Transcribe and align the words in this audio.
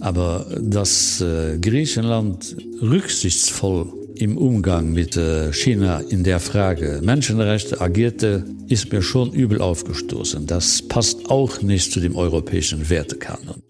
Aber 0.00 0.46
dass 0.60 1.20
äh, 1.20 1.58
Griechenland 1.58 2.56
rücksichtsvoll 2.80 3.92
im 4.14 4.36
Umgang 4.36 4.92
mit 4.92 5.16
äh, 5.16 5.52
China 5.52 6.00
in 6.00 6.24
der 6.24 6.40
Frage 6.40 7.00
Menschenrechte 7.02 7.80
agierte, 7.80 8.44
ist 8.68 8.92
mir 8.92 9.02
schon 9.02 9.32
übel 9.32 9.60
aufgestoßen. 9.60 10.46
Das 10.46 10.82
passt 10.82 11.30
auch 11.30 11.62
nicht 11.62 11.92
zu 11.92 12.00
dem 12.00 12.16
europäischen 12.16 12.88
Wertekanon. 12.88 13.62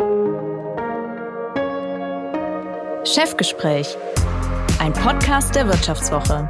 Chefgespräch. 3.04 3.96
Ein 4.80 4.92
Podcast 4.92 5.54
der 5.54 5.66
Wirtschaftswoche 5.66 6.48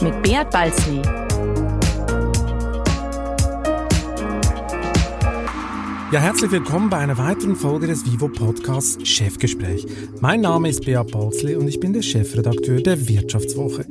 mit 0.00 0.22
Beat 0.22 0.50
Balzli. 0.50 1.23
Ja, 6.14 6.20
herzlich 6.20 6.52
willkommen 6.52 6.90
bei 6.90 6.98
einer 6.98 7.18
weiteren 7.18 7.56
Folge 7.56 7.88
des 7.88 8.06
Vivo 8.06 8.28
Podcasts 8.28 9.04
Chefgespräch. 9.04 9.84
Mein 10.20 10.42
Name 10.42 10.68
ist 10.68 10.84
Beat 10.84 11.10
Balzli 11.10 11.56
und 11.56 11.66
ich 11.66 11.80
bin 11.80 11.92
der 11.92 12.02
Chefredakteur 12.02 12.80
der 12.80 13.08
Wirtschaftswoche. 13.08 13.84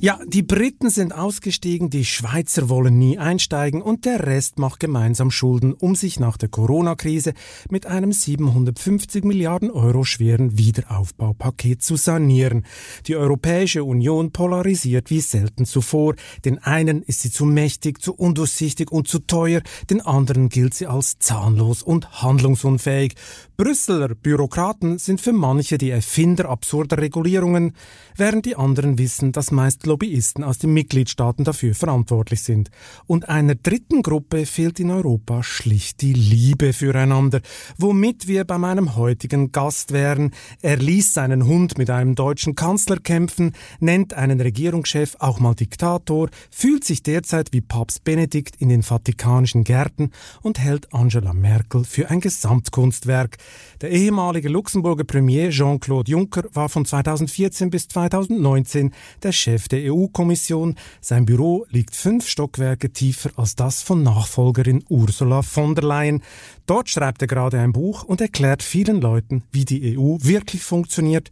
Ja, 0.00 0.20
die 0.26 0.42
Briten 0.42 0.90
sind 0.90 1.14
ausgestiegen, 1.14 1.88
die 1.88 2.04
Schweizer 2.04 2.68
wollen 2.68 2.98
nie 2.98 3.18
einsteigen 3.18 3.80
und 3.80 4.04
der 4.04 4.26
Rest 4.26 4.58
macht 4.58 4.78
gemeinsam 4.78 5.30
Schulden, 5.30 5.72
um 5.72 5.94
sich 5.94 6.20
nach 6.20 6.36
der 6.36 6.50
Corona-Krise 6.50 7.32
mit 7.70 7.86
einem 7.86 8.12
750 8.12 9.24
Milliarden 9.24 9.70
Euro 9.70 10.04
schweren 10.04 10.58
Wiederaufbaupaket 10.58 11.82
zu 11.82 11.96
sanieren. 11.96 12.66
Die 13.06 13.16
Europäische 13.16 13.84
Union 13.84 14.32
polarisiert 14.32 15.08
wie 15.08 15.20
selten 15.20 15.64
zuvor. 15.64 16.14
Den 16.44 16.58
einen 16.58 17.02
ist 17.02 17.22
sie 17.22 17.30
zu 17.30 17.46
mächtig, 17.46 18.02
zu 18.02 18.14
undurchsichtig 18.14 18.92
und 18.92 19.08
zu 19.08 19.20
teuer, 19.20 19.62
den 19.88 20.02
anderen 20.02 20.50
gilt 20.50 20.74
sie 20.74 20.86
als 20.86 21.18
zahnlos 21.20 21.82
und 21.82 22.22
handlungsunfähig. 22.22 23.14
Brüsseler 23.56 24.14
Bürokraten 24.14 24.98
sind 24.98 25.22
für 25.22 25.32
manche 25.32 25.78
die 25.78 25.88
Erfinder 25.88 26.50
absurder 26.50 26.98
Regulierungen, 26.98 27.72
während 28.14 28.44
die 28.44 28.56
anderen 28.56 28.98
wissen, 28.98 29.32
dass 29.32 29.50
meist 29.50 29.85
Lobbyisten 29.86 30.44
aus 30.44 30.58
den 30.58 30.72
Mitgliedstaaten 30.74 31.44
dafür 31.44 31.74
verantwortlich 31.74 32.42
sind. 32.42 32.70
Und 33.06 33.28
einer 33.28 33.54
dritten 33.54 34.02
Gruppe 34.02 34.44
fehlt 34.46 34.78
in 34.80 34.90
Europa 34.90 35.42
schlicht 35.42 36.02
die 36.02 36.12
Liebe 36.12 36.72
füreinander, 36.72 37.40
womit 37.78 38.28
wir 38.28 38.44
bei 38.44 38.58
meinem 38.58 38.96
heutigen 38.96 39.52
Gast 39.52 39.92
wären. 39.92 40.32
Er 40.62 40.76
ließ 40.76 41.14
seinen 41.14 41.46
Hund 41.46 41.78
mit 41.78 41.90
einem 41.90 42.14
deutschen 42.14 42.54
Kanzler 42.54 42.98
kämpfen, 42.98 43.52
nennt 43.80 44.14
einen 44.14 44.40
Regierungschef 44.40 45.16
auch 45.18 45.40
mal 45.40 45.54
Diktator, 45.54 46.28
fühlt 46.50 46.84
sich 46.84 47.02
derzeit 47.02 47.52
wie 47.52 47.60
Papst 47.60 48.04
Benedikt 48.04 48.56
in 48.56 48.68
den 48.68 48.82
vatikanischen 48.82 49.64
Gärten 49.64 50.10
und 50.42 50.58
hält 50.58 50.92
Angela 50.92 51.32
Merkel 51.32 51.84
für 51.84 52.10
ein 52.10 52.20
Gesamtkunstwerk. 52.20 53.38
Der 53.80 53.90
ehemalige 53.90 54.48
Luxemburger 54.48 55.04
Premier 55.04 55.50
Jean-Claude 55.50 56.10
Juncker 56.10 56.44
war 56.52 56.68
von 56.68 56.84
2014 56.84 57.70
bis 57.70 57.88
2019 57.88 58.92
der 59.22 59.32
Chef 59.32 59.68
der 59.68 59.75
EU-Kommission. 59.78 60.76
Sein 61.00 61.26
Büro 61.26 61.66
liegt 61.70 61.94
fünf 61.94 62.28
Stockwerke 62.28 62.90
tiefer 62.90 63.30
als 63.36 63.56
das 63.56 63.82
von 63.82 64.02
Nachfolgerin 64.02 64.84
Ursula 64.88 65.42
von 65.42 65.74
der 65.74 65.84
Leyen. 65.84 66.22
Dort 66.66 66.88
schreibt 66.88 67.22
er 67.22 67.28
gerade 67.28 67.58
ein 67.58 67.72
Buch 67.72 68.02
und 68.02 68.20
erklärt 68.20 68.62
vielen 68.62 69.00
Leuten, 69.00 69.42
wie 69.52 69.64
die 69.64 69.98
EU 69.98 70.16
wirklich 70.20 70.62
funktioniert 70.62 71.30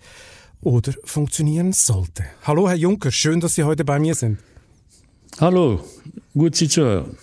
oder 0.61 0.92
funktionieren 1.05 1.73
sollte. 1.73 2.25
Hallo, 2.42 2.69
Herr 2.69 2.77
Juncker, 2.77 3.12
schön, 3.12 3.41
dass 3.41 3.55
Sie 3.55 3.64
heute 3.64 3.84
bei 3.84 3.98
mir 3.98 4.14
sind. 4.14 4.39
Hallo, 5.41 5.81
gut 6.33 6.55
Sie 6.56 6.69
zu 6.69 6.83
hören. 6.83 7.19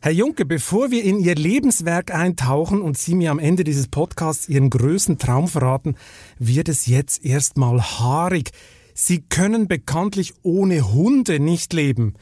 Herr 0.00 0.12
Juncker, 0.12 0.44
bevor 0.44 0.92
wir 0.92 1.02
in 1.02 1.18
Ihr 1.18 1.34
Lebenswerk 1.34 2.14
eintauchen 2.14 2.82
und 2.82 2.96
Sie 2.96 3.16
mir 3.16 3.32
am 3.32 3.40
Ende 3.40 3.64
dieses 3.64 3.88
Podcasts 3.88 4.48
Ihren 4.48 4.70
größten 4.70 5.18
Traum 5.18 5.48
verraten, 5.48 5.96
wird 6.38 6.68
es 6.68 6.86
jetzt 6.86 7.24
erstmal 7.24 7.80
haarig. 7.80 8.52
Sie 9.00 9.20
können 9.20 9.68
bekanntlich 9.68 10.34
ohne 10.42 10.92
Hunde 10.92 11.38
nicht 11.38 11.72
leben. 11.72 12.14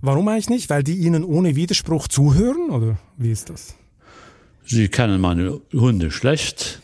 Warum 0.00 0.26
eigentlich 0.26 0.50
nicht? 0.50 0.68
Weil 0.68 0.82
die 0.82 0.96
Ihnen 0.96 1.22
ohne 1.22 1.54
Widerspruch 1.54 2.08
zuhören 2.08 2.70
oder 2.70 2.98
wie 3.16 3.30
ist 3.30 3.48
das? 3.48 3.76
Sie 4.66 4.88
kennen 4.88 5.20
meine 5.20 5.60
Hunde 5.72 6.10
schlecht. 6.10 6.82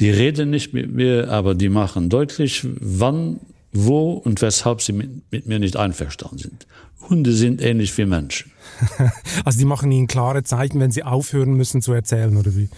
Die 0.00 0.10
reden 0.10 0.50
nicht 0.50 0.74
mit 0.74 0.92
mir, 0.92 1.30
aber 1.30 1.54
die 1.54 1.70
machen 1.70 2.10
deutlich, 2.10 2.66
wann, 2.78 3.40
wo 3.72 4.12
und 4.12 4.42
weshalb 4.42 4.82
sie 4.82 4.92
mit, 4.92 5.32
mit 5.32 5.46
mir 5.46 5.58
nicht 5.58 5.78
einverstanden 5.78 6.36
sind. 6.36 6.66
Hunde 7.08 7.32
sind 7.32 7.62
ähnlich 7.62 7.96
wie 7.96 8.04
Menschen. 8.04 8.52
also 9.46 9.58
die 9.58 9.64
machen 9.64 9.90
Ihnen 9.90 10.08
klare 10.08 10.42
Zeichen, 10.42 10.78
wenn 10.78 10.90
Sie 10.90 11.04
aufhören 11.04 11.54
müssen 11.54 11.80
zu 11.80 11.94
erzählen, 11.94 12.36
oder 12.36 12.54
wie? 12.54 12.68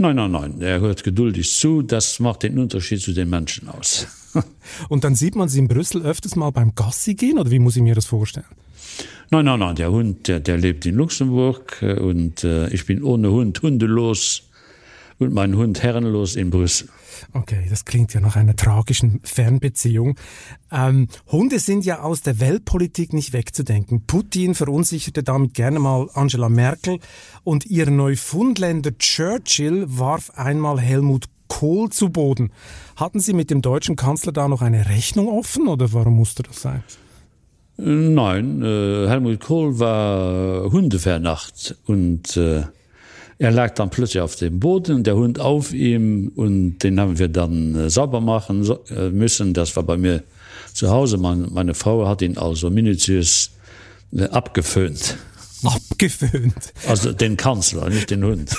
Nein, 0.00 0.16
nein, 0.16 0.30
nein. 0.30 0.62
Er 0.62 0.80
hört 0.80 1.04
geduldig 1.04 1.52
zu. 1.52 1.82
Das 1.82 2.20
macht 2.20 2.42
den 2.42 2.58
Unterschied 2.58 3.02
zu 3.02 3.12
den 3.12 3.28
Menschen 3.28 3.68
aus. 3.68 4.06
Und 4.88 5.04
dann 5.04 5.14
sieht 5.14 5.36
man 5.36 5.50
Sie 5.50 5.58
in 5.58 5.68
Brüssel 5.68 6.00
öfters 6.00 6.36
mal 6.36 6.48
beim 6.48 6.74
Gassi 6.74 7.12
gehen, 7.12 7.38
oder 7.38 7.50
wie 7.50 7.58
muss 7.58 7.76
ich 7.76 7.82
mir 7.82 7.94
das 7.94 8.06
vorstellen? 8.06 8.46
Nein, 9.30 9.44
nein, 9.44 9.60
nein. 9.60 9.76
Der 9.76 9.90
Hund, 9.90 10.26
der, 10.26 10.40
der 10.40 10.56
lebt 10.56 10.86
in 10.86 10.94
Luxemburg 10.94 11.82
äh, 11.82 12.00
und 12.00 12.44
äh, 12.44 12.70
ich 12.70 12.86
bin 12.86 13.02
ohne 13.02 13.30
Hund 13.30 13.60
hundelos 13.60 14.44
und 15.18 15.34
mein 15.34 15.54
Hund 15.54 15.82
herrenlos 15.82 16.34
in 16.34 16.48
Brüssel. 16.48 16.88
Okay, 17.32 17.66
das 17.68 17.84
klingt 17.84 18.14
ja 18.14 18.20
nach 18.20 18.36
einer 18.36 18.56
tragischen 18.56 19.20
Fernbeziehung. 19.22 20.16
Ähm, 20.72 21.08
Hunde 21.30 21.58
sind 21.58 21.84
ja 21.84 22.02
aus 22.02 22.22
der 22.22 22.40
Weltpolitik 22.40 23.12
nicht 23.12 23.32
wegzudenken. 23.32 24.06
Putin 24.06 24.54
verunsicherte 24.54 25.22
damit 25.22 25.54
gerne 25.54 25.78
mal 25.78 26.08
Angela 26.14 26.48
Merkel 26.48 26.98
und 27.44 27.66
ihr 27.66 27.90
Neufundländer 27.90 28.96
Churchill 28.98 29.84
warf 29.88 30.30
einmal 30.34 30.80
Helmut 30.80 31.26
Kohl 31.48 31.90
zu 31.90 32.10
Boden. 32.10 32.52
Hatten 32.96 33.20
Sie 33.20 33.32
mit 33.32 33.50
dem 33.50 33.60
deutschen 33.60 33.96
Kanzler 33.96 34.32
da 34.32 34.48
noch 34.48 34.62
eine 34.62 34.88
Rechnung 34.88 35.28
offen 35.28 35.66
oder 35.66 35.92
warum 35.92 36.16
musste 36.16 36.42
das 36.42 36.62
sein? 36.62 36.82
Nein, 37.76 38.62
äh, 38.62 39.08
Helmut 39.08 39.40
Kohl 39.40 39.78
war 39.78 40.70
Hundevernacht 40.70 41.76
und 41.86 42.36
äh, 42.36 42.62
Er 43.40 43.50
lag 43.50 43.70
dann 43.70 43.88
plötzlich 43.88 44.20
auf 44.20 44.36
dem 44.36 44.60
Boden, 44.60 45.02
der 45.02 45.16
Hund 45.16 45.40
auf 45.40 45.72
ihm 45.72 46.30
und 46.36 46.80
den 46.80 47.00
haben 47.00 47.18
wir 47.18 47.28
dann 47.28 47.74
äh, 47.74 47.88
sauber 47.88 48.20
machen 48.20 48.68
äh, 48.90 49.08
müssen. 49.08 49.54
Das 49.54 49.74
war 49.76 49.82
bei 49.82 49.96
mir 49.96 50.22
zu 50.74 50.90
Hause. 50.90 51.16
Meine, 51.16 51.72
Frau 51.72 52.06
hat 52.06 52.20
ihn 52.20 52.36
also 52.36 52.68
minutiös 52.68 53.52
äh, 54.12 54.24
abgeföhnt. 54.24 55.16
Abgeföhnt. 55.64 56.74
Also 56.86 57.14
den 57.14 57.38
Kanzler, 57.38 57.88
nicht 57.88 58.10
den 58.10 58.24
Hund. 58.24 58.54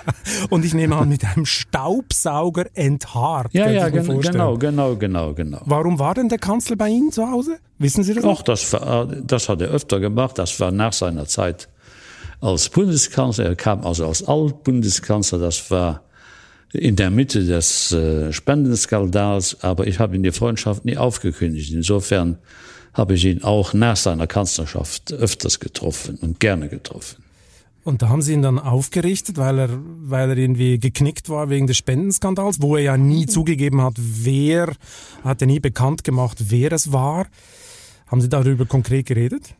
und 0.50 0.66
ich 0.66 0.74
nehme 0.74 0.96
an, 0.96 1.08
mit 1.08 1.24
einem 1.24 1.46
Staubsauger 1.46 2.66
enthaart. 2.74 3.54
Ja, 3.54 3.70
ja, 3.70 3.88
genau, 3.88 4.18
genau, 4.18 4.58
genau, 4.58 4.96
genau, 4.96 5.32
genau. 5.32 5.62
Warum 5.64 5.98
war 5.98 6.12
denn 6.12 6.28
der 6.28 6.38
Kanzler 6.38 6.76
bei 6.76 6.90
Ihnen 6.90 7.10
zu 7.10 7.30
Hause? 7.30 7.56
Wissen 7.78 8.04
Sie 8.04 8.12
das? 8.12 8.24
Ach, 8.26 8.42
das, 8.42 8.76
das 9.24 9.48
hat 9.48 9.62
er 9.62 9.68
öfter 9.68 9.98
gemacht. 9.98 10.38
Das 10.38 10.60
war 10.60 10.70
nach 10.72 10.92
seiner 10.92 11.24
Zeit 11.24 11.70
als 12.40 12.68
Bundeskanzler. 12.68 13.46
Er 13.46 13.56
kam 13.56 13.84
also 13.84 14.06
als 14.06 14.26
Altbundeskanzler, 14.26 15.38
das 15.38 15.70
war 15.70 16.02
in 16.72 16.96
der 16.96 17.10
Mitte 17.10 17.44
des 17.44 17.92
äh, 17.92 18.32
Spendenskandals, 18.32 19.62
aber 19.62 19.86
ich 19.86 19.98
habe 19.98 20.16
ihn 20.16 20.22
die 20.22 20.32
Freundschaft 20.32 20.84
nie 20.84 20.96
aufgekündigt. 20.96 21.72
Insofern 21.72 22.38
habe 22.92 23.14
ich 23.14 23.24
ihn 23.24 23.42
auch 23.42 23.72
nach 23.72 23.96
seiner 23.96 24.26
Kanzlerschaft 24.26 25.12
öfters 25.12 25.60
getroffen 25.60 26.18
und 26.20 26.40
gerne 26.40 26.68
getroffen. 26.68 27.22
Und 27.84 28.02
da 28.02 28.08
haben 28.08 28.20
Sie 28.20 28.32
ihn 28.32 28.42
dann 28.42 28.58
aufgerichtet, 28.58 29.36
weil 29.36 29.60
er, 29.60 29.68
weil 29.70 30.30
er 30.30 30.36
irgendwie 30.36 30.80
geknickt 30.80 31.28
war 31.28 31.50
wegen 31.50 31.68
des 31.68 31.76
Spendenskandals, 31.76 32.60
wo 32.60 32.76
er 32.76 32.82
ja 32.82 32.96
nie 32.96 33.26
zugegeben 33.26 33.80
hat, 33.80 33.94
wer, 33.96 34.72
hat 35.22 35.40
er 35.40 35.46
nie 35.46 35.60
bekannt 35.60 36.02
gemacht, 36.02 36.38
wer 36.48 36.72
es 36.72 36.90
war. 36.92 37.28
Haben 38.08 38.20
Sie 38.20 38.28
darüber 38.28 38.66
konkret 38.66 39.06
geredet? 39.06 39.54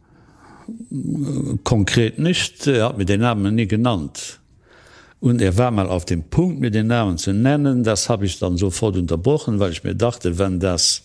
Konkret 1.64 2.18
nicht 2.18 2.66
er 2.66 2.86
hat 2.86 2.98
mir 2.98 3.04
den 3.04 3.20
namen 3.20 3.54
nie 3.54 3.66
genannt. 3.66 4.40
Und 5.20 5.40
er 5.40 5.56
war 5.56 5.70
mal 5.70 5.88
auf 5.88 6.04
dem 6.04 6.24
punkt 6.24 6.60
mir 6.60 6.70
den 6.70 6.88
namen 6.88 7.18
zu 7.18 7.32
nennen. 7.32 7.82
Das 7.82 8.08
habe 8.08 8.26
ich 8.26 8.38
dann 8.38 8.56
sofort 8.56 8.96
unterbrochen 8.96 9.58
weil 9.58 9.72
ich 9.72 9.84
mir 9.84 9.94
dachte 9.94 10.38
wenn 10.38 10.60
das 10.60 11.02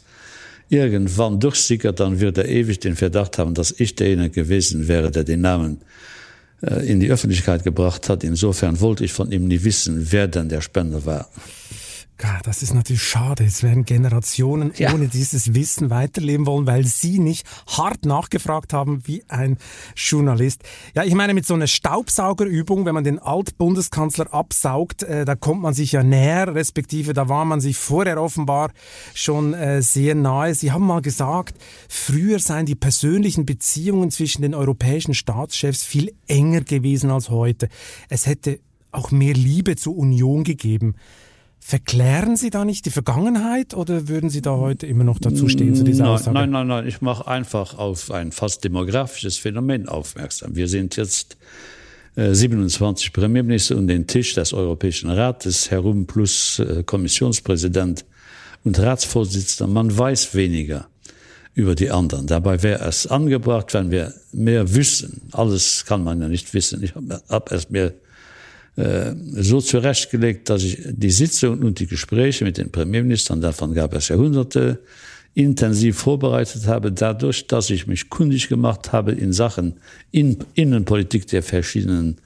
irgendwann 0.69 1.39
durchsickert 1.39 2.00
dann 2.00 2.19
wird 2.19 2.38
er 2.38 2.47
ewig 2.47 2.80
den 2.80 2.95
verdacht 2.95 3.38
haben 3.38 3.53
dass 3.53 3.71
ich 3.77 3.95
derjenige 3.95 4.44
gewesen 4.44 4.88
wäre 4.88 5.12
der 5.12 5.24
den 5.24 5.41
namen 5.41 5.80
äh, 6.62 6.89
in 6.89 7.00
die 7.00 7.12
öffentlichkeit 7.12 7.63
gebracht 7.63 8.09
hat. 8.09 8.24
Insofern 8.24 8.80
wollte 8.80 9.03
ich 9.03 9.13
von 9.13 9.31
ihm 9.31 9.47
nie 9.47 9.63
wissen 9.63 10.07
wer 10.12 10.27
denn 10.27 10.50
der 10.50 10.62
spender 10.62 11.06
war 11.06 11.30
das 12.44 12.62
ist 12.62 12.73
natürlich 12.73 13.03
schade. 13.03 13.44
Es 13.44 13.63
werden 13.63 13.85
Generationen 13.85 14.71
ja. 14.77 14.94
ohne 14.94 15.07
dieses 15.07 15.56
Wissen 15.56 15.89
weiterleben 15.89 16.45
wollen, 16.45 16.68
weil 16.68 16.85
sie 16.85 17.19
nicht 17.19 17.47
hart 17.68 18.06
nachgefragt 18.06 18.73
haben 18.73 19.01
wie 19.07 19.23
ein 19.27 19.57
Journalist. 19.95 20.63
Ja, 20.94 21.03
ich 21.03 21.15
meine 21.15 21.33
mit 21.33 21.45
so 21.45 21.53
einer 21.53 21.68
Staubsaugerübung, 21.68 22.85
wenn 22.85 22.94
man 22.94 23.03
den 23.03 23.19
Altbundeskanzler 23.19 24.33
absaugt, 24.33 25.03
äh, 25.03 25.25
da 25.25 25.35
kommt 25.35 25.62
man 25.62 25.73
sich 25.73 25.94
ja 25.94 26.03
näher, 26.03 26.53
respektive 26.53 27.13
da 27.13 27.27
war 27.27 27.45
man 27.45 27.62
sich 27.62 27.77
vorher 27.77 28.21
offenbar 28.21 28.71
schon 29.13 29.53
äh, 29.53 29.81
sehr 29.81 30.15
nahe. 30.15 30.53
Sie 30.53 30.71
haben 30.71 30.85
mal 30.85 31.01
gesagt, 31.01 31.56
früher 31.89 32.39
seien 32.39 32.65
die 32.65 32.75
persönlichen 32.75 33.45
Beziehungen 33.45 34.12
zwischen 34.12 34.41
den 34.41 34.53
europäischen 34.53 35.13
Staatschefs 35.13 35.83
viel 35.83 36.13
enger 36.27 36.62
gewesen 36.62 37.09
als 37.09 37.29
heute. 37.29 37.69
Es 38.09 38.27
hätte 38.27 38.59
auch 38.91 39.12
mehr 39.12 39.33
Liebe 39.33 39.75
zur 39.75 39.97
Union 39.97 40.44
gegeben. 40.44 40.95
Verklären 41.63 42.35
Sie 42.37 42.49
da 42.49 42.65
nicht 42.65 42.87
die 42.87 42.89
Vergangenheit 42.89 43.75
oder 43.75 44.07
würden 44.07 44.31
Sie 44.31 44.41
da 44.41 44.57
heute 44.57 44.87
immer 44.87 45.03
noch 45.03 45.19
dazu 45.19 45.47
stehen 45.47 45.75
zu 45.75 45.83
dieser 45.83 46.05
nein, 46.05 46.13
Aussage? 46.13 46.33
Nein, 46.33 46.49
nein, 46.49 46.67
nein, 46.67 46.87
ich 46.87 47.01
mache 47.01 47.27
einfach 47.27 47.77
auf 47.77 48.09
ein 48.09 48.31
fast 48.31 48.63
demografisches 48.63 49.37
Phänomen 49.37 49.87
aufmerksam. 49.87 50.55
Wir 50.55 50.67
sind 50.67 50.97
jetzt 50.97 51.37
äh, 52.15 52.33
27 52.33 53.13
Premierminister 53.13 53.77
und 53.77 53.87
den 53.87 54.07
Tisch 54.07 54.33
des 54.33 54.53
Europäischen 54.53 55.11
Rates 55.11 55.69
herum 55.69 56.07
plus 56.07 56.57
äh, 56.57 56.81
Kommissionspräsident 56.83 58.05
und 58.63 58.79
Ratsvorsitzender. 58.79 59.71
Man 59.71 59.95
weiß 59.95 60.33
weniger 60.33 60.87
über 61.53 61.75
die 61.75 61.91
anderen. 61.91 62.25
Dabei 62.25 62.63
wäre 62.63 62.83
es 62.85 63.05
angebracht, 63.05 63.75
wenn 63.75 63.91
wir 63.91 64.15
mehr 64.31 64.73
wissen. 64.73 65.21
Alles 65.31 65.85
kann 65.85 66.03
man 66.03 66.19
ja 66.21 66.27
nicht 66.27 66.55
wissen. 66.55 66.81
Ich 66.81 66.95
habe 66.95 67.21
hab 67.29 67.51
es 67.51 67.69
mir 67.69 67.85
äh, 67.85 67.91
so 68.75 69.59
zurechtgelegt, 69.59 70.50
dass 70.50 70.63
ich 70.63 70.79
die 70.89 71.12
Sitzung 71.12 71.59
und 71.59 71.79
die 71.79 71.88
Gespräche 71.88 72.45
mit 72.45 72.57
den 72.57 72.71
Premierministern 72.71 73.41
davon 73.41 73.73
gab 73.73 73.94
es 73.94 74.07
Jahrhunderte 74.07 74.79
intensiv 75.33 75.97
vorbereitet 75.97 76.68
habe, 76.68 76.91
dadurch, 76.91 77.47
dass 77.47 77.69
ich 77.69 77.88
mich 77.88 78.09
kundig 78.09 78.50
gemacht 78.50 78.91
habe 78.91 79.13
in 79.13 79.33
Sachen 79.33 79.75
in 80.12 80.38
Innenpolitik 80.56 81.27
der 81.27 81.41
verschiedenen 81.41 82.18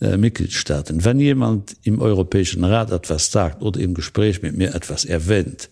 äh, 0.00 0.16
Mitgliedstaaten. 0.16 1.04
Wenn 1.04 1.18
jemand 1.18 1.76
im 1.82 2.00
Europäischen 2.00 2.64
Rat 2.64 2.92
etwas 2.92 3.30
sagt 3.30 3.62
oder 3.62 3.80
im 3.80 3.94
Gespräch 3.94 4.42
mit 4.42 4.56
mir 4.56 4.74
etwas 4.74 5.04
erwähnt, 5.04 5.68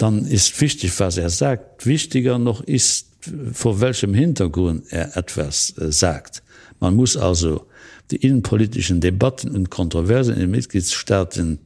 dann 0.00 0.24
ist 0.24 0.60
wichtig, 0.60 0.98
was 0.98 1.16
er 1.18 1.30
sagt. 1.30 1.86
Wichtiger 1.86 2.38
noch 2.38 2.62
ist, 2.62 3.06
vor 3.52 3.80
welchem 3.80 4.14
Hintergrund 4.14 4.84
er 4.90 5.16
etwas 5.16 5.76
äh, 5.78 5.92
sagt. 5.92 6.42
Man 6.80 6.96
muss 6.96 7.16
also 7.16 7.66
die 8.10 8.16
innenpolitischen 8.16 9.00
Debatten 9.00 9.50
und 9.50 9.70
Kontroversen 9.70 10.34
in 10.34 10.40
den 10.40 10.50
Mitgliedstaaten 10.50 11.58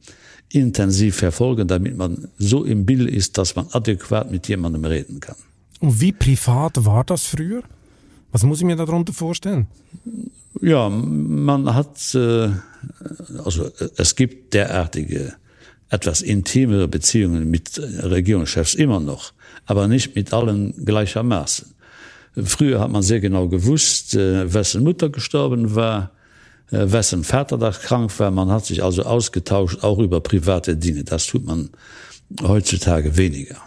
intensiv 0.51 1.15
verfolgen, 1.15 1.67
damit 1.67 1.97
man 1.97 2.27
so 2.37 2.65
im 2.65 2.85
Bild 2.85 3.09
ist, 3.09 3.37
dass 3.37 3.55
man 3.55 3.67
adäquat 3.71 4.29
mit 4.31 4.47
jemandem 4.47 4.85
reden 4.85 5.19
kann. 5.19 5.37
Und 5.79 5.99
wie 6.01 6.11
privat 6.11 6.85
war 6.85 7.03
das 7.03 7.23
früher? 7.23 7.63
Was 8.31 8.43
muss 8.43 8.59
ich 8.59 8.65
mir 8.65 8.75
darunter 8.75 9.13
vorstellen? 9.13 9.67
Ja, 10.61 10.89
man 10.89 11.73
hat 11.73 12.13
äh, 12.15 12.49
also 13.43 13.71
es 13.97 14.15
gibt 14.15 14.53
derartige 14.53 15.33
etwas 15.89 16.21
intimere 16.21 16.87
Beziehungen 16.87 17.49
mit 17.49 17.79
Regierungschefs 17.79 18.73
immer 18.73 18.99
noch, 18.99 19.33
aber 19.65 19.87
nicht 19.87 20.15
mit 20.15 20.33
allen 20.33 20.73
gleichermaßen. 20.85 21.73
Früher 22.43 22.79
hat 22.79 22.91
man 22.91 23.01
sehr 23.01 23.19
genau 23.21 23.47
gewusst, 23.47 24.15
äh, 24.15 24.53
wessen 24.53 24.83
Mutter 24.83 25.09
gestorben 25.09 25.75
war, 25.75 26.11
äh, 26.71 26.91
wessen 26.91 27.23
Vater 27.23 27.57
das 27.57 27.79
krank 27.81 28.17
war. 28.19 28.31
Man 28.31 28.49
hat 28.49 28.65
sich 28.65 28.83
also 28.83 29.03
ausgetauscht 29.03 29.83
auch 29.83 29.99
über 29.99 30.19
private 30.19 30.75
Dinge. 30.75 31.03
Das 31.03 31.27
tut 31.27 31.45
man 31.45 31.69
heutzutage 32.41 33.15
weniger. 33.15 33.57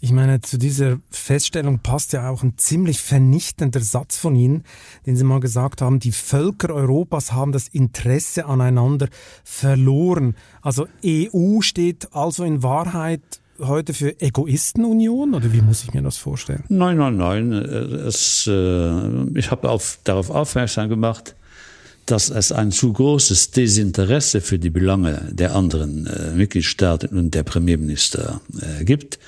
Ich 0.00 0.12
meine, 0.12 0.40
zu 0.40 0.58
dieser 0.58 0.98
Feststellung 1.10 1.80
passt 1.80 2.12
ja 2.12 2.30
auch 2.30 2.44
ein 2.44 2.56
ziemlich 2.56 3.00
vernichtender 3.00 3.80
Satz 3.80 4.16
von 4.16 4.36
Ihnen, 4.36 4.62
den 5.06 5.16
Sie 5.16 5.24
mal 5.24 5.40
gesagt 5.40 5.82
haben, 5.82 5.98
die 5.98 6.12
Völker 6.12 6.72
Europas 6.72 7.32
haben 7.32 7.50
das 7.50 7.66
Interesse 7.66 8.46
aneinander 8.46 9.08
verloren. 9.42 10.36
Also 10.62 10.86
EU 11.04 11.60
steht 11.62 12.14
also 12.14 12.44
in 12.44 12.62
Wahrheit 12.62 13.22
heute 13.60 13.92
für 13.92 14.20
Egoistenunion 14.20 15.34
oder 15.34 15.52
wie 15.52 15.62
muss 15.62 15.82
ich 15.82 15.92
mir 15.92 16.02
das 16.02 16.16
vorstellen? 16.16 16.62
Nein, 16.68 16.96
nein, 16.96 17.16
nein. 17.16 17.52
Es, 17.52 18.46
äh, 18.46 19.38
ich 19.38 19.50
habe 19.50 19.68
auf, 19.68 19.98
darauf 20.04 20.30
aufmerksam 20.30 20.88
gemacht, 20.88 21.34
dass 22.06 22.30
es 22.30 22.52
ein 22.52 22.70
zu 22.70 22.92
großes 22.92 23.50
Desinteresse 23.50 24.40
für 24.40 24.60
die 24.60 24.70
Belange 24.70 25.28
der 25.32 25.56
anderen 25.56 26.06
äh, 26.06 26.30
Mitgliedstaaten 26.36 27.18
und 27.18 27.34
der 27.34 27.42
Premierminister 27.42 28.40
äh, 28.60 28.84
gibt. 28.84 29.18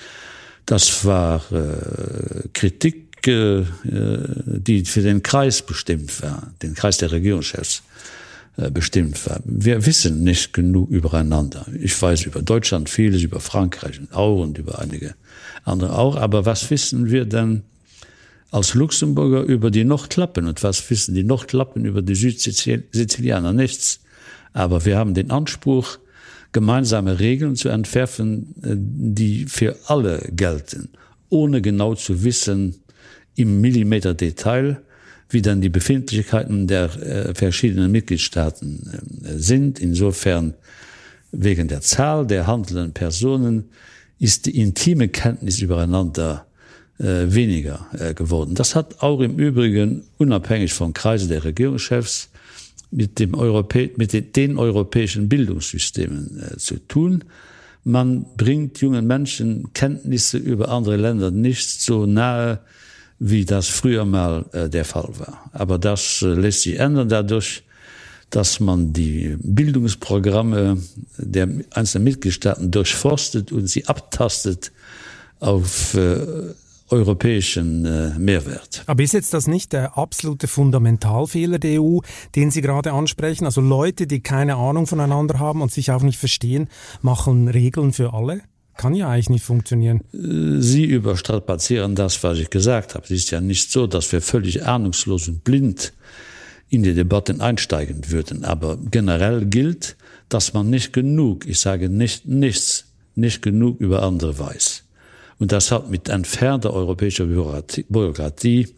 Das 0.71 1.05
war 1.05 1.43
äh, 1.51 2.47
Kritik, 2.53 3.27
äh, 3.27 3.65
die 3.83 4.85
für 4.85 5.03
den 5.03 5.21
Kreis 5.21 5.63
bestimmt 5.63 6.23
war, 6.23 6.53
den 6.63 6.75
Kreis 6.75 6.99
der 6.99 7.11
Regierungschefs 7.11 7.83
äh, 8.57 8.71
bestimmt 8.71 9.27
war. 9.27 9.41
Wir 9.45 9.85
wissen 9.85 10.23
nicht 10.23 10.53
genug 10.53 10.89
übereinander. 10.91 11.67
Ich 11.77 12.01
weiß 12.01 12.23
über 12.23 12.41
Deutschland 12.43 12.89
vieles, 12.89 13.23
über 13.23 13.41
Frankreich 13.41 14.01
auch 14.13 14.41
und 14.41 14.59
über 14.59 14.79
einige 14.79 15.17
andere 15.65 15.99
auch. 15.99 16.15
Aber 16.15 16.47
was 16.47 16.71
wissen 16.71 17.11
wir 17.11 17.25
denn 17.25 17.65
als 18.53 18.75
Luxemburger 18.75 19.43
über 19.43 19.73
die 19.73 19.83
Nordklappen 19.83 20.47
und 20.47 20.63
was 20.63 20.89
wissen 20.89 21.17
die 21.17 21.25
Nordklappen 21.25 21.85
über 21.85 22.01
die 22.01 22.15
Südsizilianer 22.15 23.53
nichts? 23.53 23.99
Aber 24.53 24.85
wir 24.85 24.97
haben 24.97 25.15
den 25.15 25.33
Anspruch, 25.33 25.99
gemeinsame 26.53 27.21
Regeln 27.21 27.57
zu 27.57 27.69
entwerfen, 27.69 28.55
äh, 28.63 28.75
die 28.77 29.47
für 29.47 29.77
alle 29.87 30.29
gelten, 30.33 30.91
ohne 31.29 31.63
genau 31.63 31.95
zu 31.95 32.25
wissen 32.25 32.77
im 33.37 33.61
Millimeter 33.61 34.15
Detail, 34.15 34.83
wie 35.29 35.43
dann 35.43 35.61
die 35.61 35.69
Befindlichkeiten 35.69 36.67
der 36.67 36.85
äh, 36.97 37.35
verschiedenen 37.35 37.93
Mitgliedstaaten 37.93 39.23
äh, 39.25 39.39
sind. 39.39 39.79
Insofern 39.79 40.55
wegen 41.31 41.69
der 41.69 41.81
Zahl 41.81 42.27
der 42.27 42.49
handelnden 42.49 42.93
Personen 42.93 43.71
ist 44.19 44.47
die 44.47 44.61
intime 44.61 45.09
Kenntnis 45.09 45.61
übereinander 45.61 46.47
weniger 47.03 47.87
geworden. 48.15 48.55
Das 48.55 48.75
hat 48.77 49.01
auch 49.01 49.21
im 49.21 49.39
Übrigen 49.39 50.03
unabhängig 50.19 50.75
von 50.75 50.93
Kreise 50.93 51.29
der 51.29 51.45
Regierungschefs 51.45 52.30
mit, 52.91 53.19
dem 53.19 53.35
Europä 53.35 53.91
mit 53.97 54.37
den, 54.37 54.59
europäischen 54.59 55.29
Bildungssystemen 55.29 56.41
äh, 56.41 56.57
zu 56.57 56.79
tun. 56.87 57.25
Man 57.85 58.27
bringt 58.37 58.81
jungen 58.81 59.07
Menschen 59.07 59.73
Kenntnisse 59.73 60.39
über 60.39 60.69
andere 60.69 60.97
Länder 60.97 61.31
nicht 61.31 61.81
so 61.81 62.07
nahe, 62.07 62.61
wie 63.19 63.45
das 63.45 63.69
früher 63.69 64.05
mal 64.05 64.47
äh, 64.53 64.69
der 64.69 64.85
Fall 64.85 65.11
war. 65.19 65.51
Aber 65.53 65.79
das 65.79 66.23
äh, 66.23 66.27
lässt 66.29 66.63
sich 66.63 66.79
ändern 66.79 67.09
dadurch, 67.09 67.63
dass 68.31 68.61
man 68.61 68.93
die 68.93 69.37
Bildungsprogramme 69.41 70.79
der 71.19 71.49
einzelnen 71.71 72.05
Mitgliedstaaten 72.05 72.71
durchforstet 72.71 73.51
und 73.51 73.67
sie 73.67 73.87
abtastet 73.87 74.73
auf 75.41 75.95
äh, 75.95 76.21
europäischen 76.91 77.85
äh, 77.85 78.19
Mehrwert. 78.19 78.83
Aber 78.87 79.03
ist 79.03 79.13
jetzt 79.13 79.35
das 79.35 79.47
nicht 79.47 79.73
der 79.73 79.97
absolute 79.97 80.49
Fundamentalfehler 80.49 81.59
der 81.59 81.81
EU, 81.81 81.99
den 82.35 82.51
Sie 82.51 82.61
gerade 82.61 82.93
ansprechen? 82.93 83.45
Also 83.45 83.61
Leute, 83.61 84.07
die 84.07 84.21
keine 84.21 84.57
Ahnung 84.57 84.87
voneinander 84.87 85.39
haben 85.39 85.63
und 85.63 85.73
sich 85.73 85.91
auch 85.91 86.03
nicht 86.03 86.19
verstehen, 86.19 86.69
machen 87.03 87.49
Regeln 87.49 87.93
für 87.93 88.13
alle? 88.13 88.43
Kann 88.77 88.95
ja 88.95 89.09
eigentlich 89.09 89.31
nicht 89.31 89.45
funktionieren. 89.45 90.01
Äh, 90.13 90.61
Sie 90.61 90.85
überstrapazieren 90.85 91.95
das, 91.95 92.23
was 92.23 92.39
ich 92.39 92.51
gesagt 92.51 92.95
habe. 92.95 93.05
Es 93.05 93.11
ist 93.11 93.31
ja 93.31 93.41
nicht 93.41 93.71
so, 93.71 93.87
dass 93.87 94.11
wir 94.13 94.23
völlig 94.23 94.65
ahnungslos 94.65 95.29
und 95.29 95.45
blind 95.45 95.93
in 96.71 96.83
die 96.83 96.95
Debatten 96.95 97.41
einsteigen 97.41 98.11
würden. 98.11 98.45
Aber 98.45 98.79
generell 98.91 99.45
gilt, 99.45 99.97
dass 100.29 100.55
man 100.55 100.71
nicht 100.71 100.93
genug, 100.93 101.47
ich 101.47 101.61
sage 101.61 101.89
nicht 101.89 102.27
nichts, 102.27 102.87
nicht 103.17 103.43
genug 103.43 103.81
über 103.81 104.03
andere 104.03 104.39
weiß. 104.39 104.85
Und 105.41 105.51
das 105.53 105.73
hat 105.73 105.91
mit 105.91 106.09
entfernter 106.09 106.73
europäischer 106.73 107.25
Bürokratie, 107.25 108.69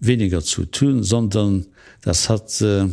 weniger 0.00 0.42
zu 0.42 0.64
tun, 0.64 1.02
sondern 1.04 1.66
das 2.00 2.30
hat 2.30 2.60
äh, 2.62 2.86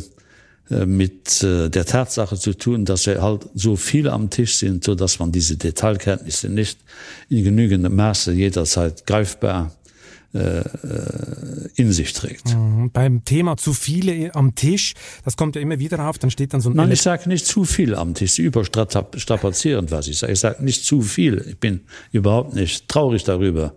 mit 0.84 1.42
äh, 1.42 1.70
der 1.70 1.86
Tatsache 1.86 2.36
zu 2.36 2.52
tun, 2.52 2.84
dass 2.84 3.06
wir 3.06 3.22
halt 3.22 3.48
so 3.54 3.76
viel 3.76 4.08
am 4.08 4.28
Tisch 4.28 4.56
sind, 4.56 4.84
so 4.84 4.94
dass 4.94 5.18
man 5.18 5.32
diese 5.32 5.56
Detailkenntnisse 5.56 6.50
nicht 6.50 6.78
in 7.30 7.44
genügendem 7.44 7.96
Maße 7.96 8.32
jederzeit 8.32 9.06
greifbar 9.06 9.72
in 10.32 11.92
sich 11.92 12.12
trägt. 12.12 12.54
Mhm. 12.54 12.90
Beim 12.92 13.24
Thema 13.24 13.56
zu 13.56 13.72
viele 13.72 14.34
am 14.34 14.54
Tisch, 14.54 14.92
das 15.24 15.38
kommt 15.38 15.56
ja 15.56 15.62
immer 15.62 15.78
wieder 15.78 16.06
auf, 16.06 16.18
dann 16.18 16.30
steht 16.30 16.52
dann 16.52 16.60
so 16.60 16.68
ein 16.68 16.76
Nein, 16.76 16.92
ich 16.92 17.00
sage 17.00 17.28
nicht 17.30 17.46
zu 17.46 17.64
viel 17.64 17.94
am 17.94 18.12
Tisch, 18.12 18.38
überstrapazierend, 18.38 19.90
was 19.90 20.06
ich 20.06 20.18
sage. 20.18 20.32
Ich 20.34 20.40
sage 20.40 20.62
nicht 20.62 20.84
zu 20.84 21.00
viel. 21.00 21.44
Ich 21.48 21.58
bin 21.58 21.80
überhaupt 22.12 22.54
nicht 22.54 22.88
traurig 22.88 23.24
darüber, 23.24 23.74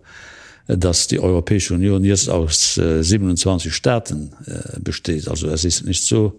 dass 0.66 1.06
die 1.06 1.20
Europäische 1.20 1.74
Union 1.74 2.04
jetzt 2.04 2.28
aus 2.28 2.76
äh, 2.78 3.02
27 3.02 3.74
Staaten 3.74 4.32
äh, 4.46 4.78
besteht. 4.80 5.28
Also 5.28 5.48
es 5.48 5.64
ist 5.64 5.84
nicht 5.84 6.04
so, 6.04 6.38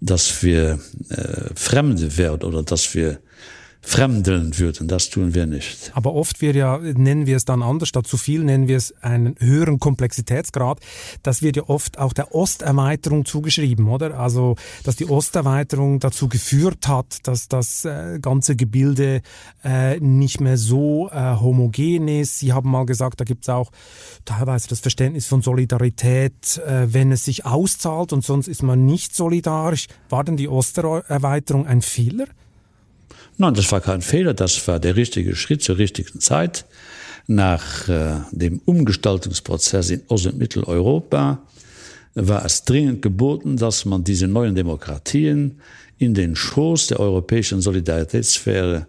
dass 0.00 0.42
wir 0.42 0.80
äh, 1.08 1.54
Fremde 1.54 2.16
werden 2.16 2.42
oder 2.42 2.62
dass 2.62 2.94
wir 2.94 3.18
fremdeln 3.84 4.58
würden. 4.58 4.88
Das 4.88 5.10
tun 5.10 5.34
wir 5.34 5.46
nicht. 5.46 5.92
Aber 5.94 6.14
oft 6.14 6.40
wir 6.40 6.54
ja, 6.54 6.78
nennen 6.78 7.26
wir 7.26 7.36
es 7.36 7.44
dann 7.44 7.62
anders, 7.62 7.88
statt 7.88 8.06
zu 8.06 8.16
viel 8.16 8.42
nennen 8.42 8.66
wir 8.66 8.76
es 8.76 8.94
einen 9.02 9.36
höheren 9.38 9.78
Komplexitätsgrad. 9.78 10.80
Das 11.22 11.42
wird 11.42 11.56
ja 11.56 11.64
oft 11.68 11.98
auch 11.98 12.12
der 12.12 12.34
Osterweiterung 12.34 13.24
zugeschrieben, 13.24 13.88
oder? 13.88 14.18
Also, 14.18 14.56
dass 14.84 14.96
die 14.96 15.06
Osterweiterung 15.06 16.00
dazu 16.00 16.28
geführt 16.28 16.88
hat, 16.88 17.26
dass 17.26 17.48
das 17.48 17.84
äh, 17.84 18.18
ganze 18.20 18.56
Gebilde 18.56 19.20
äh, 19.62 20.00
nicht 20.00 20.40
mehr 20.40 20.56
so 20.56 21.10
äh, 21.10 21.36
homogen 21.36 22.08
ist. 22.08 22.38
Sie 22.38 22.52
haben 22.52 22.70
mal 22.70 22.86
gesagt, 22.86 23.20
da 23.20 23.24
gibt 23.24 23.44
es 23.44 23.48
auch 23.48 23.70
teilweise 24.24 24.68
das 24.68 24.80
Verständnis 24.80 25.26
von 25.26 25.42
Solidarität, 25.42 26.58
äh, 26.66 26.92
wenn 26.92 27.12
es 27.12 27.24
sich 27.24 27.44
auszahlt 27.44 28.12
und 28.12 28.24
sonst 28.24 28.48
ist 28.48 28.62
man 28.62 28.86
nicht 28.86 29.14
solidarisch. 29.14 29.86
War 30.08 30.24
denn 30.24 30.36
die 30.36 30.48
Ostererweiterung 30.48 31.66
ein 31.66 31.82
Fehler? 31.82 32.26
Nein, 33.36 33.54
das 33.54 33.70
war 33.72 33.80
kein 33.80 34.00
Fehler, 34.00 34.34
das 34.34 34.66
war 34.68 34.78
der 34.78 34.96
richtige 34.96 35.34
Schritt 35.34 35.62
zur 35.62 35.78
richtigen 35.78 36.20
Zeit 36.20 36.64
nach 37.26 37.88
äh, 37.88 38.20
dem 38.32 38.60
Umgestaltungsprozess 38.64 39.90
in 39.90 40.02
Ost- 40.08 40.26
und 40.26 40.38
Mitteleuropa 40.38 41.42
war 42.14 42.44
es 42.44 42.64
dringend 42.64 43.02
geboten, 43.02 43.56
dass 43.56 43.84
man 43.84 44.04
diese 44.04 44.28
neuen 44.28 44.54
Demokratien 44.54 45.60
in 45.98 46.14
den 46.14 46.36
Schoß 46.36 46.88
der 46.88 47.00
europäischen 47.00 47.60
Solidaritätssphäre 47.60 48.86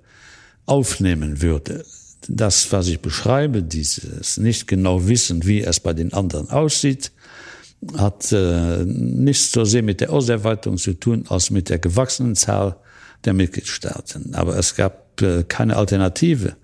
aufnehmen 0.66 1.42
würde. 1.42 1.84
Das, 2.28 2.72
was 2.72 2.88
ich 2.88 3.00
beschreibe, 3.00 3.64
dieses 3.64 4.38
nicht 4.38 4.68
genau 4.68 5.08
wissen, 5.08 5.46
wie 5.46 5.62
es 5.62 5.80
bei 5.80 5.94
den 5.94 6.14
anderen 6.14 6.50
aussieht, 6.50 7.12
hat 7.98 8.32
äh, 8.32 8.84
nichts 8.86 9.52
so 9.52 9.64
sehr 9.64 9.84
mit 9.84 10.02
der 10.02 10.12
Auserweiterung 10.12 10.78
zu 10.78 10.94
tun 10.94 11.26
als 11.30 11.52
mit 11.52 11.70
der 11.70 11.80
gewachsenen 11.80 12.36
Zahl 12.36 12.78
der 13.26 13.34
Mitgliedstaaten. 13.34 14.36
Aber 14.36 14.58
es 14.58 14.76
gab 14.76 15.22
äh, 15.22 15.44
keine 15.44 15.78
Alternative 15.78 16.56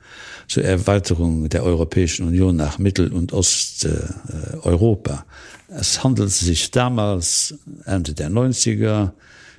zur 0.47 0.63
Erweiterung 0.63 1.49
der 1.49 1.63
Europäischen 1.63 2.27
Union 2.27 2.55
nach 2.55 2.77
Mittel- 2.77 3.11
und 3.11 3.33
Osteuropa. 3.33 5.25
Es 5.69 6.03
handelt 6.03 6.31
sich 6.31 6.71
damals 6.71 7.55
Ende 7.85 8.13
der 8.13 8.29
90er 8.29 9.11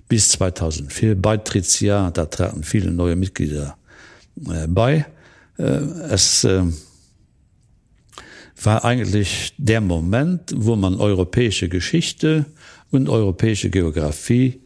bis 0.08 0.28
2004 0.30 1.14
Beitrittsjahr, 1.20 2.10
da 2.10 2.26
traten 2.26 2.62
viele 2.62 2.90
neue 2.90 3.16
Mitglieder 3.16 3.76
äh, 4.46 4.66
bei. 4.66 5.06
Äh, 5.56 5.62
es 6.10 6.46
war 8.64 8.84
eigentlich 8.84 9.54
der 9.56 9.80
Moment, 9.80 10.52
wo 10.54 10.76
man 10.76 11.00
europäische 11.00 11.68
Geschichte 11.68 12.46
und 12.90 13.08
europäische 13.08 13.70
Geografie 13.70 14.60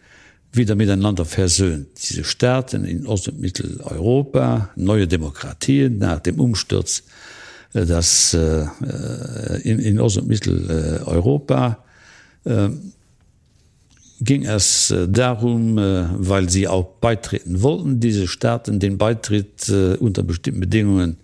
wieder 0.57 0.75
miteinander 0.75 1.25
versöhnt. 1.25 1.89
Diese 2.11 2.25
Staaten 2.25 2.85
in 2.85 3.07
Ost- 3.07 3.29
und 3.29 3.41
Mitteleuropa, 3.41 4.71
neue 4.77 5.07
Demokratien 5.07 5.99
nach 5.99 6.21
dem 6.21 6.41
Umsturz 6.41 7.03
äh, 7.75 7.87
das 7.87 8.35
äh, 8.35 8.67
in, 9.63 9.79
in 9.79 10.01
Ost- 10.01 10.19
und 10.19 10.29
Mitteleuropa 10.29 11.79
äh, 12.45 12.69
ging 14.21 14.47
es 14.47 14.91
äh, 14.91 15.09
darum, 15.09 15.79
äh, 15.79 16.07
weil 16.13 16.49
sie 16.49 16.69
auch 16.69 16.85
beitreten 17.01 17.63
wollten, 17.63 18.01
diese 18.01 18.27
Staaten 18.27 18.81
den 18.81 18.99
Beitritt 18.99 19.69
äh, 19.69 19.95
unter 19.97 20.23
bestimmten 20.23 20.61
Bedingungen 20.61 21.17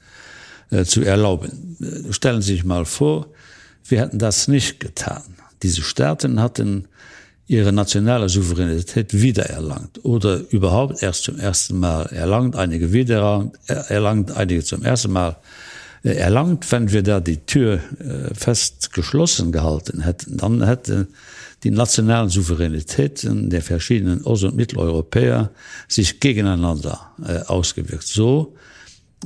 äh, 0.71 0.85
zu 0.85 1.03
erlauben. 1.03 1.77
Äh, 1.81 2.13
stellen 2.13 2.43
Sie 2.43 2.53
sich 2.53 2.65
mal 2.65 2.85
vor, 2.85 3.29
wir 3.89 4.01
hätten 4.01 4.19
das 4.19 4.49
nicht 4.49 4.81
getan. 4.81 5.23
Diese 5.63 5.83
Staaten 5.83 6.41
hatten 6.41 6.87
ihre 7.53 7.73
nationale 7.73 8.31
Souveränität 8.31 9.13
wiedererlangt 9.13 10.03
oder 10.05 10.41
überhaupt 10.51 11.03
erst 11.03 11.25
zum 11.25 11.39
ersten 11.39 11.79
Mal 11.79 12.07
erlangt, 12.07 12.57
einige 12.57 12.93
wieder 12.95 13.51
erlangt, 13.67 14.35
einige 14.35 14.65
zum 14.65 14.83
ersten 14.83 15.13
Mal 15.13 15.37
äh, 16.03 16.15
erlangt, 16.15 16.73
wenn 16.73 16.91
wir 16.91 17.03
da 17.03 17.21
die 17.21 17.45
Tür 17.45 17.81
äh, 18.01 18.35
fest 18.35 18.95
geschlossen 18.95 19.53
gehalten 19.53 20.01
hätten, 20.01 20.39
dann 20.39 20.65
hätte 20.65 21.09
die 21.63 21.71
nationalen 21.71 22.31
Souveränitäten 22.31 23.51
der 23.51 23.61
verschiedenen 23.61 24.25
Ost- 24.25 24.45
und 24.45 24.57
Mitteleuropäer 24.57 25.51
sich 25.89 26.21
gegeneinander 26.21 27.13
äh, 27.25 27.41
ausgewirkt. 27.47 28.07
So 28.07 28.57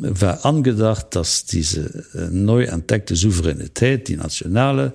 war 0.00 0.44
angedacht, 0.44 1.14
dass 1.14 1.46
diese 1.46 2.04
äh, 2.12 2.28
neu 2.30 2.64
entdeckte 2.64 3.14
Souveränität, 3.14 4.08
die 4.08 4.16
nationale, 4.16 4.94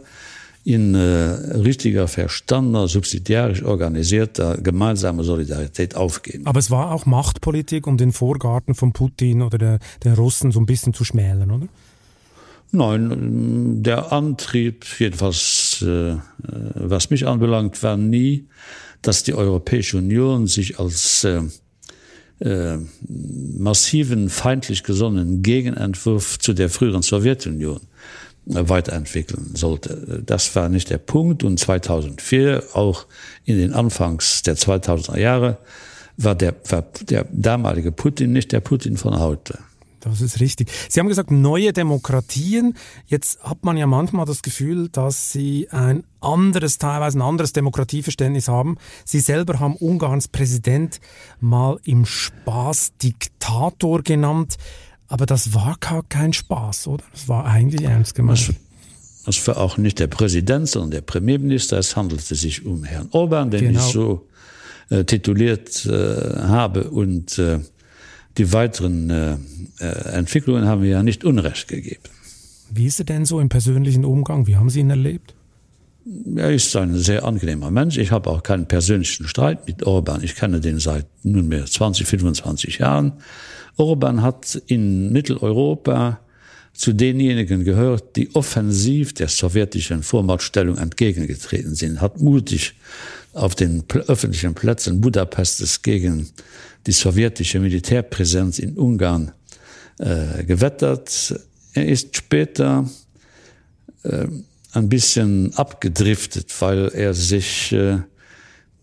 in 0.64 0.94
äh, 0.94 1.00
richtiger 1.00 2.08
verstandener 2.08 2.88
subsidiarisch 2.88 3.64
organisierter 3.64 4.58
gemeinsame 4.58 5.24
Solidarität 5.24 5.96
aufgehen. 5.96 6.46
Aber 6.46 6.60
es 6.60 6.70
war 6.70 6.92
auch 6.92 7.06
Machtpolitik, 7.06 7.88
um 7.88 7.98
den 7.98 8.12
Vorgarten 8.12 8.76
von 8.76 8.94
Putin 8.94 9.42
oder 9.42 9.58
der, 9.58 9.80
der 10.04 10.16
Russen 10.16 10.52
so 10.52 10.60
ein 10.60 10.66
bisschen 10.66 10.94
zu 10.94 11.04
schmälen, 11.04 11.50
oder? 11.52 11.68
Nein, 12.74 13.84
der 13.84 14.14
Antrieb 14.14 14.86
jedenfalls 14.98 15.84
äh, 15.86 16.16
was 16.76 17.10
mich 17.10 17.28
anbelangt, 17.28 17.82
war 17.84 17.98
nie, 17.98 18.48
dass 19.02 19.24
die 19.24 19.34
Europäische 19.34 19.98
Union 19.98 20.48
sich 20.48 20.80
als 20.80 21.24
äh, 21.24 21.42
äh, 22.40 22.78
massiven 23.08 24.30
feindlich 24.30 24.84
gesonnenen 24.84 25.44
Gegenentwurf 25.44 26.40
zu 26.40 26.54
der 26.54 26.70
früheren 26.70 27.02
Sowjetunion 27.02 27.82
weiterentwickeln 28.46 29.52
sollte. 29.56 30.24
Das 30.26 30.56
war 30.56 30.70
nicht 30.70 30.90
der 30.90 30.98
Punkt 30.98 31.44
und 31.44 31.60
2004 31.60 32.64
auch 32.74 33.06
in 33.46 33.58
den 33.58 33.74
Anfangs 33.74 34.42
der 34.42 34.58
2000er 34.58 35.20
Jahre 35.20 35.58
war 36.18 36.36
der, 36.36 36.56
war 36.70 36.84
der 37.02 37.26
damalige 37.32 37.92
Putin 37.92 38.32
nicht 38.32 38.52
der 38.52 38.60
Putin 38.60 38.98
von 38.98 39.20
heute. 39.20 39.60
Das 40.02 40.20
ist 40.20 40.40
richtig. 40.40 40.70
Sie 40.90 41.00
haben 41.00 41.08
gesagt, 41.08 41.30
neue 41.30 41.74
Demokratien. 41.74 42.76
Jetzt 43.06 43.42
hat 43.44 43.64
man 43.64 43.78
ja 43.78 43.86
manchmal 43.86 44.26
das 44.26 44.42
Gefühl, 44.42 44.90
dass 44.90 45.32
Sie 45.32 45.68
ein 45.70 46.04
anderes, 46.20 46.80
teilweise 46.80 47.20
ein 47.20 47.22
anderes 47.22 47.54
Demokratieverständnis 47.54 48.48
haben. 48.48 48.78
Sie 49.06 49.20
selber 49.20 49.60
haben 49.60 49.76
Ungarns 49.76 50.28
Präsident 50.28 51.00
mal 51.40 51.80
im 51.84 52.06
Spaß 52.06 52.94
Diktator 52.98 54.02
genannt. 54.02 54.58
Aber 55.12 55.26
das 55.26 55.54
war 55.54 55.76
gar 55.82 56.04
kein 56.04 56.32
Spaß, 56.32 56.88
oder? 56.88 57.04
Das 57.12 57.28
war 57.28 57.46
eigentlich 57.46 57.82
ernst 57.82 58.16
gemeint. 58.16 58.54
Das 59.26 59.46
war 59.46 59.58
auch 59.58 59.78
nicht 59.78 60.00
der 60.00 60.08
Präsident, 60.08 60.70
sondern 60.70 60.92
der 60.92 61.02
Premierminister. 61.02 61.78
Es 61.78 61.98
handelte 61.98 62.34
sich 62.34 62.66
um 62.66 62.86
Herrn 62.86 63.10
Orban, 63.12 63.52
den 63.52 63.60
genau. 63.60 63.80
ich 63.80 63.86
so 63.92 64.28
äh, 64.90 65.04
tituliert 65.04 65.86
äh, 65.86 65.92
habe 65.92 66.90
und 66.90 67.38
äh, 67.40 67.60
die 68.38 68.54
weiteren 68.54 69.10
äh, 69.10 69.38
äh, 69.82 69.86
Entwicklungen 70.14 70.66
haben 70.66 70.82
wir 70.82 70.92
ja 70.92 71.04
nicht 71.04 71.26
unrecht 71.26 71.68
gegeben. 71.68 72.04
Wie 72.70 72.86
ist 72.86 73.00
er 73.00 73.06
denn 73.06 73.26
so 73.26 73.42
im 73.42 73.50
persönlichen 73.50 74.06
Umgang? 74.06 74.48
Wie 74.48 74.56
haben 74.56 74.70
Sie 74.70 74.80
ihn 74.80 74.90
erlebt? 74.90 75.36
Er 76.38 76.52
ist 76.52 76.74
ein 76.78 76.98
sehr 76.98 77.26
angenehmer 77.26 77.70
Mensch. 77.70 77.98
Ich 77.98 78.12
habe 78.12 78.30
auch 78.30 78.44
keinen 78.44 78.66
persönlichen 78.66 79.28
Streit 79.28 79.68
mit 79.68 79.84
Orban. 79.84 80.24
Ich 80.24 80.36
kenne 80.36 80.62
den 80.62 80.80
seit 80.80 81.06
nunmehr 81.24 81.66
20, 81.66 82.08
25 82.08 82.78
Jahren. 82.78 83.12
Orban 83.78 84.22
hat 84.22 84.62
in 84.68 85.12
Mitteleuropa 85.12 86.20
zu 86.74 86.94
denjenigen 86.94 87.64
gehört, 87.64 88.16
die 88.16 88.34
offensiv 88.36 89.14
der 89.14 89.28
sowjetischen 89.28 90.04
Vormachtstellung 90.04 90.78
entgegengetreten 90.78 91.76
sind, 91.76 92.02
hat 92.02 92.22
mutig 92.22 92.76
auf 93.34 93.56
den 93.56 93.84
öffentlichen 94.08 94.54
Plätzen 94.54 95.02
Budapestes 95.02 95.82
gegen 95.82 96.30
die 96.88 96.92
sowjetische 96.92 97.60
Militärpräsenz 97.60 98.60
in 98.60 98.78
Ungarn 98.78 99.32
äh, 100.00 100.44
gewettert. 100.44 101.36
Er 101.74 101.88
ist 101.88 102.16
später 102.16 102.90
äh, 104.04 104.28
ein 104.74 104.90
bisschen 104.90 105.54
abgedriftet, 105.56 106.54
weil 106.62 106.90
er 106.90 107.14
sich 107.14 107.72
äh, 107.72 108.00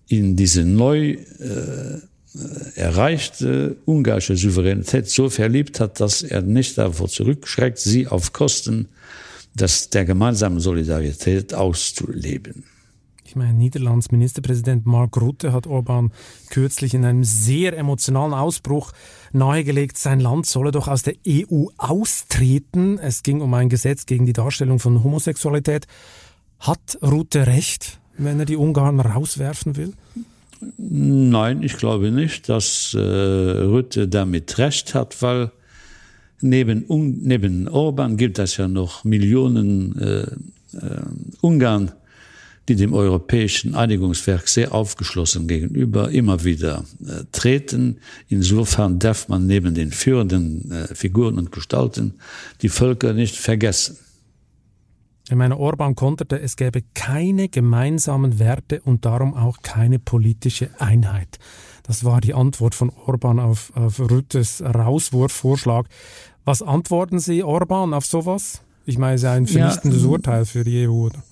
in 0.09 0.37
diese 0.37 0.65
neu 0.65 1.13
äh, 1.13 2.01
erreichte 2.75 3.77
ungarische 3.85 4.37
Souveränität 4.37 5.09
so 5.09 5.31
verliebt 5.31 5.81
hat, 5.81 6.01
dass 6.01 6.23
er 6.23 6.43
nicht 6.43 6.79
davor 6.79 7.09
zurückschreckt, 7.09 7.79
sie 7.79 8.07
auf 8.07 8.33
Kosten 8.33 8.89
des, 9.55 9.91
der 9.91 10.05
gemeinsamen 10.05 10.61
Solidarität 10.61 11.55
auszuleben. 11.55 12.65
Ich 13.29 13.37
meine, 13.37 13.53
Niederlands 13.53 14.11
Ministerpräsident 14.11 14.87
Mark 14.87 15.21
Rutte 15.21 15.53
hat 15.53 15.67
Orban 15.67 16.13
kürzlich 16.49 16.95
in 16.95 17.05
einem 17.05 17.25
sehr 17.25 17.77
emotionalen 17.77 18.33
Ausbruch 18.33 18.93
nahegelegt, 19.33 19.99
sein 19.99 20.21
Land 20.21 20.47
solle 20.47 20.71
doch 20.71 20.89
aus 20.89 21.03
der 21.03 21.15
EU 21.29 21.67
austreten. 21.77 22.99
Es 22.99 23.23
ging 23.23 23.43
um 23.43 23.53
ein 23.53 23.69
Gesetz 23.69 24.07
gegen 24.07 24.25
die 24.25 24.33
Darstellung 24.33 24.79
von 24.79 25.05
Homosexualität. 25.05 25.87
Hat 26.59 26.99
Rutte 27.03 27.47
recht, 27.47 28.01
wenn 28.17 28.41
er 28.41 28.47
die 28.47 28.57
Ungarn 28.57 28.99
rauswerfen 28.99 29.77
will? 29.77 29.93
Nein, 30.77 31.63
ich 31.63 31.77
glaube 31.77 32.11
nicht, 32.11 32.49
dass 32.49 32.95
äh, 32.95 32.99
Rutte 32.99 34.09
damit 34.09 34.59
recht 34.59 34.95
hat, 34.95 35.21
weil 35.23 35.53
neben, 36.41 36.85
un, 36.89 37.19
neben 37.23 37.69
Orban 37.69 38.17
gibt 38.17 38.39
es 38.39 38.57
ja 38.57 38.69
noch 38.69 39.05
Millionen 39.05 39.97
äh, 39.99 40.21
äh, 40.77 41.03
Ungarn, 41.41 41.93
die 42.69 42.77
dem 42.77 42.93
europäischen 42.93 43.75
Einigungswerk 43.75 44.49
sehr 44.49 44.73
aufgeschlossen 44.75 45.49
gegenüber 45.49 46.11
immer 46.11 46.45
wieder 46.45 46.85
äh, 47.07 47.25
treten. 47.33 47.99
Insofern 48.29 48.99
darf 48.99 49.29
man 49.29 49.47
neben 49.47 49.75
den 49.75 49.91
führenden 49.91 50.71
äh, 50.71 50.95
Figuren 50.95 51.39
und 51.39 51.53
Gestalten 51.53 52.15
die 52.63 52.69
Völker 52.69 53.15
nicht 53.15 53.37
vergessen. 53.37 53.97
Ich 55.31 55.37
meine, 55.37 55.59
Orban 55.59 55.95
konterte, 55.95 56.41
es 56.41 56.57
gäbe 56.57 56.83
keine 56.95 57.51
gemeinsamen 57.51 58.39
Werte 58.39 58.81
und 58.81 59.05
darum 59.05 59.35
auch 59.35 59.59
keine 59.61 59.99
politische 59.99 60.71
Einheit. 60.79 61.39
Das 61.83 62.03
war 62.03 62.23
die 62.23 62.33
Antwort 62.33 62.75
von 62.75 62.91
Orban 63.05 63.39
auf, 63.39 63.71
auf 63.77 64.01
Rüttes 64.01 64.63
Rauswurfvorschlag. 64.63 65.87
Was 66.47 66.63
antworten 66.63 67.19
Sie 67.19 67.43
Orban 67.43 67.93
auf 67.93 68.07
sowas? 68.07 68.63
Ich 68.87 68.97
meine, 68.97 69.17
es 69.17 69.23
ist 69.23 69.29
ein 69.29 69.47
vernichtendes 69.47 70.03
ja, 70.03 70.09
Urteil 70.09 70.47
für 70.47 70.65
die 70.65 70.89
EU, 70.89 70.93
oder? 70.93 71.23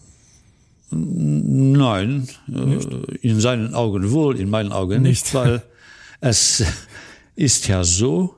Nein, 0.91 2.29
nicht? 2.47 2.93
Äh, 2.93 3.17
in 3.23 3.41
seinen 3.41 3.75
Augen 3.75 4.11
wohl, 4.13 4.39
in 4.39 4.51
meinen 4.51 4.73
Augen 4.73 5.01
nicht, 5.01 5.25
nicht 5.25 5.35
weil 5.35 5.63
es 6.21 6.63
ist 7.35 7.67
ja 7.67 7.83
so, 7.83 8.35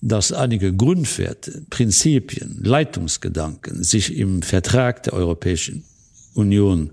dass 0.00 0.32
einige 0.32 0.74
Grundwerte, 0.74 1.62
Prinzipien, 1.70 2.60
Leitungsgedanken 2.62 3.82
sich 3.82 4.16
im 4.16 4.42
Vertrag 4.42 5.02
der 5.04 5.14
Europäischen 5.14 5.84
Union 6.34 6.90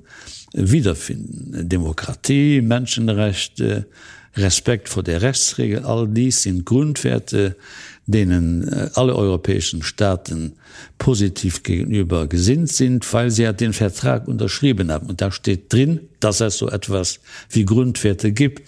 wiederfinden. 0.53 1.67
Demokratie, 1.67 2.61
Menschenrechte, 2.61 3.87
Respekt 4.35 4.89
vor 4.89 5.03
der 5.03 5.21
Rechtsregel, 5.21 5.85
all 5.85 6.07
dies 6.07 6.43
sind 6.43 6.65
Grundwerte, 6.65 7.55
denen 8.07 8.67
äh, 8.67 8.89
alle 8.95 9.15
europäischen 9.15 9.83
Staaten 9.83 10.53
positiv 10.97 11.63
gegenüber 11.63 12.27
gesinnt 12.27 12.69
sind, 12.69 13.11
weil 13.13 13.29
sie 13.29 13.43
ja 13.43 13.53
den 13.53 13.73
Vertrag 13.73 14.27
unterschrieben 14.27 14.91
haben. 14.91 15.07
Und 15.07 15.21
da 15.21 15.31
steht 15.31 15.71
drin, 15.71 16.01
dass 16.19 16.41
es 16.41 16.57
so 16.57 16.69
etwas 16.69 17.19
wie 17.49 17.63
Grundwerte 17.63 18.31
gibt. 18.31 18.67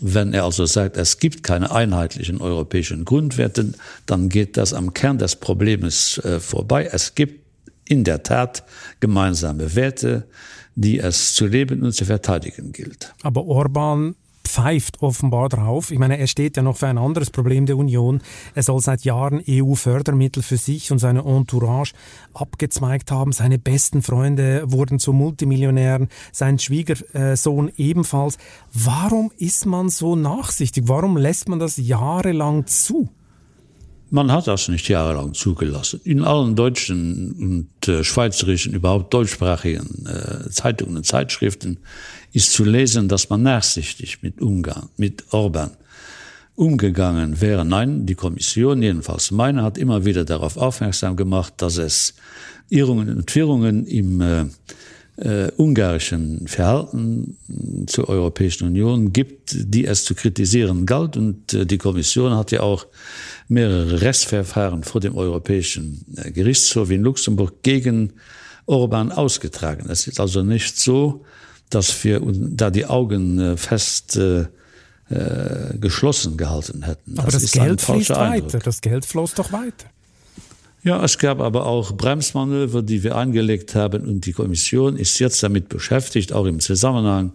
Wenn 0.00 0.34
er 0.34 0.44
also 0.44 0.66
sagt, 0.66 0.96
es 0.96 1.18
gibt 1.18 1.42
keine 1.42 1.70
einheitlichen 1.70 2.40
europäischen 2.40 3.04
Grundwerte, 3.04 3.72
dann 4.06 4.28
geht 4.28 4.56
das 4.56 4.74
am 4.74 4.92
Kern 4.92 5.18
des 5.18 5.36
Problems 5.36 6.18
äh, 6.18 6.40
vorbei. 6.40 6.88
Es 6.92 7.14
gibt 7.14 7.46
in 7.86 8.04
der 8.04 8.22
Tat 8.22 8.64
gemeinsame 9.00 9.74
Werte, 9.74 10.28
die 10.74 10.98
es 10.98 11.34
zu 11.34 11.46
leben 11.46 11.82
und 11.82 11.92
zu 11.92 12.04
verteidigen 12.04 12.72
gilt. 12.72 13.14
Aber 13.22 13.46
Orban 13.46 14.14
pfeift 14.48 15.02
offenbar 15.02 15.48
drauf. 15.48 15.90
Ich 15.90 15.98
meine, 15.98 16.18
er 16.18 16.26
steht 16.26 16.56
ja 16.56 16.62
noch 16.62 16.76
für 16.76 16.88
ein 16.88 16.98
anderes 16.98 17.30
Problem 17.30 17.66
der 17.66 17.76
Union. 17.76 18.20
Er 18.54 18.62
soll 18.62 18.80
seit 18.80 19.04
Jahren 19.04 19.42
EU-Fördermittel 19.46 20.42
für 20.42 20.56
sich 20.56 20.90
und 20.90 20.98
seine 20.98 21.24
Entourage 21.24 21.92
abgezweigt 22.34 23.10
haben. 23.10 23.32
Seine 23.32 23.58
besten 23.58 24.02
Freunde 24.02 24.64
wurden 24.66 24.98
zu 24.98 25.12
Multimillionären, 25.12 26.08
sein 26.32 26.58
Schwiegersohn 26.58 27.70
ebenfalls. 27.76 28.38
Warum 28.72 29.30
ist 29.38 29.66
man 29.66 29.90
so 29.90 30.16
nachsichtig? 30.16 30.84
Warum 30.88 31.16
lässt 31.16 31.48
man 31.48 31.58
das 31.58 31.76
jahrelang 31.76 32.66
zu? 32.66 33.10
Man 34.10 34.32
hat 34.32 34.46
das 34.46 34.68
nicht 34.68 34.88
jahrelang 34.88 35.34
zugelassen. 35.34 36.00
In 36.04 36.24
allen 36.24 36.56
deutschen 36.56 37.68
und 37.78 37.88
äh, 37.88 38.02
schweizerischen, 38.04 38.72
überhaupt 38.72 39.12
deutschsprachigen 39.12 40.06
äh, 40.06 40.48
Zeitungen 40.48 40.96
und 40.96 41.04
Zeitschriften 41.04 41.78
ist 42.32 42.52
zu 42.52 42.64
lesen, 42.64 43.08
dass 43.08 43.30
man 43.30 43.42
nachsichtig 43.42 44.22
mit 44.22 44.40
Umgang, 44.40 44.88
mit 44.96 45.32
Orban 45.32 45.70
umgegangen 46.54 47.40
wäre. 47.40 47.64
Nein, 47.64 48.04
die 48.06 48.16
Kommission, 48.16 48.82
jedenfalls 48.82 49.30
meine, 49.30 49.62
hat 49.62 49.78
immer 49.78 50.04
wieder 50.04 50.24
darauf 50.24 50.56
aufmerksam 50.56 51.16
gemacht, 51.16 51.54
dass 51.58 51.78
es 51.78 52.14
Irrungen 52.68 53.16
und 53.16 53.34
Wirrungen 53.34 53.86
im 53.86 54.20
äh, 54.20 54.44
äh, 55.18 55.50
ungarischen 55.56 56.46
Verhalten 56.46 57.36
zur 57.86 58.08
Europäischen 58.08 58.68
Union 58.68 59.12
gibt, 59.12 59.54
die 59.54 59.84
es 59.84 60.04
zu 60.04 60.14
kritisieren 60.14 60.86
galt. 60.86 61.16
Und 61.16 61.54
äh, 61.54 61.66
die 61.66 61.78
Kommission 61.78 62.36
hat 62.36 62.52
ja 62.52 62.60
auch 62.60 62.86
mehrere 63.48 64.00
Restverfahren 64.00 64.84
vor 64.84 65.00
dem 65.00 65.16
Europäischen 65.16 66.04
äh, 66.16 66.30
Gerichtshof 66.30 66.90
in 66.90 67.02
Luxemburg 67.02 67.62
gegen 67.62 68.12
Orban 68.66 69.10
ausgetragen. 69.10 69.88
Es 69.88 70.06
ist 70.06 70.20
also 70.20 70.42
nicht 70.42 70.78
so, 70.78 71.24
dass 71.70 72.04
wir 72.04 72.20
da 72.32 72.70
die 72.70 72.86
Augen 72.86 73.38
äh, 73.38 73.56
fest 73.56 74.16
äh, 74.16 74.46
äh, 75.10 75.78
geschlossen 75.78 76.36
gehalten 76.36 76.82
hätten. 76.82 77.18
Aber 77.18 77.30
das, 77.30 77.42
das 77.42 77.52
Geld 77.52 77.80
fließt 77.80 78.10
weiter. 78.10 78.58
Das 78.58 78.80
Geld 78.80 79.06
floss 79.06 79.34
doch 79.34 79.52
weiter. 79.52 79.86
Ja, 80.84 81.04
es 81.04 81.18
gab 81.18 81.40
aber 81.40 81.66
auch 81.66 81.90
Bremsmanöver, 81.92 82.82
die 82.82 83.02
wir 83.02 83.16
angelegt 83.16 83.74
haben 83.74 84.06
und 84.06 84.26
die 84.26 84.32
Kommission 84.32 84.96
ist 84.96 85.18
jetzt 85.18 85.42
damit 85.42 85.68
beschäftigt, 85.68 86.32
auch 86.32 86.46
im 86.46 86.60
Zusammenhang 86.60 87.32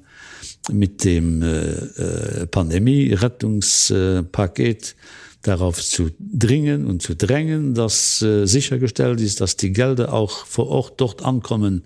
mit 0.72 1.04
dem 1.04 1.42
äh, 1.42 1.72
äh 1.72 2.48
Pandemie-Rettungspaket 2.48 4.96
darauf 5.42 5.84
zu 5.84 6.12
dringen 6.20 6.86
und 6.86 7.02
zu 7.02 7.16
drängen, 7.16 7.74
dass 7.74 8.22
äh, 8.22 8.46
sichergestellt 8.46 9.20
ist, 9.20 9.42
dass 9.42 9.58
die 9.58 9.74
Gelder 9.74 10.14
auch 10.14 10.46
vor 10.46 10.70
Ort 10.70 11.02
dort 11.02 11.22
ankommen, 11.24 11.84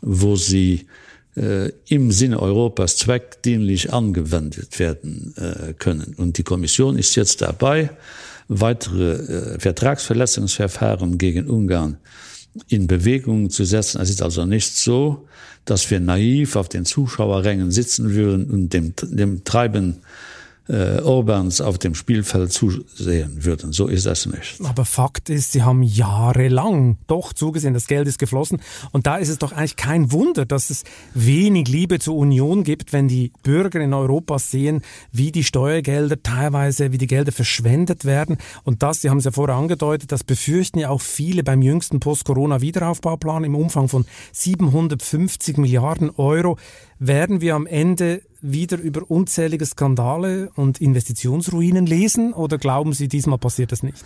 wo 0.00 0.36
sie 0.36 0.86
äh, 1.36 1.70
im 1.88 2.10
Sinne 2.12 2.40
Europas 2.40 2.96
zweckdienlich 2.96 3.92
angewendet 3.92 4.78
werden 4.78 5.34
äh, 5.36 5.72
können. 5.74 6.14
Und 6.16 6.38
die 6.38 6.42
Kommission 6.42 6.98
ist 6.98 7.16
jetzt 7.16 7.42
dabei, 7.42 7.90
weitere 8.48 9.12
äh, 9.12 9.58
Vertragsverletzungsverfahren 9.58 11.18
gegen 11.18 11.48
Ungarn 11.48 11.98
in 12.68 12.86
Bewegung 12.86 13.50
zu 13.50 13.64
setzen. 13.64 14.00
Es 14.00 14.10
ist 14.10 14.22
also 14.22 14.44
nicht 14.46 14.76
so, 14.76 15.26
dass 15.64 15.90
wir 15.90 15.98
naiv 15.98 16.56
auf 16.56 16.68
den 16.68 16.84
Zuschauerrängen 16.84 17.70
sitzen 17.70 18.12
würden 18.12 18.50
und 18.50 18.72
dem, 18.72 18.94
dem 19.02 19.44
Treiben 19.44 19.96
äh, 20.68 21.00
Orbans 21.00 21.60
auf 21.60 21.78
dem 21.78 21.94
Spielfeld 21.94 22.52
zusehen 22.52 23.44
würden. 23.44 23.72
So 23.72 23.86
ist 23.86 24.06
es 24.06 24.26
nicht. 24.26 24.60
Aber 24.64 24.84
Fakt 24.84 25.28
ist, 25.28 25.52
sie 25.52 25.62
haben 25.62 25.82
jahrelang 25.82 26.96
doch 27.06 27.32
zugesehen, 27.32 27.74
das 27.74 27.86
Geld 27.86 28.08
ist 28.08 28.18
geflossen. 28.18 28.60
Und 28.90 29.06
da 29.06 29.16
ist 29.16 29.28
es 29.28 29.38
doch 29.38 29.52
eigentlich 29.52 29.76
kein 29.76 30.10
Wunder, 30.12 30.46
dass 30.46 30.70
es 30.70 30.84
wenig 31.12 31.68
Liebe 31.68 31.98
zur 31.98 32.16
Union 32.16 32.64
gibt, 32.64 32.92
wenn 32.92 33.08
die 33.08 33.32
Bürger 33.42 33.80
in 33.80 33.92
Europa 33.92 34.38
sehen, 34.38 34.82
wie 35.12 35.32
die 35.32 35.44
Steuergelder 35.44 36.22
teilweise, 36.22 36.92
wie 36.92 36.98
die 36.98 37.06
Gelder 37.06 37.32
verschwendet 37.32 38.04
werden. 38.04 38.38
Und 38.62 38.82
das, 38.82 39.02
Sie 39.02 39.10
haben 39.10 39.18
es 39.18 39.24
ja 39.24 39.32
vorher 39.32 39.56
angedeutet, 39.56 40.12
das 40.12 40.24
befürchten 40.24 40.78
ja 40.78 40.88
auch 40.88 41.02
viele 41.02 41.44
beim 41.44 41.60
jüngsten 41.60 42.00
Post-Corona-Wiederaufbauplan 42.00 43.44
im 43.44 43.54
Umfang 43.54 43.88
von 43.88 44.06
750 44.32 45.58
Milliarden 45.58 46.10
Euro 46.16 46.56
werden 46.98 47.40
wir 47.40 47.54
am 47.54 47.66
Ende 47.66 48.22
wieder 48.44 48.78
über 48.78 49.10
unzählige 49.10 49.64
Skandale 49.64 50.50
und 50.54 50.80
Investitionsruinen 50.80 51.86
lesen 51.86 52.32
oder 52.32 52.58
glauben 52.58 52.92
Sie, 52.92 53.08
diesmal 53.08 53.38
passiert 53.38 53.72
das 53.72 53.82
nicht? 53.82 54.04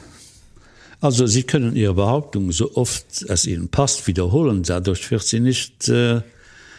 Also 1.00 1.26
Sie 1.26 1.42
können 1.42 1.74
Ihre 1.74 1.94
Behauptung 1.94 2.52
so 2.52 2.74
oft 2.74 3.22
es 3.22 3.46
Ihnen 3.46 3.68
passt 3.68 4.06
wiederholen, 4.06 4.62
dadurch 4.62 5.10
wird 5.10 5.22
sie 5.22 5.40
nicht 5.40 5.88
äh, 5.88 6.22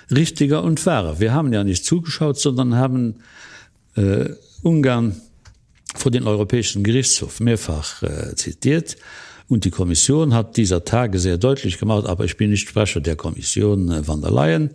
richtiger 0.09 0.63
und 0.63 0.79
fairer. 0.79 1.19
Wir 1.19 1.33
haben 1.33 1.53
ja 1.53 1.63
nicht 1.63 1.85
zugeschaut, 1.85 2.39
sondern 2.39 2.75
haben 2.75 3.15
äh, 3.95 4.29
Ungarn 4.63 5.21
vor 5.95 6.11
den 6.11 6.27
Europäischen 6.27 6.83
Gerichtshof 6.83 7.39
mehrfach 7.39 8.03
äh, 8.03 8.35
zitiert. 8.35 8.97
Und 9.47 9.65
die 9.65 9.71
Kommission 9.71 10.33
hat 10.33 10.57
dieser 10.57 10.85
Tage 10.85 11.17
sehr 11.17 11.37
deutlich 11.37 11.79
gemacht, 11.79 12.05
aber 12.05 12.23
ich 12.23 12.37
bin 12.37 12.51
nicht 12.51 12.69
Sprecher 12.69 13.01
der 13.01 13.15
Kommission 13.15 13.91
äh, 13.91 14.07
van 14.07 14.21
der 14.21 14.31
Leyen, 14.31 14.71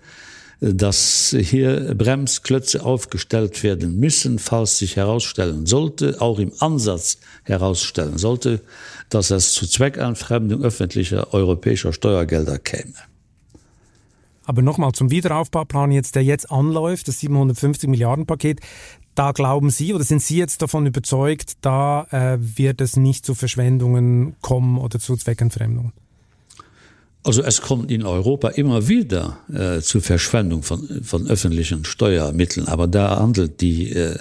dass 0.60 1.34
hier 1.38 1.94
Bremsklötze 1.94 2.84
aufgestellt 2.84 3.62
werden 3.62 3.98
müssen, 3.98 4.38
falls 4.38 4.78
sich 4.78 4.96
herausstellen 4.96 5.66
sollte, 5.66 6.20
auch 6.20 6.38
im 6.38 6.52
Ansatz 6.58 7.18
herausstellen 7.42 8.18
sollte, 8.18 8.60
dass 9.08 9.30
es 9.30 9.52
zu 9.52 9.66
Zweckanfremdung 9.66 10.62
öffentlicher 10.62 11.34
europäischer 11.34 11.92
Steuergelder 11.92 12.58
käme. 12.58 12.94
Aber 14.44 14.62
nochmal 14.62 14.92
zum 14.92 15.10
Wiederaufbauplan 15.10 15.90
jetzt, 15.90 16.14
der 16.16 16.24
jetzt 16.24 16.50
anläuft, 16.50 17.08
das 17.08 17.20
750 17.20 17.88
Milliarden 17.88 18.26
Paket. 18.26 18.60
Da 19.14 19.32
glauben 19.32 19.70
Sie 19.70 19.94
oder 19.94 20.04
sind 20.04 20.22
Sie 20.22 20.36
jetzt 20.36 20.60
davon 20.60 20.86
überzeugt, 20.86 21.54
da 21.60 22.06
äh, 22.10 22.36
wird 22.40 22.80
es 22.80 22.96
nicht 22.96 23.24
zu 23.24 23.34
Verschwendungen 23.34 24.36
kommen 24.40 24.76
oder 24.76 24.98
zu 24.98 25.16
Zweckentfremdungen? 25.16 25.92
Also 27.24 27.42
es 27.42 27.62
kommt 27.62 27.90
in 27.90 28.04
Europa 28.04 28.48
immer 28.48 28.86
wieder 28.86 29.38
äh, 29.52 29.80
zu 29.80 30.02
Verschwendung 30.02 30.62
von, 30.62 31.02
von 31.02 31.26
öffentlichen 31.26 31.86
Steuermitteln, 31.86 32.68
aber 32.68 32.86
da 32.86 33.18
handelt 33.18 33.62
die 33.62 33.92
äh, 33.92 34.18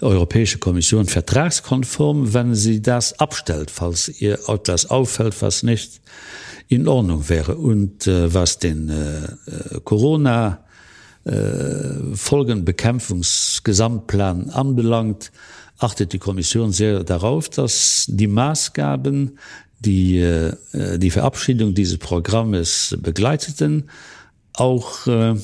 Europäische 0.00 0.58
Kommission 0.58 1.06
vertragskonform, 1.06 2.34
wenn 2.34 2.54
sie 2.54 2.80
das 2.80 3.18
abstellt, 3.20 3.70
falls 3.70 4.08
ihr 4.20 4.38
etwas 4.48 4.90
auffällt, 4.90 5.42
was 5.42 5.62
nicht 5.62 6.00
in 6.68 6.88
Ordnung 6.88 7.28
wäre. 7.28 7.56
Und 7.56 8.06
äh, 8.06 8.32
was 8.32 8.58
den 8.58 8.88
äh, 8.88 9.24
äh 9.24 9.80
Corona 9.84 10.64
äh, 11.24 12.14
Folgenbekämpfungsgesamtplan 12.14 14.48
anbelangt, 14.50 15.32
achtet 15.78 16.12
die 16.12 16.18
Kommission 16.18 16.72
sehr 16.72 17.04
darauf, 17.04 17.48
dass 17.48 18.06
die 18.08 18.26
Maßgaben, 18.26 19.38
die 19.84 20.18
äh, 20.18 20.98
die 20.98 21.10
Verabschiedung 21.10 21.74
dieses 21.74 21.98
Programmes 21.98 22.96
begleiteten, 23.00 23.90
auch 24.54 25.06
äh, 25.06 25.34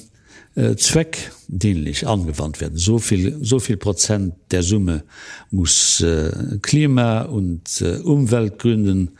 äh, 0.59 0.77
zweckdienlich 0.77 2.07
angewandt 2.07 2.61
werden. 2.61 2.77
So 2.77 2.99
viel, 2.99 3.39
so 3.43 3.61
viel 3.61 3.77
Prozent 3.77 4.35
der 4.51 4.63
Summe 4.63 5.05
muss 5.51 6.01
äh, 6.01 6.59
Klima 6.63 7.23
und 7.23 7.81
äh, 7.81 7.99
Umweltgründen 7.99 9.13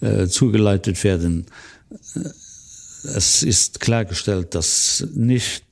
äh, 0.00 0.26
zugeleitet 0.26 1.02
werden. 1.02 1.46
Äh, 2.14 2.28
es 3.04 3.42
ist 3.42 3.80
klargestellt, 3.80 4.54
dass 4.54 5.06
nicht 5.14 5.64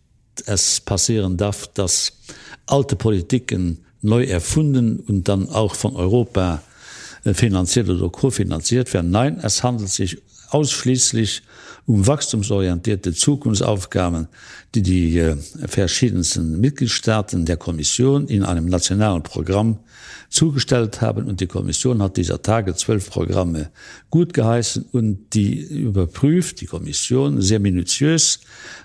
es 0.47 0.81
passieren 0.81 1.37
darf, 1.37 1.67
dass 1.69 2.13
alte 2.67 2.97
Politiken 2.97 3.85
neu 4.01 4.25
erfunden 4.25 5.01
und 5.01 5.29
dann 5.29 5.49
auch 5.49 5.75
von 5.75 5.97
Europa 5.97 6.63
finanziert 7.25 7.89
oder 7.89 8.09
kofinanziert 8.09 8.93
werden. 8.95 9.11
Nein, 9.11 9.39
es 9.43 9.63
handelt 9.63 9.91
sich 9.91 10.19
ausschließlich 10.51 11.43
um 11.87 12.07
wachstumsorientierte 12.07 13.13
Zukunftsaufgaben, 13.13 14.29
die 14.75 14.83
die 14.83 15.19
äh, 15.19 15.37
verschiedensten 15.67 16.61
Mitgliedstaaten 16.61 17.45
der 17.45 17.57
Kommission 17.57 18.29
in 18.29 18.45
einem 18.45 18.67
nationalen 18.67 19.23
Programm 19.23 19.79
zugestellt 20.29 21.01
haben 21.01 21.27
und 21.27 21.41
die 21.41 21.49
Kommission 21.49 22.01
hat 22.03 22.17
dieser 22.17 22.41
Tage 22.43 22.75
zwölf 22.75 23.11
Programme 23.11 23.71
gut 24.11 24.33
geheißen 24.33 24.87
und 24.93 25.35
die 25.35 25.61
überprüft 25.61 26.61
die 26.61 26.67
Kommission 26.67 27.43
sehr 27.43 27.59
minutiös, 27.59 28.39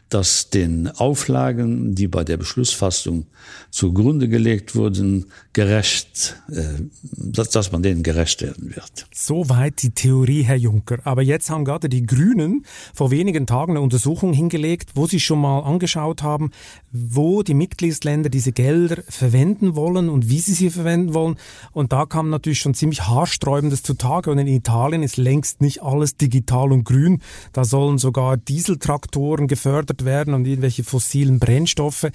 dass 0.09 0.49
den 0.49 0.87
Auflagen, 0.87 1.95
die 1.95 2.07
bei 2.07 2.23
der 2.23 2.37
Beschlussfassung 2.37 3.25
zugrunde 3.71 4.29
gelegt 4.29 4.75
wurden, 4.75 5.25
gerecht, 5.53 6.41
äh, 6.51 6.63
dass, 7.01 7.71
man 7.71 7.81
denen 7.81 8.03
gerecht 8.03 8.41
werden 8.41 8.75
wird. 8.75 9.07
Soweit 9.13 9.81
die 9.81 9.91
Theorie, 9.91 10.43
Herr 10.43 10.55
Juncker. 10.55 10.99
Aber 11.03 11.23
jetzt 11.23 11.49
haben 11.49 11.65
gerade 11.65 11.89
die 11.89 12.05
Grünen 12.05 12.65
vor 12.93 13.09
wenigen 13.11 13.47
Tagen 13.47 13.73
eine 13.73 13.81
Untersuchung 13.81 14.33
hingelegt, 14.33 14.91
wo 14.93 15.07
sie 15.07 15.19
schon 15.19 15.39
mal 15.39 15.61
angeschaut 15.61 16.21
haben, 16.21 16.51
wo 16.91 17.41
die 17.41 17.53
Mitgliedsländer 17.53 18.29
diese 18.29 18.51
Gelder 18.51 19.01
verwenden 19.09 19.75
wollen 19.75 20.09
und 20.09 20.29
wie 20.29 20.39
sie 20.39 20.53
sie 20.53 20.69
verwenden 20.69 21.13
wollen. 21.13 21.35
Und 21.71 21.93
da 21.93 22.05
kam 22.05 22.29
natürlich 22.29 22.59
schon 22.59 22.75
ziemlich 22.75 23.07
haarsträubendes 23.07 23.81
zutage. 23.81 24.29
Und 24.29 24.37
in 24.37 24.47
Italien 24.47 25.03
ist 25.03 25.17
längst 25.17 25.61
nicht 25.61 25.81
alles 25.81 26.15
digital 26.15 26.71
und 26.71 26.83
grün. 26.83 27.21
Da 27.53 27.65
sollen 27.65 27.97
sogar 27.97 28.37
Dieseltraktoren 28.37 29.47
gefördert 29.47 29.94
werden 30.03 30.33
und 30.33 30.45
irgendwelche 30.45 30.83
fossilen 30.83 31.39
Brennstoffe. 31.39 32.07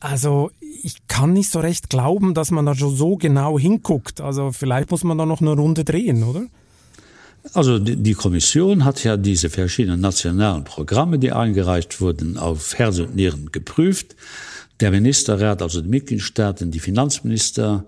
Also 0.00 0.50
ich 0.82 1.06
kann 1.08 1.32
nicht 1.32 1.50
so 1.50 1.60
recht 1.60 1.88
glauben, 1.88 2.34
dass 2.34 2.50
man 2.50 2.66
da 2.66 2.74
schon 2.74 2.94
so 2.94 3.16
genau 3.16 3.58
hinguckt. 3.58 4.20
Also 4.20 4.52
vielleicht 4.52 4.90
muss 4.90 5.04
man 5.04 5.16
da 5.16 5.24
noch 5.24 5.40
eine 5.40 5.52
Runde 5.52 5.84
drehen, 5.84 6.22
oder? 6.22 6.46
Also 7.54 7.78
die, 7.78 7.96
die 7.96 8.14
Kommission 8.14 8.84
hat 8.84 9.02
ja 9.04 9.16
diese 9.16 9.50
verschiedenen 9.50 10.00
nationalen 10.00 10.64
Programme, 10.64 11.18
die 11.18 11.32
eingereicht 11.32 12.00
wurden, 12.00 12.36
auf 12.36 12.78
Herz 12.78 12.98
und 12.98 13.14
Nieren 13.14 13.50
geprüft. 13.52 14.16
Der 14.80 14.90
Ministerrat, 14.90 15.62
also 15.62 15.80
die 15.80 15.88
Mitgliedstaaten, 15.88 16.70
die 16.70 16.80
Finanzminister 16.80 17.84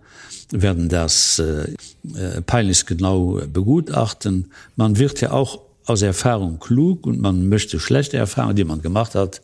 werden 0.51 0.88
das 0.88 1.38
äh, 1.38 1.75
äh 2.17 2.41
peinlich 2.41 2.87
genau 2.87 3.41
begutachten. 3.53 4.51
Man 4.77 4.99
wird 4.99 5.21
ja 5.21 5.33
auch 5.33 5.61
aus 5.88 6.03
Erfahrung 6.03 6.59
klug 6.59 7.07
und 7.07 7.20
man 7.20 7.48
möchte 7.48 7.81
schlechte 7.81 8.16
Erfahrungen, 8.16 8.57
die 8.57 8.64
man 8.64 8.83
gemacht 8.83 9.14
hat, 9.14 9.42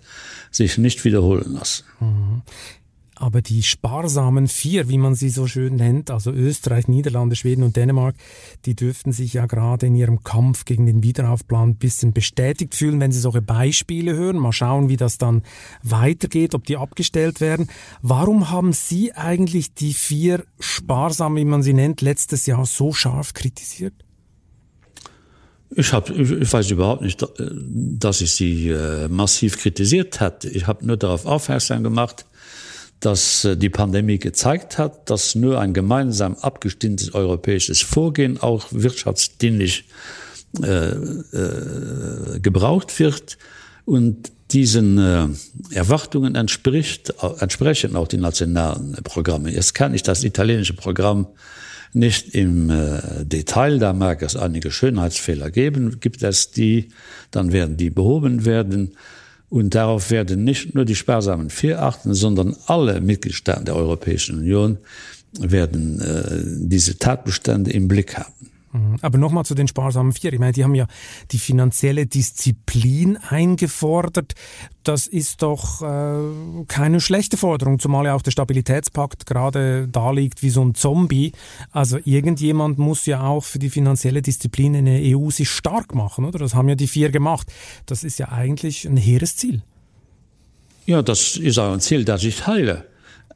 sich 0.50 0.78
nicht 0.78 1.04
wiederholen 1.04 1.54
lassen. 1.54 1.84
Mhm. 2.00 2.42
Aber 3.16 3.42
die 3.42 3.62
sparsamen 3.62 4.48
vier, 4.48 4.88
wie 4.88 4.98
man 4.98 5.14
sie 5.14 5.28
so 5.28 5.46
schön 5.46 5.76
nennt, 5.76 6.10
also 6.10 6.32
Österreich, 6.32 6.88
Niederlande, 6.88 7.36
Schweden 7.36 7.62
und 7.62 7.76
Dänemark, 7.76 8.16
die 8.64 8.74
dürften 8.74 9.12
sich 9.12 9.34
ja 9.34 9.46
gerade 9.46 9.86
in 9.86 9.94
ihrem 9.94 10.24
Kampf 10.24 10.64
gegen 10.64 10.86
den 10.86 11.04
Wiederaufplan 11.04 11.70
ein 11.70 11.76
bisschen 11.76 12.12
bestätigt 12.12 12.74
fühlen, 12.74 12.98
wenn 12.98 13.12
sie 13.12 13.20
solche 13.20 13.40
Beispiele 13.40 14.14
hören. 14.14 14.36
Mal 14.36 14.52
schauen, 14.52 14.88
wie 14.88 14.96
das 14.96 15.16
dann 15.16 15.42
weitergeht, 15.82 16.56
ob 16.56 16.64
die 16.64 16.76
abgestellt 16.76 17.40
werden. 17.40 17.68
Warum 18.02 18.50
haben 18.50 18.72
Sie 18.72 19.12
eigentlich 19.12 19.74
die 19.74 19.94
vier 19.94 20.44
sparsamen, 20.58 21.38
wie 21.38 21.44
man 21.44 21.62
sie 21.62 21.72
nennt, 21.72 22.00
letztes 22.00 22.46
Jahr 22.46 22.66
so 22.66 22.92
scharf 22.92 23.32
kritisiert? 23.32 23.94
Ich, 25.76 25.92
hab, 25.92 26.10
ich 26.10 26.52
weiß 26.52 26.70
überhaupt 26.70 27.02
nicht, 27.02 27.24
dass 27.38 28.20
ich 28.20 28.32
sie 28.32 28.68
äh, 28.68 29.08
massiv 29.08 29.58
kritisiert 29.58 30.20
hätte. 30.20 30.48
Ich 30.48 30.66
habe 30.66 30.86
nur 30.86 30.96
darauf 30.96 31.26
aufmerksam 31.26 31.82
gemacht, 31.82 32.26
dass 33.00 33.44
äh, 33.44 33.56
die 33.56 33.70
Pandemie 33.70 34.18
gezeigt 34.18 34.78
hat, 34.78 35.10
dass 35.10 35.34
nur 35.34 35.60
ein 35.60 35.74
gemeinsam 35.74 36.34
abgestimmtes 36.36 37.14
europäisches 37.14 37.80
Vorgehen 37.82 38.40
auch 38.40 38.66
wirtschaftsdienlich 38.70 39.84
äh, 40.62 40.90
äh, 40.90 42.40
gebraucht 42.40 43.00
wird 43.00 43.36
und 43.84 44.30
diesen 44.52 44.98
äh, 44.98 45.26
Erwartungen 45.74 46.36
entspricht 46.36 47.12
entsprechen 47.40 47.96
auch 47.96 48.06
die 48.06 48.18
nationalen 48.18 48.92
Programme. 49.02 49.50
Jetzt 49.50 49.74
kann 49.74 49.94
ich 49.94 50.04
das 50.04 50.22
italienische 50.22 50.74
Programm 50.74 51.26
nicht 51.94 52.34
im 52.34 52.70
äh, 52.70 53.24
Detail, 53.24 53.78
da 53.78 53.92
mag 53.92 54.22
es 54.22 54.36
einige 54.36 54.70
Schönheitsfehler 54.70 55.50
geben, 55.50 56.00
gibt 56.00 56.22
es 56.22 56.50
die, 56.50 56.90
dann 57.30 57.52
werden 57.52 57.76
die 57.76 57.90
behoben 57.90 58.44
werden. 58.44 58.96
Und 59.48 59.74
darauf 59.76 60.10
werden 60.10 60.42
nicht 60.42 60.74
nur 60.74 60.84
die 60.84 60.96
sparsamen 60.96 61.50
vier 61.50 61.82
achten, 61.82 62.12
sondern 62.12 62.56
alle 62.66 63.00
Mitgliedstaaten 63.00 63.64
der 63.64 63.76
Europäischen 63.76 64.38
Union 64.38 64.78
werden 65.38 66.00
äh, 66.00 66.42
diese 66.68 66.98
Tatbestände 66.98 67.70
im 67.70 67.86
Blick 67.86 68.16
haben. 68.16 68.50
Mhm. 68.74 68.96
Aber 69.02 69.18
nochmal 69.18 69.44
zu 69.44 69.54
den 69.54 69.68
sparsamen 69.68 70.12
vier. 70.12 70.32
Ich 70.32 70.40
meine, 70.40 70.52
die 70.52 70.64
haben 70.64 70.74
ja 70.74 70.86
die 71.30 71.38
finanzielle 71.38 72.06
Disziplin 72.06 73.16
eingefordert. 73.16 74.34
Das 74.82 75.06
ist 75.06 75.42
doch 75.42 75.80
äh, 75.80 76.64
keine 76.66 77.00
schlechte 77.00 77.36
Forderung, 77.36 77.78
zumal 77.78 78.06
ja 78.06 78.14
auch 78.14 78.22
der 78.22 78.32
Stabilitätspakt 78.32 79.26
gerade 79.26 79.88
da 79.88 80.10
liegt 80.10 80.42
wie 80.42 80.50
so 80.50 80.62
ein 80.62 80.74
Zombie. 80.74 81.32
Also 81.70 81.98
irgendjemand 82.04 82.78
muss 82.78 83.06
ja 83.06 83.22
auch 83.22 83.44
für 83.44 83.60
die 83.60 83.70
finanzielle 83.70 84.22
Disziplin 84.22 84.74
in 84.74 84.86
der 84.86 85.00
EU 85.16 85.30
sich 85.30 85.50
stark 85.50 85.94
machen, 85.94 86.24
oder? 86.24 86.40
Das 86.40 86.54
haben 86.54 86.68
ja 86.68 86.74
die 86.74 86.88
vier 86.88 87.10
gemacht. 87.10 87.52
Das 87.86 88.02
ist 88.02 88.18
ja 88.18 88.30
eigentlich 88.30 88.84
ein 88.86 88.96
hehres 88.96 89.36
Ziel. 89.36 89.62
Ja, 90.86 91.00
das 91.00 91.36
ist 91.36 91.58
auch 91.58 91.72
ein 91.72 91.80
Ziel, 91.80 92.04
das 92.04 92.24
ich 92.24 92.46
heile. 92.46 92.86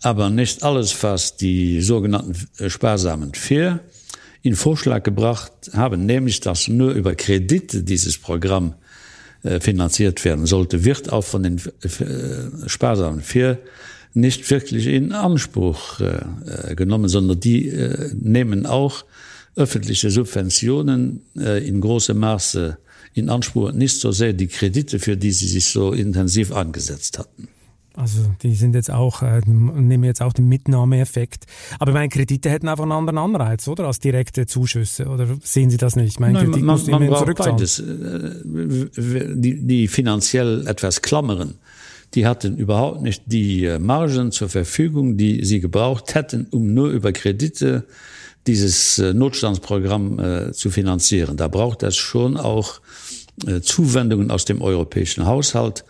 Aber 0.02 0.30
nicht 0.30 0.64
alles, 0.64 1.00
was 1.02 1.36
die 1.36 1.80
sogenannten 1.80 2.34
äh, 2.58 2.68
sparsamen 2.68 3.34
vier, 3.34 3.80
in 4.42 4.56
Vorschlag 4.56 5.02
gebracht 5.02 5.52
haben, 5.72 6.06
nämlich 6.06 6.40
dass 6.40 6.68
nur 6.68 6.92
über 6.92 7.14
Kredite 7.14 7.82
dieses 7.82 8.18
Programm 8.18 8.74
äh, 9.42 9.60
finanziert 9.60 10.24
werden 10.24 10.46
sollte, 10.46 10.84
wird 10.84 11.12
auch 11.12 11.24
von 11.24 11.42
den 11.44 11.58
äh, 11.58 12.68
sparsamen 12.68 13.20
vier 13.20 13.58
nicht 14.14 14.50
wirklich 14.50 14.86
in 14.86 15.12
Anspruch 15.12 16.00
äh, 16.00 16.74
genommen, 16.74 17.08
sondern 17.08 17.38
die 17.38 17.72
nehmen 18.14 18.66
auch 18.66 19.04
öffentliche 19.54 20.10
Subventionen 20.10 21.22
in 21.34 21.80
großem 21.80 22.18
Maße 22.18 22.78
in 23.14 23.28
Anspruch, 23.28 23.72
nicht 23.72 24.00
so 24.00 24.12
sehr 24.12 24.32
die 24.32 24.46
Kredite, 24.46 24.98
für 24.98 25.16
die 25.16 25.32
sie 25.32 25.48
sich 25.48 25.66
so 25.66 25.92
intensiv 25.92 26.52
angesetzt 26.52 27.18
hatten. 27.18 27.48
Also 27.98 28.20
die 28.42 28.54
sind 28.54 28.76
jetzt 28.76 28.92
auch 28.92 29.22
äh, 29.22 29.40
nehmen 29.44 30.04
jetzt 30.04 30.22
auch 30.22 30.32
den 30.32 30.48
Mitnahmeeffekt. 30.48 31.46
Aber 31.80 31.92
meine 31.92 32.08
Kredite 32.08 32.48
hätten 32.48 32.68
einfach 32.68 32.84
einen 32.84 32.92
anderen 32.92 33.18
Anreiz, 33.18 33.66
oder 33.66 33.86
als 33.86 33.98
direkte 33.98 34.46
Zuschüsse 34.46 35.06
oder 35.06 35.26
sehen 35.42 35.68
Sie 35.68 35.78
das 35.78 35.96
nicht? 35.96 36.20
Mein 36.20 36.32
Nein, 36.34 36.50
man, 36.64 36.80
man 36.86 37.34
beides. 37.34 37.80
Äh, 37.80 37.84
die, 38.44 39.66
die 39.66 39.88
finanziell 39.88 40.64
etwas 40.68 41.02
klammeren, 41.02 41.54
die 42.14 42.24
hatten 42.24 42.56
überhaupt 42.56 43.02
nicht 43.02 43.24
die 43.26 43.64
äh, 43.64 43.80
Margen 43.80 44.30
zur 44.30 44.48
Verfügung, 44.48 45.16
die 45.16 45.44
sie 45.44 45.58
gebraucht 45.58 46.14
hätten, 46.14 46.46
um 46.52 46.72
nur 46.72 46.90
über 46.90 47.12
Kredite 47.12 47.84
dieses 48.46 49.00
äh, 49.00 49.12
Notstandsprogramm 49.12 50.18
äh, 50.20 50.52
zu 50.52 50.70
finanzieren. 50.70 51.36
Da 51.36 51.48
braucht 51.48 51.82
es 51.82 51.96
schon 51.96 52.36
auch 52.36 52.80
Zuwendungen 53.62 54.32
aus 54.32 54.46
dem 54.46 54.60
europäischen 54.60 55.24
Haushalt 55.24 55.84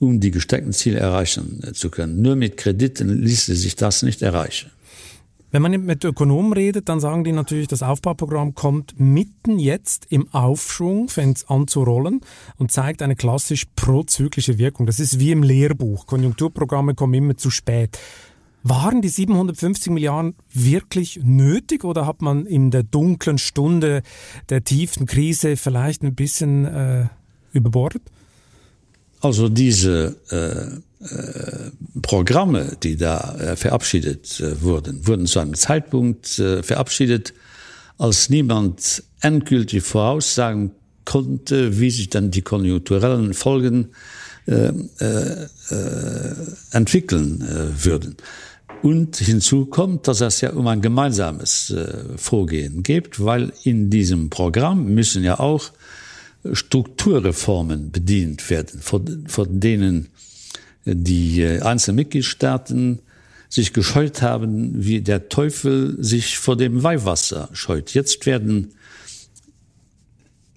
um 0.00 0.18
die 0.18 0.32
gesteckten 0.32 0.72
Ziele 0.72 0.98
erreichen 0.98 1.60
äh, 1.62 1.72
zu 1.72 1.90
können. 1.90 2.20
Nur 2.20 2.34
mit 2.34 2.56
Krediten 2.56 3.22
ließe 3.22 3.54
sich 3.54 3.76
das 3.76 4.02
nicht 4.02 4.22
erreichen. 4.22 4.72
Wenn 5.52 5.62
man 5.62 5.84
mit 5.84 6.04
Ökonomen 6.04 6.52
redet, 6.52 6.88
dann 6.88 7.00
sagen 7.00 7.24
die 7.24 7.32
natürlich, 7.32 7.66
das 7.66 7.82
Aufbauprogramm 7.82 8.54
kommt 8.54 8.98
mitten 9.00 9.58
jetzt 9.58 10.06
im 10.08 10.32
Aufschwung, 10.32 11.08
fängt 11.08 11.44
an 11.48 11.66
zu 11.66 11.82
rollen 11.82 12.20
und 12.56 12.70
zeigt 12.70 13.02
eine 13.02 13.16
klassisch 13.16 13.64
prozyklische 13.74 14.58
Wirkung. 14.58 14.86
Das 14.86 15.00
ist 15.00 15.18
wie 15.18 15.32
im 15.32 15.42
Lehrbuch. 15.42 16.06
Konjunkturprogramme 16.06 16.94
kommen 16.94 17.14
immer 17.14 17.36
zu 17.36 17.50
spät. 17.50 17.98
Waren 18.62 19.02
die 19.02 19.08
750 19.08 19.92
Milliarden 19.92 20.34
wirklich 20.52 21.18
nötig 21.22 21.82
oder 21.82 22.06
hat 22.06 22.22
man 22.22 22.46
in 22.46 22.70
der 22.70 22.84
dunklen 22.84 23.38
Stunde 23.38 24.02
der 24.50 24.62
tiefen 24.62 25.06
Krise 25.06 25.56
vielleicht 25.56 26.02
ein 26.02 26.14
bisschen 26.14 26.64
äh, 26.64 27.06
überbordet? 27.52 28.02
Also 29.20 29.48
diese 29.48 30.16
äh, 30.30 31.04
äh, 31.04 31.70
Programme, 32.02 32.76
die 32.82 32.96
da 32.96 33.36
äh, 33.38 33.56
verabschiedet 33.56 34.40
äh, 34.40 34.62
wurden, 34.62 35.06
wurden 35.06 35.26
zu 35.26 35.40
einem 35.40 35.54
Zeitpunkt 35.54 36.38
äh, 36.38 36.62
verabschiedet, 36.62 37.34
als 37.98 38.30
niemand 38.30 39.02
endgültig 39.20 39.82
voraussagen 39.82 40.72
konnte, 41.04 41.78
wie 41.78 41.90
sich 41.90 42.08
dann 42.08 42.30
die 42.30 42.42
konjunkturellen 42.42 43.34
Folgen 43.34 43.88
äh, 44.46 44.72
äh, 45.00 45.46
äh, 45.70 46.34
entwickeln 46.72 47.42
äh, 47.42 47.84
würden. 47.84 48.16
Und 48.82 49.16
hinzu 49.16 49.66
kommt, 49.66 50.08
dass 50.08 50.22
es 50.22 50.40
ja 50.40 50.52
um 50.52 50.66
ein 50.66 50.80
gemeinsames 50.80 51.70
äh, 51.70 52.16
Vorgehen 52.16 52.82
gibt, 52.82 53.22
weil 53.22 53.52
in 53.64 53.90
diesem 53.90 54.30
Programm 54.30 54.86
müssen 54.86 55.22
ja 55.22 55.38
auch 55.38 55.70
Strukturreformen 56.52 57.90
bedient 57.90 58.48
werden, 58.50 58.80
von, 58.80 59.24
von 59.26 59.60
denen 59.60 60.08
die 60.84 61.42
äh, 61.42 61.60
einzelnen 61.60 61.96
Mitgliedstaaten 61.96 63.00
sich 63.48 63.72
gescheut 63.72 64.22
haben, 64.22 64.84
wie 64.84 65.00
der 65.00 65.28
Teufel 65.28 65.96
sich 66.02 66.38
vor 66.38 66.56
dem 66.56 66.82
Weihwasser 66.82 67.48
scheut. 67.52 67.92
Jetzt 67.94 68.24
werden 68.24 68.72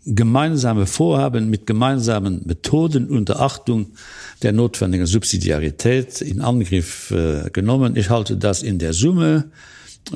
gemeinsame 0.06 0.86
Vorhaben 0.86 1.50
mit 1.50 1.65
gemeinsamen 1.65 2.41
Methoden 2.46 3.08
unter 3.08 3.39
Achtung 3.39 3.88
der 4.41 4.52
notwendigen 4.52 5.06
Subsidiarität 5.06 6.22
in 6.22 6.41
Angriff 6.41 7.12
äh, 7.12 7.50
genommen. 7.52 7.96
Ich 7.96 8.10
halte 8.10 8.38
das 8.38 8.63
in 8.63 8.80
der 8.80 8.93
Summe 8.93 9.46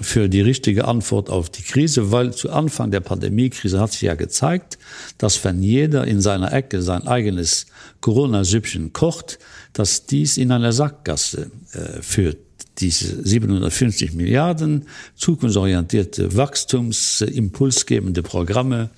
für 0.01 0.27
die 0.27 0.41
richtige 0.41 0.85
Antwort 0.85 1.29
auf 1.29 1.49
die 1.49 1.63
Krise, 1.63 2.11
weil 2.11 2.33
zu 2.33 2.51
Anfang 2.51 2.91
der 2.91 2.99
Pandemiekrise 2.99 3.79
hat 3.79 3.93
sich 3.93 4.01
ja 4.01 4.15
gezeigt, 4.15 4.77
dass 5.17 5.43
wenn 5.43 5.63
jeder 5.63 6.05
in 6.05 6.21
seiner 6.21 6.51
Ecke 6.51 6.81
sein 6.81 7.07
eigenes 7.07 7.67
Corona-Süppchen 8.01 8.93
kocht, 8.93 9.39
dass 9.73 10.05
dies 10.05 10.37
in 10.37 10.51
einer 10.51 10.73
Sackgasse 10.73 11.51
äh, 11.73 12.01
führt 12.01 12.37
diese 12.79 13.25
750 13.27 14.13
Milliarden 14.13 14.85
zukunftsorientierte 15.15 16.35
Wachstumsimpulsgebende 16.35 18.21
Programme 18.21 18.91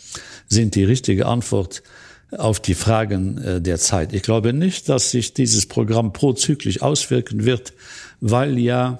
sind 0.49 0.75
die 0.75 0.83
richtige 0.83 1.27
Antwort 1.27 1.81
auf 2.31 2.59
die 2.59 2.75
Fragen 2.75 3.37
äh, 3.37 3.61
der 3.61 3.77
Zeit. 3.77 4.13
Ich 4.13 4.21
glaube 4.21 4.53
nicht, 4.53 4.89
dass 4.89 5.11
sich 5.11 5.33
dieses 5.33 5.65
Programm 5.65 6.13
prozyklisch 6.13 6.81
auswirken 6.81 7.45
wird, 7.45 7.73
weil 8.21 8.59
ja 8.59 8.99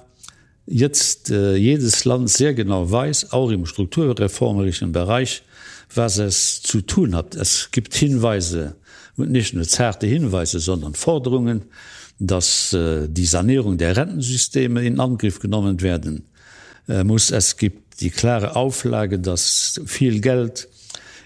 jetzt 0.70 1.30
äh, 1.30 1.56
jedes 1.56 2.04
Land 2.04 2.30
sehr 2.30 2.54
genau 2.54 2.90
weiß, 2.90 3.32
auch 3.32 3.50
im 3.50 3.66
strukturreformerischen 3.66 4.92
Bereich, 4.92 5.42
was 5.94 6.18
es 6.18 6.62
zu 6.62 6.80
tun 6.80 7.14
hat. 7.14 7.34
Es 7.34 7.70
gibt 7.72 7.94
Hinweise 7.94 8.76
nicht 9.16 9.52
nur 9.52 9.64
zerte 9.64 10.06
Hinweise, 10.06 10.60
sondern 10.60 10.94
Forderungen, 10.94 11.62
dass 12.18 12.72
äh, 12.72 13.08
die 13.08 13.26
Sanierung 13.26 13.76
der 13.76 13.96
Rentensysteme 13.96 14.84
in 14.84 15.00
Angriff 15.00 15.40
genommen 15.40 15.80
werden 15.80 16.24
äh, 16.88 17.04
muss. 17.04 17.30
Es 17.30 17.56
gibt 17.56 18.00
die 18.00 18.10
klare 18.10 18.56
Auflage, 18.56 19.18
dass 19.18 19.80
viel 19.84 20.20
Geld 20.20 20.68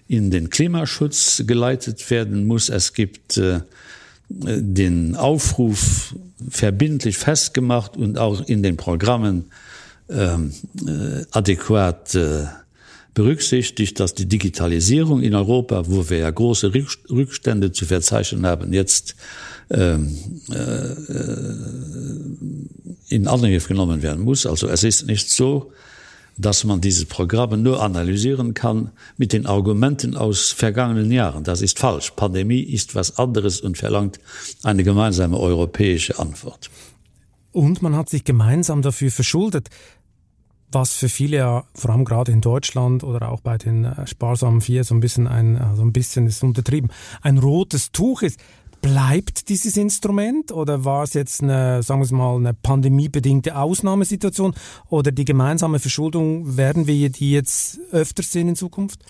in 0.09 0.30
den 0.30 0.50
Klimaschutz 0.50 1.42
geleitet 1.46 2.11
werden 2.11 2.46
muss. 2.46 2.68
Es 2.68 2.92
gibt 2.92 3.37
äh, 3.37 3.61
den 4.28 5.16
Aufruf 5.16 6.14
verbindlich 6.49 7.18
festgemacht 7.18 7.97
und 7.97 8.18
auch 8.18 8.47
in 8.47 8.62
den 8.62 8.77
Programmen 8.77 9.47
ähm, 10.09 10.53
äh, 10.87 11.25
adäquat 11.31 12.14
äh, 12.14 12.44
berücksichtigt, 13.14 14.01
dass 14.01 14.14
die 14.14 14.27
Digitalisierung 14.27 15.23
in 15.23 15.35
Europa, 15.35 15.85
wo 15.87 16.09
wir 16.11 16.18
ja 16.18 16.31
große 16.31 16.73
Rückstände 17.11 17.73
zu 17.73 17.87
verzeichnen 17.87 18.44
haben, 18.44 18.73
jetzt 18.73 19.14
ähm, 19.70 20.18
äh, 20.51 20.94
in 23.09 23.29
Angriff 23.29 23.68
genommen 23.68 24.03
werden 24.03 24.25
muss. 24.25 24.47
Also 24.47 24.68
es 24.68 24.83
ist 24.83 25.07
nicht 25.07 25.31
so, 25.31 25.73
dass 26.37 26.64
man 26.64 26.81
diese 26.81 27.07
Programme 27.07 27.57
nur 27.57 27.83
analysieren 27.83 28.55
kann 28.55 28.90
mit 29.16 29.33
den 29.33 29.47
Argumenten 29.47 30.16
aus 30.16 30.51
vergangenen 30.51 31.12
Jahren. 31.12 31.44
Das 31.44 31.62
ist 31.62 31.79
falsch. 31.79 32.12
Pandemie 32.16 32.61
ist 32.61 32.94
was 32.94 33.18
anderes 33.18 33.61
und 33.61 33.79
verlangt 33.79 34.18
eine 34.62 34.85
gemeinsame 34.85 35.38
europäische 35.38 36.18
Antwort. 36.18 36.70
Und 37.53 37.83
man 37.83 37.94
hat 37.94 38.09
sich 38.09 38.25
gemeinsam 38.25 38.83
dafür 38.83 39.12
verschuldet, 39.12 39.68
was 40.75 40.94
für 40.94 41.09
viele 41.09 41.37
ja 41.37 41.64
vor 41.75 41.90
allem 41.90 42.05
gerade 42.05 42.33
in 42.33 42.40
Deutschland 42.40 43.05
oder 43.05 43.31
auch 43.31 43.40
bei 43.40 43.57
den 43.57 43.85
äh, 43.85 44.07
sparsamen 44.07 44.61
vier 44.61 44.85
so 44.85 44.94
ein 44.94 45.01
bisschen 45.01 45.27
ein 45.29 45.57
also 45.57 45.83
ein 45.83 45.92
bisschen 45.92 46.27
ist 46.27 46.42
untertrieben 46.42 46.90
ein 47.23 47.38
rotes 47.38 47.92
Tuch 47.92 48.23
ist 48.23 48.40
bleibt 48.85 49.49
dieses 49.49 49.79
Instrument 49.79 50.53
oder 50.53 50.85
war 50.85 51.05
es 51.05 51.14
jetzt 51.14 51.42
eine 51.42 51.83
sagen 51.83 52.07
wir 52.07 52.16
mal 52.16 52.37
eine 52.37 52.53
pandemiebedingte 52.53 53.57
Ausnahmesituation 53.57 54.55
oder 54.90 55.11
die 55.11 55.25
gemeinsame 55.25 55.79
Verschuldung 55.79 56.59
werden 56.59 56.87
wir 56.87 57.09
die 57.09 57.33
jetzt 57.33 57.81
öfter 57.92 58.23
sehen 58.23 58.51
in 58.51 58.57
Zukunft? 58.57 59.01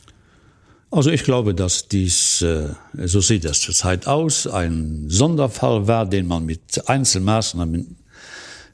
Also 0.93 1.11
ich 1.11 1.25
glaube, 1.25 1.57
dass 1.57 1.89
dies 1.89 2.41
äh, 2.43 2.69
so 3.05 3.21
sieht 3.21 3.45
es 3.47 3.63
zurzeit 3.63 4.07
aus 4.07 4.47
ein 4.47 5.07
Sonderfall 5.09 5.89
war, 5.89 6.07
den 6.07 6.29
man 6.29 6.47
mit 6.47 6.89
Einzelmaßnahmen 6.89 7.97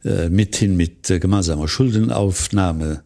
äh, 0.04 0.28
mithin 0.28 0.76
mit 0.76 1.04
gemeinsamer 1.06 1.66
Schuldenaufnahme 1.66 3.02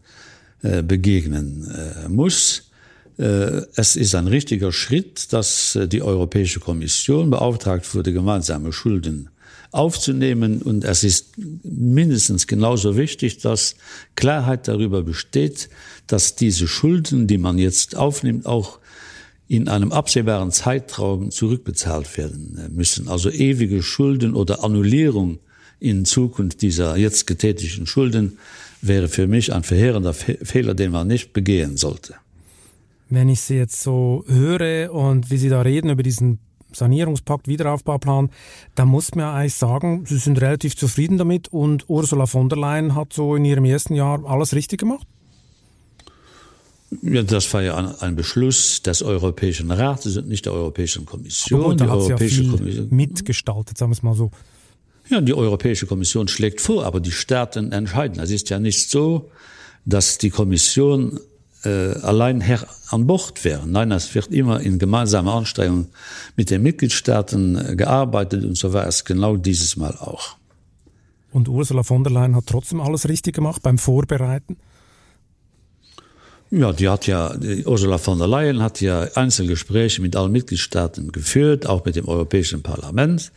äh, 0.62 0.82
begegnen 0.82 2.08
muss. 2.08 2.72
Äh, 3.18 3.62
es 3.76 3.96
ist 3.96 4.14
ein 4.14 4.26
richtiger 4.26 4.72
Schritt, 4.72 5.32
dass 5.32 5.76
äh, 5.76 5.86
die 5.86 6.02
Europäische 6.02 6.60
Kommission 6.60 7.30
beauftragt 7.30 7.94
wurde, 7.94 8.12
gemeinsame 8.12 8.72
Schulden 8.72 9.30
aufzunehmen. 9.70 10.62
Und 10.62 10.84
es 10.84 11.04
ist 11.04 11.34
mindestens 11.62 12.46
genauso 12.46 12.96
wichtig, 12.96 13.38
dass 13.38 13.76
Klarheit 14.16 14.68
darüber 14.68 15.02
besteht, 15.02 15.68
dass 16.06 16.34
diese 16.34 16.66
Schulden, 16.66 17.26
die 17.26 17.38
man 17.38 17.58
jetzt 17.58 17.96
aufnimmt, 17.96 18.46
auch 18.46 18.78
in 19.46 19.68
einem 19.68 19.92
absehbaren 19.92 20.50
Zeitraum 20.50 21.30
zurückbezahlt 21.30 22.16
werden 22.16 22.58
äh, 22.58 22.68
müssen. 22.68 23.08
Also 23.08 23.30
ewige 23.30 23.82
Schulden 23.82 24.34
oder 24.34 24.64
Annullierung 24.64 25.38
in 25.78 26.04
Zukunft 26.04 26.62
dieser 26.62 26.96
jetzt 26.96 27.26
getätigten 27.26 27.86
Schulden 27.86 28.38
wäre 28.80 29.08
für 29.08 29.26
mich 29.26 29.52
ein 29.52 29.62
verheerender 29.62 30.14
Fehler, 30.14 30.74
den 30.74 30.92
man 30.92 31.06
nicht 31.06 31.32
begehen 31.32 31.76
sollte 31.76 32.14
wenn 33.08 33.28
ich 33.28 33.40
sie 33.40 33.56
jetzt 33.56 33.82
so 33.82 34.24
höre 34.26 34.92
und 34.92 35.30
wie 35.30 35.36
sie 35.36 35.48
da 35.48 35.62
reden 35.62 35.90
über 35.90 36.02
diesen 36.02 36.38
Sanierungspakt 36.72 37.48
Wiederaufbauplan, 37.48 38.30
da 38.74 38.84
muss 38.84 39.14
man 39.14 39.26
eigentlich 39.26 39.54
sagen, 39.54 40.04
sie 40.06 40.18
sind 40.18 40.40
relativ 40.40 40.76
zufrieden 40.76 41.18
damit 41.18 41.48
und 41.48 41.88
Ursula 41.88 42.26
von 42.26 42.48
der 42.48 42.58
Leyen 42.58 42.94
hat 42.94 43.12
so 43.12 43.36
in 43.36 43.44
ihrem 43.44 43.64
ersten 43.64 43.94
Jahr 43.94 44.24
alles 44.24 44.54
richtig 44.54 44.80
gemacht. 44.80 45.06
Ja, 47.02 47.22
das 47.22 47.52
war 47.52 47.62
ja 47.62 47.76
ein, 48.00 48.14
Beschluss 48.14 48.82
des 48.82 49.02
Europäischen 49.02 49.70
Rates 49.70 50.16
und 50.16 50.28
nicht 50.28 50.46
der 50.46 50.52
Europäischen 50.52 51.06
Kommission 51.06 51.76
die 51.76 51.84
Europäische 51.84 52.42
ja 52.42 52.50
Kommission 52.50 52.88
mitgestaltet 52.90 53.78
sagen 53.78 53.90
wir 53.90 53.94
es 53.94 54.02
mal 54.02 54.14
so. 54.14 54.30
Ja, 55.08 55.20
die 55.20 55.34
Europäische 55.34 55.86
Kommission 55.86 56.28
schlägt 56.28 56.60
vor, 56.60 56.84
aber 56.84 57.00
die 57.00 57.10
Staaten 57.10 57.72
entscheiden. 57.72 58.22
Es 58.22 58.30
ist 58.30 58.48
ja 58.50 58.58
nicht 58.58 58.90
so, 58.90 59.30
dass 59.84 60.18
die 60.18 60.30
Kommission 60.30 61.20
äh, 61.64 61.98
allein 62.02 62.40
her 62.40 62.66
an 62.90 63.06
Bord 63.06 63.44
wären. 63.44 63.72
Nein, 63.72 63.90
es 63.92 64.14
wird 64.14 64.28
immer 64.28 64.60
in 64.60 64.78
gemeinsame 64.78 65.32
Anstrengung 65.32 65.88
mit 66.36 66.50
den 66.50 66.62
Mitgliedstaaten 66.62 67.56
äh, 67.56 67.76
gearbeitet 67.76 68.44
und 68.44 68.56
so 68.56 68.72
war 68.72 68.86
es 68.86 69.04
genau 69.04 69.36
dieses 69.36 69.76
Mal 69.76 69.96
auch. 69.98 70.36
Und 71.32 71.48
Ursula 71.48 71.82
von 71.82 72.04
der 72.04 72.12
Leyen 72.12 72.36
hat 72.36 72.46
trotzdem 72.46 72.80
alles 72.80 73.08
richtig 73.08 73.34
gemacht 73.34 73.62
beim 73.62 73.78
Vorbereiten. 73.78 74.56
Ja, 76.50 76.72
die 76.72 76.88
hat 76.88 77.08
ja 77.08 77.36
die 77.36 77.66
Ursula 77.66 77.98
von 77.98 78.18
der 78.18 78.28
Leyen 78.28 78.62
hat 78.62 78.80
ja 78.80 79.08
Einzelgespräche 79.14 80.00
mit 80.00 80.14
allen 80.14 80.30
Mitgliedstaaten 80.30 81.10
geführt, 81.10 81.66
auch 81.66 81.84
mit 81.84 81.96
dem 81.96 82.06
Europäischen 82.06 82.62
Parlament. 82.62 83.32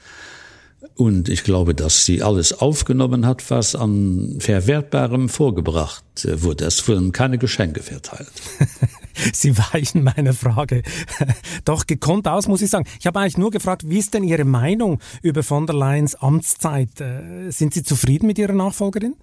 Und 0.97 1.29
ich 1.29 1.43
glaube, 1.43 1.75
dass 1.75 2.05
sie 2.05 2.23
alles 2.23 2.59
aufgenommen 2.59 3.27
hat, 3.27 3.51
was 3.51 3.75
an 3.75 4.37
verwertbarem 4.39 5.29
vorgebracht 5.29 6.03
äh, 6.25 6.41
wurde. 6.41 6.65
Es 6.65 6.87
wurden 6.87 7.11
keine 7.11 7.37
Geschenke 7.37 7.83
verteilt. 7.83 8.31
sie 9.33 9.55
weichen 9.55 10.03
meine 10.03 10.33
Frage 10.33 10.81
doch 11.65 11.85
gekonnt 11.85 12.27
aus, 12.27 12.47
muss 12.47 12.63
ich 12.63 12.71
sagen. 12.71 12.87
Ich 12.99 13.05
habe 13.05 13.19
eigentlich 13.19 13.37
nur 13.37 13.51
gefragt, 13.51 13.87
wie 13.87 13.99
ist 13.99 14.15
denn 14.15 14.23
Ihre 14.23 14.43
Meinung 14.43 14.99
über 15.21 15.43
von 15.43 15.67
der 15.67 15.75
Leyens 15.75 16.15
Amtszeit? 16.15 16.99
Äh, 16.99 17.51
sind 17.51 17.75
Sie 17.75 17.83
zufrieden 17.83 18.25
mit 18.25 18.39
Ihrer 18.39 18.53
Nachfolgerin? 18.53 19.13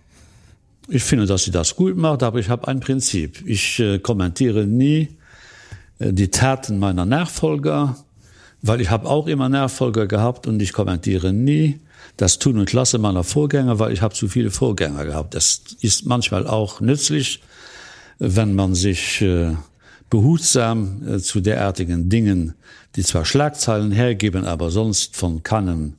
Ich 0.86 1.02
finde, 1.02 1.26
dass 1.26 1.44
sie 1.44 1.50
das 1.50 1.74
gut 1.74 1.96
macht, 1.96 2.22
aber 2.22 2.38
ich 2.38 2.50
habe 2.50 2.68
ein 2.68 2.78
Prinzip. 2.78 3.42
Ich 3.46 3.80
äh, 3.80 3.98
kommentiere 3.98 4.64
nie 4.64 5.08
äh, 5.98 6.12
die 6.12 6.28
Taten 6.28 6.78
meiner 6.78 7.04
Nachfolger 7.04 7.96
weil 8.66 8.80
ich 8.80 8.88
habe 8.90 9.10
auch 9.10 9.26
immer 9.26 9.50
Nachfolger 9.50 10.06
gehabt 10.06 10.46
und 10.46 10.60
ich 10.62 10.72
kommentiere 10.72 11.34
nie 11.34 11.80
das 12.16 12.38
tun 12.38 12.58
und 12.58 12.64
klasse 12.64 12.96
meiner 12.96 13.22
Vorgänger, 13.22 13.78
weil 13.78 13.92
ich 13.92 14.00
habe 14.00 14.14
zu 14.14 14.26
viele 14.26 14.50
Vorgänger 14.50 15.04
gehabt. 15.04 15.34
Das 15.34 15.60
ist 15.80 16.06
manchmal 16.06 16.46
auch 16.46 16.80
nützlich, 16.80 17.42
wenn 18.18 18.54
man 18.54 18.74
sich 18.74 19.20
äh, 19.20 19.54
behutsam 20.08 21.02
äh, 21.06 21.18
zu 21.18 21.40
derartigen 21.40 22.08
Dingen, 22.08 22.54
die 22.96 23.02
zwar 23.02 23.26
Schlagzeilen 23.26 23.92
hergeben, 23.92 24.46
aber 24.46 24.70
sonst 24.70 25.14
von 25.14 25.42
keinem 25.42 25.94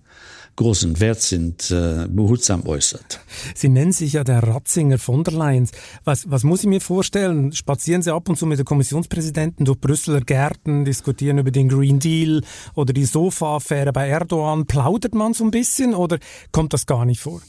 großen 0.56 1.00
Wert 1.00 1.22
sind 1.22 1.70
äh, 1.72 2.08
behutsam 2.08 2.66
äußert. 2.66 3.20
Sie 3.54 3.70
nennen 3.70 3.92
sich 3.92 4.14
ja 4.14 4.24
der 4.24 4.42
Ratzinger 4.44 4.98
von 4.98 5.24
der 5.24 5.34
Leyen. 5.34 5.70
Was, 6.04 6.30
was 6.30 6.44
muss 6.44 6.62
ich 6.62 6.68
mir 6.68 6.82
vorstellen? 6.82 7.52
Spazieren 7.52 8.02
Sie 8.02 8.14
ab 8.14 8.30
und 8.30 8.38
zu 8.38 8.46
mit 8.46 8.58
der 8.58 8.66
Kommissionspräsidenten 8.66 9.66
durch 9.66 9.80
Brüsseler 9.80 10.22
Gärten, 10.22 10.86
diskutieren 10.86 11.38
über 11.38 11.52
den 11.52 11.68
Green 11.70 12.00
Deal 12.00 12.42
oder 12.74 12.94
die 12.94 13.06
Sofaaffäre 13.06 13.92
bei 13.92 14.08
Erdogan. 14.08 14.66
Plaudert 14.66 15.14
man 15.14 15.34
so 15.34 15.44
ein 15.44 15.52
bisschen 15.52 15.94
oder 15.94 16.20
kommt 16.52 16.74
das 16.74 16.86
gar 16.86 17.06
nicht 17.06 17.22
vor? 17.22 17.42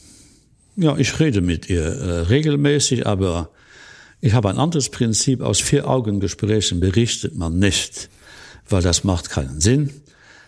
Ja, 0.75 0.95
ich 0.97 1.19
rede 1.19 1.41
mit 1.41 1.69
ihr 1.69 1.83
äh, 1.83 2.19
regelmäßig, 2.21 3.07
aber 3.07 3.49
ich 4.19 4.33
habe 4.33 4.49
ein 4.49 4.57
anderes 4.57 4.89
Prinzip 4.89 5.41
aus 5.41 5.59
vier 5.59 5.87
Augengesprächen 5.87 6.79
berichtet 6.79 7.35
man 7.35 7.57
nicht, 7.59 8.09
weil 8.67 8.81
das 8.81 9.03
macht 9.03 9.29
keinen 9.29 9.61
Sinn. 9.61 9.91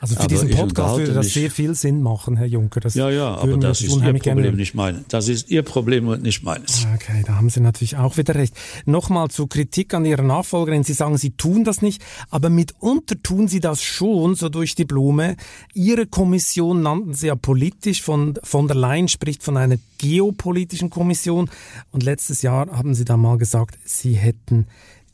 Also 0.02 0.16
für 0.16 0.22
aber 0.22 0.30
diesen 0.30 0.50
Podcast 0.52 0.98
würde 0.98 1.14
das 1.14 1.34
sehr 1.34 1.52
viel 1.52 1.76
Sinn 1.76 2.02
machen, 2.02 2.38
Herr 2.38 2.46
Juncker. 2.46 2.80
Das 2.80 2.96
ja, 2.96 3.10
ja, 3.10 3.36
aber 3.36 3.58
das 3.58 3.82
ist 3.82 3.98
Ihr 3.98 4.14
Problem 4.14 4.56
nicht 4.56 4.74
meine. 4.74 5.04
Das 5.10 5.28
ist 5.28 5.50
Ihr 5.50 5.64
Problem 5.64 6.08
und 6.08 6.22
nicht 6.24 6.44
meines. 6.44 6.88
Okay, 6.96 7.24
da 7.26 7.36
haben 7.36 7.50
Sie 7.50 7.60
natürlich 7.60 7.98
auch 7.98 8.16
wieder 8.16 8.36
recht. 8.36 8.56
Nochmal 8.86 9.30
zur 9.30 9.50
Kritik 9.50 9.94
an 9.94 10.06
Ihrer 10.06 10.24
Nachfolgerin. 10.24 10.84
Sie 10.84 10.94
sagen, 10.94 11.18
Sie 11.18 11.32
tun 11.32 11.66
das 11.66 11.82
nicht, 11.82 12.02
aber 12.30 12.50
mitunter 12.50 13.22
tun 13.22 13.48
Sie 13.50 13.60
das 13.60 13.82
schon, 13.82 14.36
so 14.36 14.48
durch 14.48 14.76
die 14.76 14.86
Blume. 14.86 15.36
Ihre 15.74 16.06
Kommission 16.06 16.82
nannten 16.82 17.14
Sie 17.14 17.28
ja 17.28 17.36
politisch. 17.36 18.02
Von, 18.02 18.40
von 18.44 18.68
der 18.68 18.78
Leyen 18.78 19.10
spricht 19.10 19.44
von 19.44 19.58
einer 19.58 19.76
geopolitischen 19.98 20.90
Kommission. 20.90 21.50
Und 21.92 22.04
letztes 22.04 22.42
Jahr 22.42 22.68
haben 22.72 22.94
Sie 22.94 23.04
da 23.04 23.18
mal 23.18 23.38
gesagt, 23.38 23.78
Sie 23.84 24.14
hätten 24.14 24.68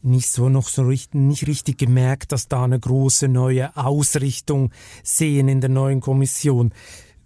nicht 0.06 0.30
so 0.30 0.50
noch 0.50 0.70
so 0.70 0.84
richtig, 0.84 1.16
nicht 1.16 1.48
richtig 1.48 1.78
gemerkt, 1.78 2.32
dass 2.32 2.48
da 2.48 2.64
eine 2.64 2.80
große 2.80 3.28
neue 3.28 3.76
Ausrichtung 3.76 4.72
sehen 5.04 5.48
in 5.48 5.62
der 5.62 5.70
neuen 5.70 6.02
Kommission. 6.02 6.74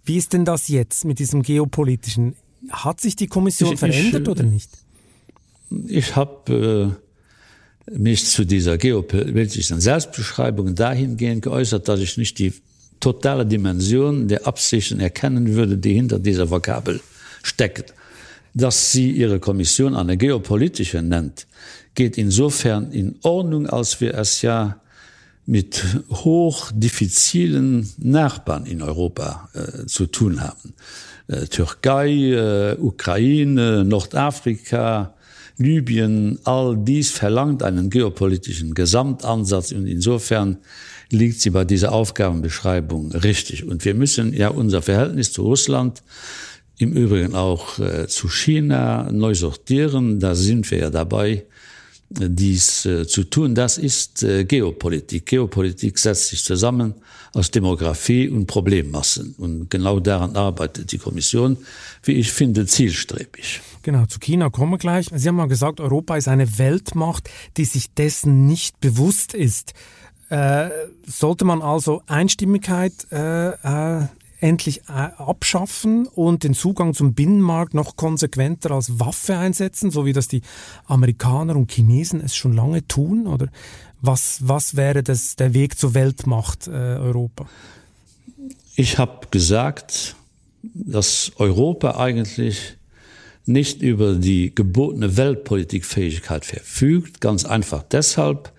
Wie 0.04 0.16
ist 0.16 0.32
denn 0.32 0.44
das 0.44 0.68
jetzt 0.68 1.04
mit 1.04 1.18
diesem 1.18 1.42
geopolitischen? 1.42 2.34
Hat 2.70 3.00
sich 3.00 3.16
die 3.16 3.26
Kommission 3.26 3.74
ich, 3.74 3.78
verändert 3.78 4.22
ich, 4.22 4.28
oder 4.28 4.42
nicht? 4.42 4.70
Ich 5.86 6.16
habe 6.16 6.98
äh, 7.88 7.96
mich 7.96 8.26
zu 8.26 8.44
dieser 8.44 8.78
geopolitischen 8.78 9.80
Selbstbeschreibung 9.80 10.74
dahingehend 10.74 11.42
geäußert, 11.42 11.88
dass 11.88 12.00
ich 12.00 12.16
nicht 12.16 12.38
die 12.38 12.52
totale 13.00 13.46
Dimension 13.46 14.28
der 14.28 14.46
Absichten 14.46 15.00
erkennen 15.00 15.54
würde, 15.54 15.78
die 15.78 15.94
hinter 15.94 16.18
dieser 16.18 16.50
Vokabel 16.50 17.00
steckt. 17.42 17.94
Dass 18.52 18.92
sie 18.92 19.10
ihre 19.10 19.38
Kommission 19.38 19.94
eine 19.94 20.16
geopolitische 20.16 21.02
nennt, 21.02 21.46
geht 21.94 22.18
insofern 22.18 22.92
in 22.92 23.16
Ordnung, 23.22 23.66
als 23.66 24.00
wir 24.00 24.14
es 24.14 24.42
ja 24.42 24.80
mit 25.46 25.84
hoch 26.10 26.70
diffizilen 26.72 27.90
Nachbarn 27.98 28.66
in 28.66 28.82
Europa 28.82 29.48
äh, 29.54 29.86
zu 29.86 30.06
tun 30.06 30.40
haben. 30.40 30.74
Äh, 31.26 31.46
Türkei, 31.46 32.08
äh, 32.10 32.76
Ukraine, 32.78 33.84
Nordafrika, 33.84 35.14
Libyen, 35.58 36.38
all 36.44 36.76
dies 36.78 37.10
verlangt 37.10 37.62
einen 37.62 37.90
geopolitischen 37.90 38.74
Gesamtansatz 38.74 39.72
und 39.72 39.86
insofern 39.86 40.58
liegt 41.10 41.40
sie 41.40 41.50
bei 41.50 41.64
dieser 41.64 41.92
Aufgabenbeschreibung 41.92 43.12
richtig. 43.12 43.64
Und 43.66 43.84
wir 43.84 43.94
müssen 43.94 44.32
ja 44.32 44.48
unser 44.48 44.80
Verhältnis 44.80 45.32
zu 45.32 45.42
Russland 45.42 46.02
im 46.78 46.92
Übrigen 46.92 47.34
auch 47.34 47.78
äh, 47.78 48.06
zu 48.06 48.28
China 48.28 49.10
neu 49.12 49.34
sortieren. 49.34 50.18
Da 50.18 50.34
sind 50.34 50.70
wir 50.70 50.78
ja 50.78 50.90
dabei, 50.90 51.44
dies 52.10 52.84
äh, 52.86 53.06
zu 53.06 53.24
tun. 53.24 53.54
Das 53.54 53.78
ist 53.78 54.22
äh, 54.22 54.44
Geopolitik. 54.44 55.26
Geopolitik 55.26 55.98
setzt 55.98 56.28
sich 56.28 56.44
zusammen 56.44 56.94
aus 57.32 57.50
Demografie 57.50 58.28
und 58.28 58.46
Problemmassen. 58.46 59.34
Und 59.38 59.70
genau 59.70 60.00
daran 60.00 60.36
arbeitet 60.36 60.90
die 60.90 60.98
Kommission, 60.98 61.56
wie 62.02 62.12
ich 62.12 62.32
finde, 62.32 62.66
zielstrebig. 62.66 63.60
Genau, 63.82 64.06
zu 64.06 64.18
China 64.18 64.50
kommen 64.50 64.72
wir 64.72 64.78
gleich. 64.78 65.06
Sie 65.14 65.28
haben 65.28 65.36
mal 65.36 65.46
gesagt, 65.46 65.80
Europa 65.80 66.16
ist 66.16 66.28
eine 66.28 66.58
Weltmacht, 66.58 67.30
die 67.56 67.64
sich 67.64 67.94
dessen 67.94 68.46
nicht 68.46 68.80
bewusst 68.80 69.32
ist. 69.32 69.72
Äh, 70.28 70.68
sollte 71.06 71.44
man 71.44 71.62
also 71.62 72.02
Einstimmigkeit 72.06 72.92
äh, 73.10 73.50
äh, 73.50 74.06
endlich 74.40 74.82
äh, 74.88 74.92
abschaffen 74.92 76.06
und 76.06 76.44
den 76.44 76.54
Zugang 76.54 76.94
zum 76.94 77.14
Binnenmarkt 77.14 77.74
noch 77.74 77.96
konsequenter 77.96 78.72
als 78.72 78.98
Waffe 78.98 79.36
einsetzen, 79.36 79.90
so 79.90 80.06
wie 80.06 80.12
das 80.12 80.28
die 80.28 80.42
Amerikaner 80.86 81.56
und 81.56 81.70
Chinesen 81.70 82.20
es 82.20 82.34
schon 82.34 82.54
lange 82.54 82.86
tun? 82.88 83.26
Oder 83.26 83.48
was, 84.00 84.40
was 84.42 84.76
wäre 84.76 85.02
das 85.02 85.36
der 85.36 85.54
Weg 85.54 85.78
zur 85.78 85.94
Weltmacht 85.94 86.66
äh, 86.66 86.70
Europa? 86.70 87.46
Ich 88.76 88.98
habe 88.98 89.26
gesagt, 89.30 90.16
dass 90.62 91.32
Europa 91.36 91.96
eigentlich 91.98 92.76
nicht 93.46 93.82
über 93.82 94.14
die 94.14 94.54
gebotene 94.54 95.16
Weltpolitikfähigkeit 95.16 96.44
verfügt, 96.44 97.20
ganz 97.20 97.44
einfach 97.44 97.82
deshalb, 97.82 98.52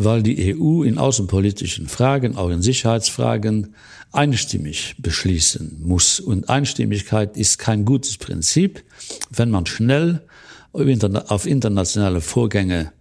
weil 0.00 0.22
die 0.22 0.54
EU 0.54 0.84
in 0.84 0.96
außenpolitischen 0.96 1.88
Fragen, 1.88 2.36
auch 2.36 2.50
in 2.50 2.62
Sicherheitsfragen, 2.62 3.74
einstimmig 4.12 4.94
beschließen 4.98 5.80
muss. 5.82 6.20
Und 6.20 6.48
Einstimmigkeit 6.48 7.36
ist 7.36 7.58
kein 7.58 7.84
gutes 7.84 8.16
Prinzip, 8.16 8.84
wenn 9.30 9.50
man 9.50 9.66
schnell 9.66 10.22
auf 10.72 11.46
internationale 11.46 12.20
Vorgänge 12.20 12.92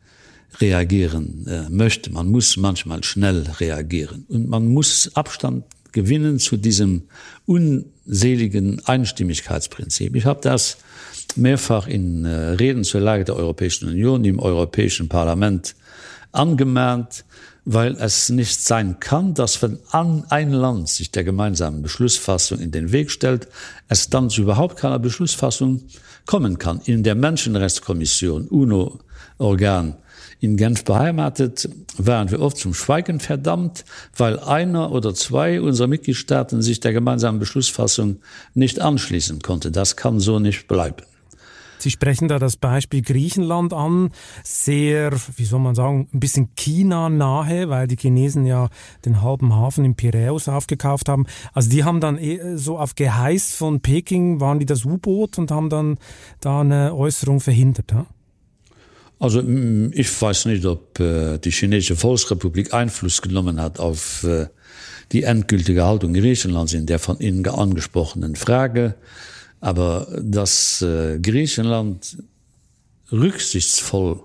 reagieren 0.60 1.46
äh, 1.46 1.70
möchte. 1.70 2.12
Man 2.12 2.32
muss 2.32 2.58
manchmal 2.58 3.04
schnell 3.04 3.46
reagieren. 3.60 4.26
Und 4.28 4.50
man 4.50 4.68
muss 4.68 5.12
Abstand 5.14 5.66
gewinnen 5.92 6.40
zu 6.40 6.58
diesem 6.58 7.04
unseligen 7.46 8.82
Einstimmigkeitsprinzip. 8.86 10.16
Ich 10.16 10.26
habe 10.26 10.42
das 10.42 10.78
mehrfach 11.36 11.88
in 11.88 12.26
äh, 12.26 12.30
Reden 12.30 12.84
zur 12.84 13.02
Lage 13.02 13.24
der 13.24 13.36
Europäischen 13.36 13.88
Union 13.88 14.26
im 14.26 14.40
Europäischen 14.40 15.10
Parlament 15.10 15.76
angemahnt, 16.38 17.26
weil 17.66 17.98
es 18.00 18.30
nicht 18.30 18.62
sein 18.62 19.00
kann, 19.00 19.34
dass 19.34 19.62
wenn 19.62 19.80
ein 19.92 20.52
Land 20.52 20.88
sich 20.88 21.12
der 21.12 21.26
gemeinsamen 21.26 21.82
Beschlussfassung 21.82 22.60
in 22.60 22.72
den 22.72 22.94
Weg 22.94 23.12
stellt, 23.12 23.50
es 23.90 24.10
dann 24.10 24.30
zu 24.30 24.42
überhaupt 24.44 24.78
keiner 24.78 25.00
Beschlussfassung 25.00 25.82
kommen 26.26 26.58
kann. 26.60 26.80
In 26.86 27.04
der 27.04 27.16
Menschenrechtskommission 27.16 28.48
UNO 28.48 29.00
Organ 29.38 29.98
in 30.40 30.56
Genf 30.56 30.84
beheimatet, 30.84 31.68
waren 31.98 32.30
wir 32.30 32.40
oft 32.40 32.58
zum 32.58 32.74
Schweigen 32.74 33.20
verdammt, 33.20 33.84
weil 34.16 34.40
einer 34.40 34.92
oder 34.92 35.14
zwei 35.14 35.60
unserer 35.60 35.88
Mitgliedstaaten 35.88 36.62
sich 36.62 36.80
der 36.80 36.94
gemeinsamen 36.94 37.40
Beschlussfassung 37.40 38.18
nicht 38.54 38.80
anschließen 38.80 39.42
konnte. 39.42 39.72
Das 39.72 39.96
kann 39.96 40.20
so 40.20 40.40
nicht 40.40 40.68
bleiben. 40.68 41.04
Sie 41.78 41.92
sprechen 41.92 42.28
da 42.28 42.40
das 42.40 42.58
Beispiel 42.58 43.02
Griechenland 43.02 43.74
an, 43.74 44.12
sehr, 44.44 45.12
wie 45.36 45.46
soll 45.46 45.60
man 45.60 45.76
sagen, 45.76 46.10
ein 46.14 46.20
bisschen 46.20 46.56
China 46.56 47.10
nahe, 47.10 47.70
weil 47.70 47.88
die 47.88 47.98
Chinesen 47.98 48.46
ja 48.46 48.70
den 49.06 49.22
halben 49.22 49.54
Hafen 49.54 49.86
in 49.86 49.96
Piräus 49.96 50.48
aufgekauft 50.48 51.10
haben. 51.10 51.26
Also 51.54 51.70
die 51.70 51.84
haben 51.84 52.02
dann 52.02 52.18
eh 52.18 52.58
so 52.58 52.78
auf 52.78 52.96
Geheiß 52.96 53.56
von 53.56 53.82
Peking 53.82 54.40
waren 54.40 54.60
die 54.60 54.66
das 54.66 54.86
U-Boot 54.86 55.38
und 55.38 55.52
haben 55.52 55.70
dann 55.70 55.98
da 56.40 56.62
eine 56.62 56.96
Äußerung 56.96 57.40
verhindert. 57.40 57.92
Ja? 57.92 58.06
Also 59.20 59.42
ich 59.92 60.22
weiß 60.22 60.46
nicht, 60.46 60.66
ob 60.66 61.00
äh, 61.00 61.38
die 61.40 61.52
chinesische 61.52 61.96
Volksrepublik 61.96 62.74
Einfluss 62.74 63.22
genommen 63.22 63.60
hat 63.60 63.80
auf 63.80 64.24
äh, 64.24 64.48
die 65.12 65.24
endgültige 65.24 65.86
Haltung 65.86 66.14
Griechenlands 66.14 66.74
in 66.74 66.86
der 66.86 67.00
von 67.00 67.20
Ihnen 67.20 67.48
angesprochenen 67.48 68.36
Frage. 68.36 68.96
Aber 69.60 70.08
dass 70.22 70.82
äh, 70.82 71.20
Griechenland 71.20 72.18
rücksichtsvoll 73.12 74.24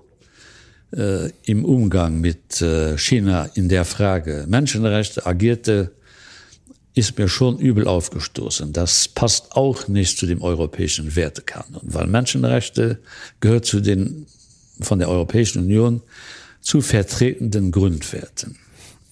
äh, 0.95 1.29
im 1.43 1.65
Umgang 1.65 2.21
mit 2.21 2.61
äh, 2.61 2.97
China 2.97 3.49
in 3.55 3.69
der 3.69 3.85
Frage 3.85 4.45
Menschenrechte 4.47 5.25
agierte, 5.25 5.91
ist 6.95 7.17
mir 7.17 7.27
schon 7.27 7.57
übel 7.57 7.87
aufgestoßen. 7.87 8.71
Das 8.71 9.07
passt 9.07 9.53
auch 9.53 9.87
nicht 9.87 10.17
zu 10.17 10.27
dem 10.27 10.41
europäischen 10.41 11.15
Wertekanon, 11.15 11.81
weil 11.81 12.07
Menschenrechte 12.07 12.99
gehört 13.39 13.65
zu 13.65 13.79
den 13.79 14.27
von 14.79 14.99
der 14.99 15.09
Europäischen 15.09 15.63
Union 15.63 16.01
zu 16.61 16.81
vertretenden 16.81 17.71
Grundwerten. 17.71 18.57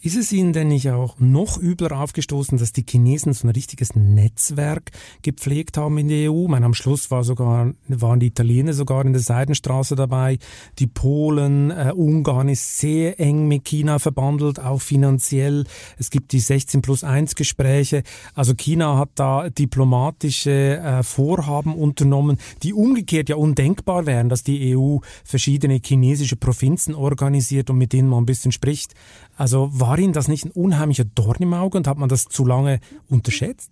Ist 0.04 0.18
es 0.18 0.32
Ihnen 0.32 0.52
denn 0.52 0.70
nicht 0.70 0.90
auch 0.90 1.20
noch 1.20 1.62
übler 1.62 1.92
aufgestoßen, 2.02 2.58
dass 2.58 2.74
die 2.74 2.84
Chinesen 2.90 3.34
so 3.34 3.46
ein 3.46 3.52
richtiges 3.52 3.96
Netzwerk 3.96 4.90
gepflegt 5.22 5.78
haben 5.78 6.00
in 6.00 6.08
der 6.08 6.32
EU? 6.32 6.48
meine, 6.48 6.66
am 6.66 6.74
Schluss 6.74 7.12
war 7.12 7.24
sogar, 7.24 7.74
waren 7.88 8.20
die 8.20 8.26
Italiener 8.26 8.74
sogar 8.74 9.06
in 9.06 9.14
der 9.14 9.22
Seidenstraße 9.22 9.96
dabei. 9.96 10.40
Die 10.80 10.88
Polen, 10.88 11.70
äh, 11.70 11.92
Ungarn 11.96 12.50
ist 12.50 12.80
sehr 12.80 13.20
eng 13.20 13.48
mit 13.48 13.64
China 13.64 14.00
verbandelt, 14.00 14.60
auch 14.60 14.82
finanziell. 14.82 15.66
Es 16.00 16.10
gibt 16.10 16.32
die 16.32 16.40
16 16.40 16.82
plus 16.82 17.04
1 17.04 17.36
Gespräche. 17.36 18.02
Also 18.34 18.56
China 18.56 18.98
hat 18.98 19.12
da 19.14 19.52
diplomatische 19.52 20.80
äh, 20.80 21.04
Vorhaben 21.04 21.76
unternommen, 21.76 22.38
die 22.64 22.74
umgekehrt 22.74 23.30
ja 23.30 23.36
undenkbar 23.36 24.08
wären, 24.08 24.30
dass 24.30 24.42
die 24.42 24.76
EU 24.76 24.98
verschiedene 25.24 25.80
chinesische 25.80 26.38
Provinzen 26.38 26.96
organisiert 26.96 27.70
und 27.70 27.78
mit 27.78 27.94
denen 27.94 28.10
man 28.10 28.24
ein 28.24 28.26
bisschen 28.26 28.52
spricht. 28.52 28.96
Also 29.42 29.72
war 29.74 29.98
Ihnen 29.98 30.14
das 30.14 30.28
nicht 30.28 30.46
ein 30.46 30.52
unheimlicher 30.52 31.04
Dorn 31.04 31.38
im 31.40 31.56
Auge 31.56 31.76
und 31.76 31.88
hat 31.88 31.98
man 31.98 32.08
das 32.08 32.26
zu 32.26 32.46
lange 32.46 32.80
unterschätzt? 33.10 33.72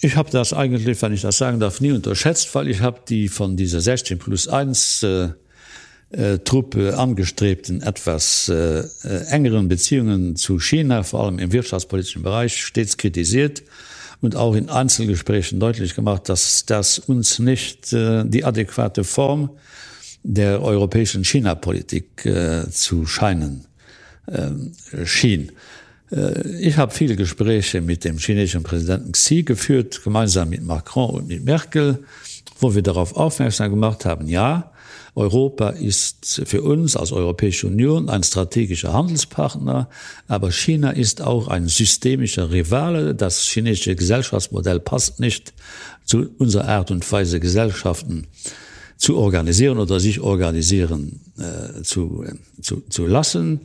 Ich 0.00 0.16
habe 0.16 0.30
das 0.32 0.52
eigentlich, 0.52 1.00
wenn 1.00 1.12
ich 1.12 1.22
das 1.22 1.38
sagen 1.38 1.60
darf, 1.60 1.80
nie 1.80 1.92
unterschätzt, 1.92 2.52
weil 2.56 2.66
ich 2.66 2.80
habe 2.80 2.98
die 3.08 3.28
von 3.28 3.56
dieser 3.56 3.80
16 3.80 4.18
plus 4.18 4.48
1 4.48 5.04
äh, 5.04 5.28
äh, 6.10 6.38
Truppe 6.40 6.98
angestrebten 6.98 7.82
etwas 7.82 8.48
äh, 8.48 8.80
äh, 8.80 9.26
engeren 9.28 9.68
Beziehungen 9.68 10.34
zu 10.34 10.58
China, 10.58 11.04
vor 11.04 11.26
allem 11.26 11.38
im 11.38 11.52
wirtschaftspolitischen 11.52 12.24
Bereich, 12.24 12.60
stets 12.60 12.96
kritisiert 12.96 13.62
und 14.20 14.34
auch 14.34 14.56
in 14.56 14.70
Einzelgesprächen 14.70 15.60
deutlich 15.60 15.94
gemacht, 15.94 16.28
dass 16.28 16.66
das 16.66 16.98
uns 16.98 17.38
nicht 17.38 17.92
äh, 17.92 18.24
die 18.24 18.44
adäquate 18.44 19.04
Form 19.04 19.50
der 20.24 20.60
europäischen 20.62 21.22
China-Politik 21.22 22.26
äh, 22.26 22.68
zu 22.72 23.06
scheinen 23.06 23.67
schien. 25.04 25.52
Äh, 26.10 26.48
ich 26.58 26.76
habe 26.76 26.92
viele 26.92 27.16
Gespräche 27.16 27.80
mit 27.80 28.04
dem 28.04 28.18
chinesischen 28.18 28.62
Präsidenten 28.62 29.12
Xi 29.12 29.42
geführt, 29.42 30.02
gemeinsam 30.04 30.50
mit 30.50 30.62
Macron 30.62 31.10
und 31.10 31.28
mit 31.28 31.44
Merkel, 31.44 31.98
wo 32.60 32.74
wir 32.74 32.82
darauf 32.82 33.16
aufmerksam 33.16 33.70
gemacht 33.70 34.04
haben, 34.04 34.28
ja, 34.28 34.72
Europa 35.14 35.70
ist 35.70 36.42
für 36.44 36.62
uns 36.62 36.96
als 36.96 37.10
Europäische 37.10 37.66
Union 37.66 38.08
ein 38.08 38.22
strategischer 38.22 38.92
Handelspartner, 38.92 39.88
aber 40.28 40.52
China 40.52 40.90
ist 40.90 41.22
auch 41.22 41.48
ein 41.48 41.66
systemischer 41.66 42.52
Rivale. 42.52 43.16
Das 43.16 43.42
chinesische 43.42 43.96
Gesellschaftsmodell 43.96 44.78
passt 44.78 45.18
nicht 45.18 45.54
zu 46.04 46.28
unserer 46.38 46.68
Art 46.68 46.92
und 46.92 47.10
Weise 47.10 47.40
Gesellschaften 47.40 48.28
zu 48.96 49.16
organisieren 49.16 49.78
oder 49.78 49.98
sich 49.98 50.20
organisieren 50.20 51.20
äh, 51.36 51.82
zu, 51.82 52.24
äh, 52.24 52.62
zu, 52.62 52.82
zu 52.88 53.06
lassen. 53.06 53.62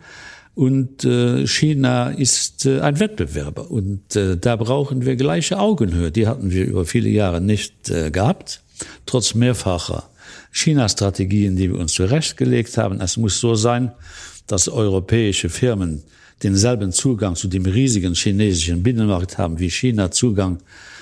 Und 0.55 1.03
äh, 1.03 1.47
China 1.47 2.09
ist 2.09 2.65
äh, 2.65 2.79
ein 2.81 2.99
Wettbewerber 2.99 3.71
und 3.71 4.15
äh, 4.15 4.37
da 4.37 4.55
brauchen 4.55 5.03
wir 5.03 5.15
gleiche 5.15 5.59
Augenhöhe. 5.59 6.11
Die 6.11 6.27
hatten 6.27 6.51
wir 6.51 6.65
über 6.65 6.85
viele 6.85 7.09
Jahre 7.09 7.41
nicht 7.41 7.89
äh, 7.89 8.11
gehabt, 8.11 8.61
trotz 9.07 9.33
mehrfacher 9.33 10.09
China-Strategien, 10.51 11.55
die 11.55 11.71
wir 11.71 11.79
uns 11.79 11.93
zurechtgelegt 11.93 12.77
haben. 12.77 13.01
Es 13.01 13.17
muss 13.17 13.39
so 13.39 13.55
sein, 13.55 13.91
dass 14.45 14.69
europäische 14.69 15.49
Firmen 15.49 16.03
denselben 16.43 16.91
Zugang 16.91 17.35
zu 17.35 17.47
dem 17.47 17.65
riesigen 17.65 18.13
chinesischen 18.13 18.83
Binnenmarkt 18.83 19.39
haben, 19.39 19.57
wie 19.59 19.71
China 19.71 20.11
Zugang 20.11 20.59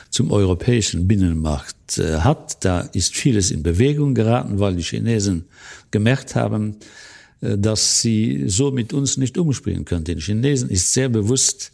zum 0.10 0.32
europäischen 0.32 1.08
Binnenmarkt 1.08 1.98
äh, 1.98 2.20
hat. 2.20 2.64
Da 2.64 2.82
ist 2.82 3.16
vieles 3.16 3.52
in 3.52 3.64
Bewegung 3.64 4.14
geraten, 4.14 4.60
weil 4.60 4.76
die 4.76 4.84
Chinesen 4.84 5.46
gemerkt 5.90 6.36
haben, 6.36 6.78
dass 7.42 8.02
sie 8.02 8.48
so 8.48 8.72
mit 8.72 8.94
uns 8.94 9.18
nicht 9.18 9.38
umspringen 9.38 9.86
können. 9.86 10.04
Den 10.04 10.20
Chinesen 10.20 10.70
ist 10.70 10.94
sehr 10.94 11.10
bewusst, 11.10 11.72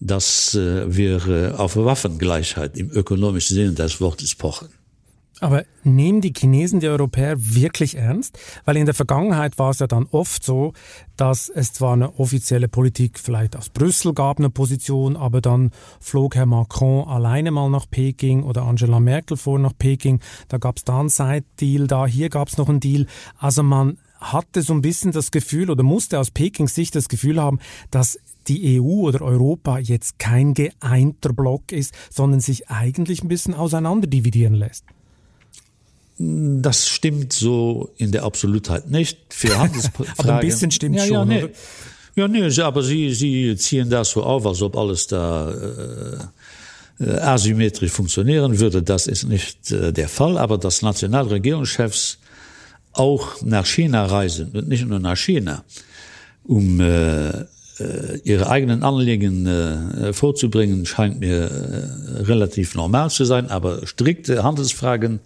dass 0.00 0.54
äh, 0.54 0.94
wir 0.94 1.26
äh, 1.26 1.52
auf 1.52 1.76
Waffengleichheit 1.76 2.76
im 2.76 2.90
ökonomischen 2.90 3.56
Sinne 3.56 3.72
des 3.72 4.00
Wortes 4.00 4.34
pochen. 4.34 4.68
Aber 5.40 5.64
nehmen 5.84 6.22
die 6.22 6.32
Chinesen 6.34 6.80
die 6.80 6.88
Europäer 6.88 7.36
wirklich 7.38 7.96
ernst? 7.96 8.38
Weil 8.64 8.78
in 8.78 8.86
der 8.86 8.94
Vergangenheit 8.94 9.58
war 9.58 9.70
es 9.70 9.80
ja 9.80 9.86
dann 9.86 10.06
oft 10.10 10.42
so, 10.42 10.72
dass 11.16 11.50
es 11.50 11.74
zwar 11.74 11.92
eine 11.92 12.18
offizielle 12.18 12.68
Politik 12.68 13.18
vielleicht 13.18 13.54
aus 13.54 13.68
Brüssel 13.68 14.14
gab, 14.14 14.38
eine 14.38 14.48
Position, 14.48 15.14
aber 15.14 15.42
dann 15.42 15.72
flog 16.00 16.36
Herr 16.36 16.46
Macron 16.46 17.06
alleine 17.06 17.50
mal 17.50 17.68
nach 17.68 17.84
Peking 17.90 18.44
oder 18.44 18.62
Angela 18.62 18.98
Merkel 18.98 19.36
vor 19.36 19.58
nach 19.58 19.76
Peking. 19.76 20.20
Da 20.48 20.56
gab 20.56 20.78
es 20.78 20.84
da 20.84 21.00
einen 21.00 21.10
Side-Deal, 21.10 21.86
da 21.86 22.06
hier 22.06 22.30
gab 22.30 22.48
es 22.48 22.56
noch 22.56 22.70
einen 22.70 22.80
Deal. 22.80 23.06
Also 23.38 23.62
man 23.62 23.98
hatte 24.18 24.62
so 24.62 24.72
ein 24.72 24.82
bisschen 24.82 25.12
das 25.12 25.30
Gefühl 25.30 25.70
oder 25.70 25.82
musste 25.82 26.18
aus 26.18 26.30
Pekings 26.30 26.74
Sicht 26.74 26.94
das 26.94 27.08
Gefühl 27.08 27.40
haben, 27.40 27.58
dass 27.90 28.18
die 28.48 28.80
EU 28.80 29.06
oder 29.06 29.22
Europa 29.22 29.78
jetzt 29.78 30.18
kein 30.18 30.54
geeinter 30.54 31.32
Block 31.32 31.72
ist, 31.72 31.94
sondern 32.10 32.40
sich 32.40 32.68
eigentlich 32.68 33.22
ein 33.22 33.28
bisschen 33.28 33.54
auseinander 33.54 34.06
dividieren 34.06 34.54
lässt. 34.54 34.84
Das 36.18 36.88
stimmt 36.88 37.32
so 37.32 37.90
in 37.98 38.10
der 38.10 38.22
Absolutheit 38.22 38.88
nicht 38.88 39.18
für 39.28 39.54
aber 40.16 40.34
ein 40.36 40.40
bisschen 40.40 40.70
stimmt 40.70 40.96
ja, 40.96 41.06
schon, 41.06 41.30
ja, 41.30 41.46
nee. 41.46 41.48
ja, 42.14 42.28
nee, 42.28 42.60
aber 42.62 42.82
sie, 42.82 43.12
sie 43.12 43.54
ziehen 43.56 43.90
das 43.90 44.10
so 44.10 44.22
auf, 44.22 44.46
als 44.46 44.62
ob 44.62 44.76
alles 44.76 45.06
da 45.08 45.50
äh, 45.50 47.04
äh, 47.04 47.18
asymmetrisch 47.18 47.92
funktionieren 47.92 48.58
würde. 48.58 48.82
Das 48.82 49.06
ist 49.06 49.24
nicht 49.24 49.70
äh, 49.70 49.92
der 49.92 50.08
Fall, 50.08 50.38
aber 50.38 50.56
das 50.56 50.80
Nationalregierungschefs 50.80 52.18
auch 52.98 53.42
nach 53.42 53.66
China 53.66 54.06
reisen 54.06 54.50
und 54.54 54.68
nicht 54.68 54.86
nur 54.86 54.98
nach 54.98 55.16
China, 55.16 55.64
um 56.44 56.80
äh, 56.80 57.28
äh 57.28 57.44
ihre 58.24 58.48
eigenen 58.48 58.82
Anliegen 58.82 59.46
äh, 59.46 60.12
vorzubringen, 60.12 60.86
scheint 60.86 61.20
mir 61.20 61.50
äh, 61.50 62.22
relativ 62.22 62.74
normal 62.74 63.10
zu 63.10 63.24
sein, 63.24 63.50
aber 63.50 63.86
strikte 63.86 64.42
Handelsfragen, 64.42 65.20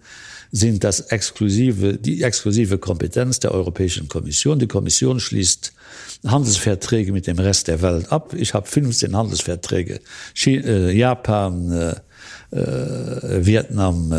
sind 0.52 0.82
das 0.82 1.00
exklusive, 1.00 1.96
die 1.96 2.22
exklusive 2.22 2.78
Kompetenz 2.78 3.38
der 3.38 3.52
Europäischen 3.52 4.08
Kommission. 4.08 4.58
Die 4.58 4.66
Kommission 4.66 5.20
schließt 5.20 5.72
Handelsverträge 6.26 7.12
mit 7.12 7.26
dem 7.26 7.38
Rest 7.38 7.68
der 7.68 7.82
Welt 7.82 8.10
ab. 8.10 8.34
Ich 8.34 8.52
habe 8.54 8.66
15 8.66 9.16
Handelsverträge 9.16 10.00
äh, 10.46 10.90
Japan, 10.92 11.70
äh, 11.70 11.94
äh, 12.56 13.46
Vietnam, 13.46 14.12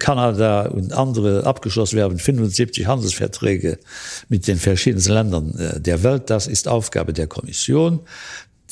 Kanada 0.00 0.66
und 0.66 0.92
andere 0.92 1.46
abgeschlossen 1.46 1.96
werden 1.96 2.18
75 2.18 2.86
Handelsverträge 2.86 3.78
mit 4.28 4.48
den 4.48 4.58
verschiedenen 4.58 5.12
Ländern 5.12 5.54
der 5.76 6.02
Welt. 6.02 6.28
Das 6.28 6.48
ist 6.48 6.66
Aufgabe 6.66 7.12
der 7.12 7.28
Kommission. 7.28 8.00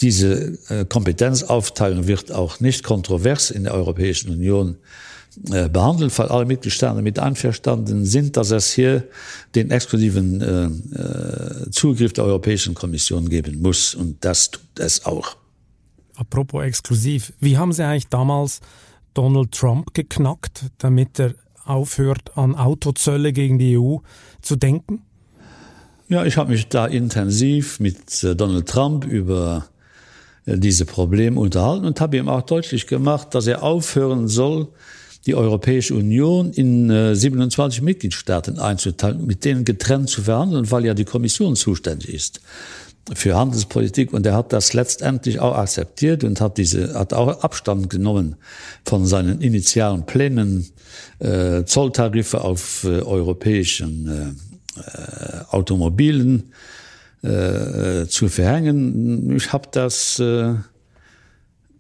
Diese 0.01 0.59
Kompetenzaufteilung 0.89 2.09
wird 2.09 2.33
auch 2.33 2.59
nicht 2.59 2.83
kontrovers 2.83 3.51
in 3.51 3.65
der 3.65 3.75
Europäischen 3.75 4.31
Union 4.31 4.77
behandelt 5.37 6.19
weil 6.19 6.29
alle 6.29 6.45
Mitgliedstaaten 6.45 7.03
mit 7.03 7.19
einverstanden 7.19 8.05
sind, 8.05 8.37
dass 8.37 8.51
es 8.51 8.73
hier 8.73 9.05
den 9.55 9.71
exklusiven 9.71 10.41
äh, 10.41 10.65
äh, 10.67 11.71
Zugriff 11.71 12.13
der 12.13 12.25
Europäischen 12.25 12.75
Kommission 12.75 13.29
geben 13.29 13.61
muss 13.63 13.95
und 13.95 14.25
das 14.25 14.51
tut 14.51 14.79
es 14.79 15.07
auch. 15.07 15.37
Apropos 16.17 16.65
exklusiv, 16.65 17.33
wie 17.41 17.57
haben 17.57 17.73
Sie 17.73 17.85
eigentlich 17.85 18.09
damals 18.09 18.61
Donald 19.15 19.53
Trump 19.53 19.95
geknackt, 19.95 20.65
damit 20.79 21.19
er 21.19 21.35
aufhört 21.65 22.37
an 22.37 22.55
Autozölle 22.55 23.33
gegen 23.33 23.59
die 23.59 23.79
EU 23.79 23.99
zu 24.43 24.57
denken? 24.57 25.03
Ja, 26.09 26.25
ich 26.25 26.37
habe 26.37 26.51
mich 26.51 26.69
da 26.69 26.87
intensiv 26.87 27.79
mit 27.79 28.25
äh, 28.25 28.35
Donald 28.35 28.69
Trump 28.69 29.05
über 29.05 29.67
äh, 30.45 30.59
diese 30.59 30.85
Probleme 30.85 31.39
unterhalten 31.39 31.85
und 31.87 32.01
habe 32.01 32.17
ihm 32.17 32.29
auch 32.29 32.43
deutlich 32.43 32.87
gemacht, 32.89 33.35
dass 33.35 33.47
er 33.47 33.63
aufhören 33.63 34.27
soll, 34.27 34.69
die 35.27 35.35
Europäische 35.35 35.95
Union 35.95 36.53
in 36.53 36.91
äh, 36.91 37.15
27 37.15 37.83
Mitgliedstaaten 37.83 38.59
einzuteilen, 38.59 39.27
mit 39.27 39.45
denen 39.45 39.65
getrennt 39.65 40.09
zu 40.09 40.23
verhandeln, 40.23 40.71
weil 40.71 40.87
ja 40.87 40.95
die 40.95 41.05
Kommission 41.05 41.57
zuständig 41.57 42.13
ist 42.15 42.41
für 43.15 43.37
Handelspolitik 43.37 44.13
und 44.13 44.25
er 44.27 44.35
hat 44.35 44.53
das 44.53 44.73
letztendlich 44.73 45.41
auch 45.41 45.57
akzeptiert 45.57 46.23
und 46.23 46.41
hat 46.41 46.59
diese 46.59 46.95
hat 46.95 47.13
auch 47.13 47.43
Abstand 47.43 47.91
genommen 47.91 48.37
von 48.85 49.07
seinen 49.07 49.41
initialen 49.41 50.07
Plänen 50.07 50.69
äh, 51.19 51.65
Zolltarife 51.65 52.43
auf 52.43 52.85
äh, 52.85 53.01
europäischen 53.03 54.07
äh, 54.07 54.81
äh, 54.81 55.45
Automobilen 55.51 56.53
äh, 57.23 58.07
zu 58.07 58.29
verhängen. 58.29 59.35
Ich 59.37 59.53
habe 59.53 59.69
das 59.73 60.19
äh, 60.21 60.55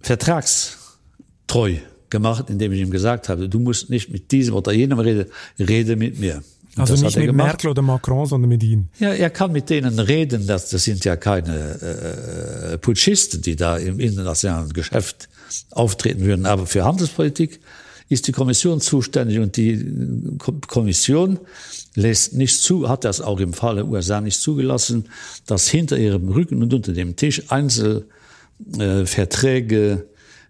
vertragstreu 0.00 1.76
gemacht, 2.10 2.50
indem 2.50 2.72
ich 2.72 2.80
ihm 2.80 2.90
gesagt 2.90 3.28
habe, 3.28 3.48
du 3.48 3.58
musst 3.58 3.90
nicht 3.90 4.10
mit 4.10 4.32
diesem 4.32 4.54
oder 4.54 4.72
jenem 4.72 4.98
rede 4.98 5.28
rede 5.58 5.96
mit 5.96 6.18
mir. 6.18 6.42
Und 6.76 6.82
also 6.82 6.94
nicht 7.04 7.16
mit 7.16 7.26
gemacht. 7.26 7.48
Merkel 7.48 7.70
oder 7.70 7.82
Macron, 7.82 8.26
sondern 8.26 8.48
mit 8.48 8.62
ihnen. 8.62 8.90
Ja, 8.98 9.12
er 9.12 9.30
kann 9.30 9.50
mit 9.52 9.70
denen 9.70 9.98
reden, 9.98 10.46
dass 10.46 10.70
das 10.70 10.84
sind 10.84 11.04
ja 11.04 11.16
keine 11.16 12.72
äh, 12.72 12.78
Putschisten, 12.78 13.42
die 13.42 13.56
da 13.56 13.76
im 13.76 13.98
internationalen 13.98 14.72
Geschäft 14.72 15.28
auftreten 15.70 16.20
würden. 16.20 16.46
Aber 16.46 16.66
für 16.66 16.84
Handelspolitik 16.84 17.58
ist 18.08 18.28
die 18.28 18.32
Kommission 18.32 18.80
zuständig 18.80 19.40
und 19.40 19.56
die 19.56 20.36
Kommission 20.38 21.40
lässt 21.94 22.34
nicht 22.34 22.62
zu, 22.62 22.88
hat 22.88 23.04
das 23.04 23.20
auch 23.20 23.40
im 23.40 23.52
Falle 23.52 23.84
USA 23.84 24.20
nicht 24.20 24.40
zugelassen, 24.40 25.06
dass 25.46 25.66
hinter 25.68 25.98
ihrem 25.98 26.28
Rücken 26.28 26.62
und 26.62 26.72
unter 26.72 26.92
dem 26.92 27.16
Tisch 27.16 27.50
Einzelverträge 27.50 29.92
Äh, 29.92 29.96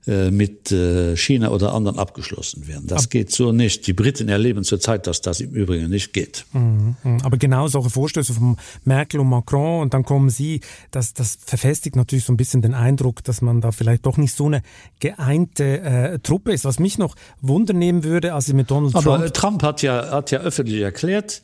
mit 0.07 0.73
äh, 0.73 1.17
China 1.17 1.51
oder 1.51 1.75
anderen 1.75 1.99
abgeschlossen 1.99 2.67
werden. 2.67 2.87
Das 2.87 3.05
Ab 3.05 3.11
geht 3.11 3.31
so 3.31 3.53
nicht. 3.53 3.87
Die 3.87 3.93
Briten 3.93 4.29
erleben 4.29 4.65
zurzeit, 4.65 5.07
dass 5.07 5.21
das 5.21 5.41
im 5.41 5.51
Übrigen 5.51 5.91
nicht 5.91 6.13
geht. 6.13 6.47
Mhm. 6.53 6.97
Aber 7.23 7.37
genau 7.37 7.69
solche 7.69 7.91
Vorstöße 7.91 8.33
von 8.33 8.57
Merkel 8.85 9.21
und 9.21 9.29
Macron 9.29 9.83
und 9.83 9.95
dann 9.95 10.05
kommen 10.05 10.31
sie, 10.31 10.61
dass 10.91 11.13
das 11.13 11.39
verfestigt 11.45 11.97
natürlich 11.97 12.25
so 12.25 12.33
ein 12.33 12.37
bisschen 12.39 12.63
den 12.63 12.75
Eindruck, 12.75 13.23
dass 13.25 13.43
man 13.43 13.61
da 13.61 13.73
vielleicht 13.73 14.07
doch 14.07 14.17
nicht 14.17 14.35
so 14.35 14.47
eine 14.47 14.63
geeinte 15.01 15.81
äh, 15.81 16.19
Truppe 16.19 16.53
ist. 16.53 16.65
Was 16.65 16.79
mich 16.79 16.97
noch 16.97 17.15
wundernehmen 17.43 18.03
würde, 18.03 18.35
als 18.35 18.47
sie 18.47 18.55
mit 18.55 18.71
Donald 18.71 18.95
Aber 18.95 19.19
Trump, 19.19 19.35
Trump 19.35 19.63
hat 19.63 19.83
ja, 19.83 20.11
hat 20.11 20.31
ja 20.31 20.41
öffentlich 20.41 20.81
erklärt, 20.81 21.43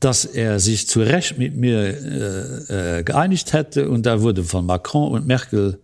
dass 0.00 0.24
er 0.24 0.60
sich 0.60 0.88
zu 0.88 1.00
Recht 1.00 1.38
mit 1.38 1.56
mir 1.56 1.78
äh, 1.78 2.98
äh, 2.98 3.02
geeinigt 3.04 3.52
hätte 3.52 3.88
und 3.88 4.04
da 4.04 4.20
wurde 4.20 4.42
von 4.42 4.66
Macron 4.66 5.12
und 5.12 5.26
Merkel 5.26 5.74
äh, 5.74 5.76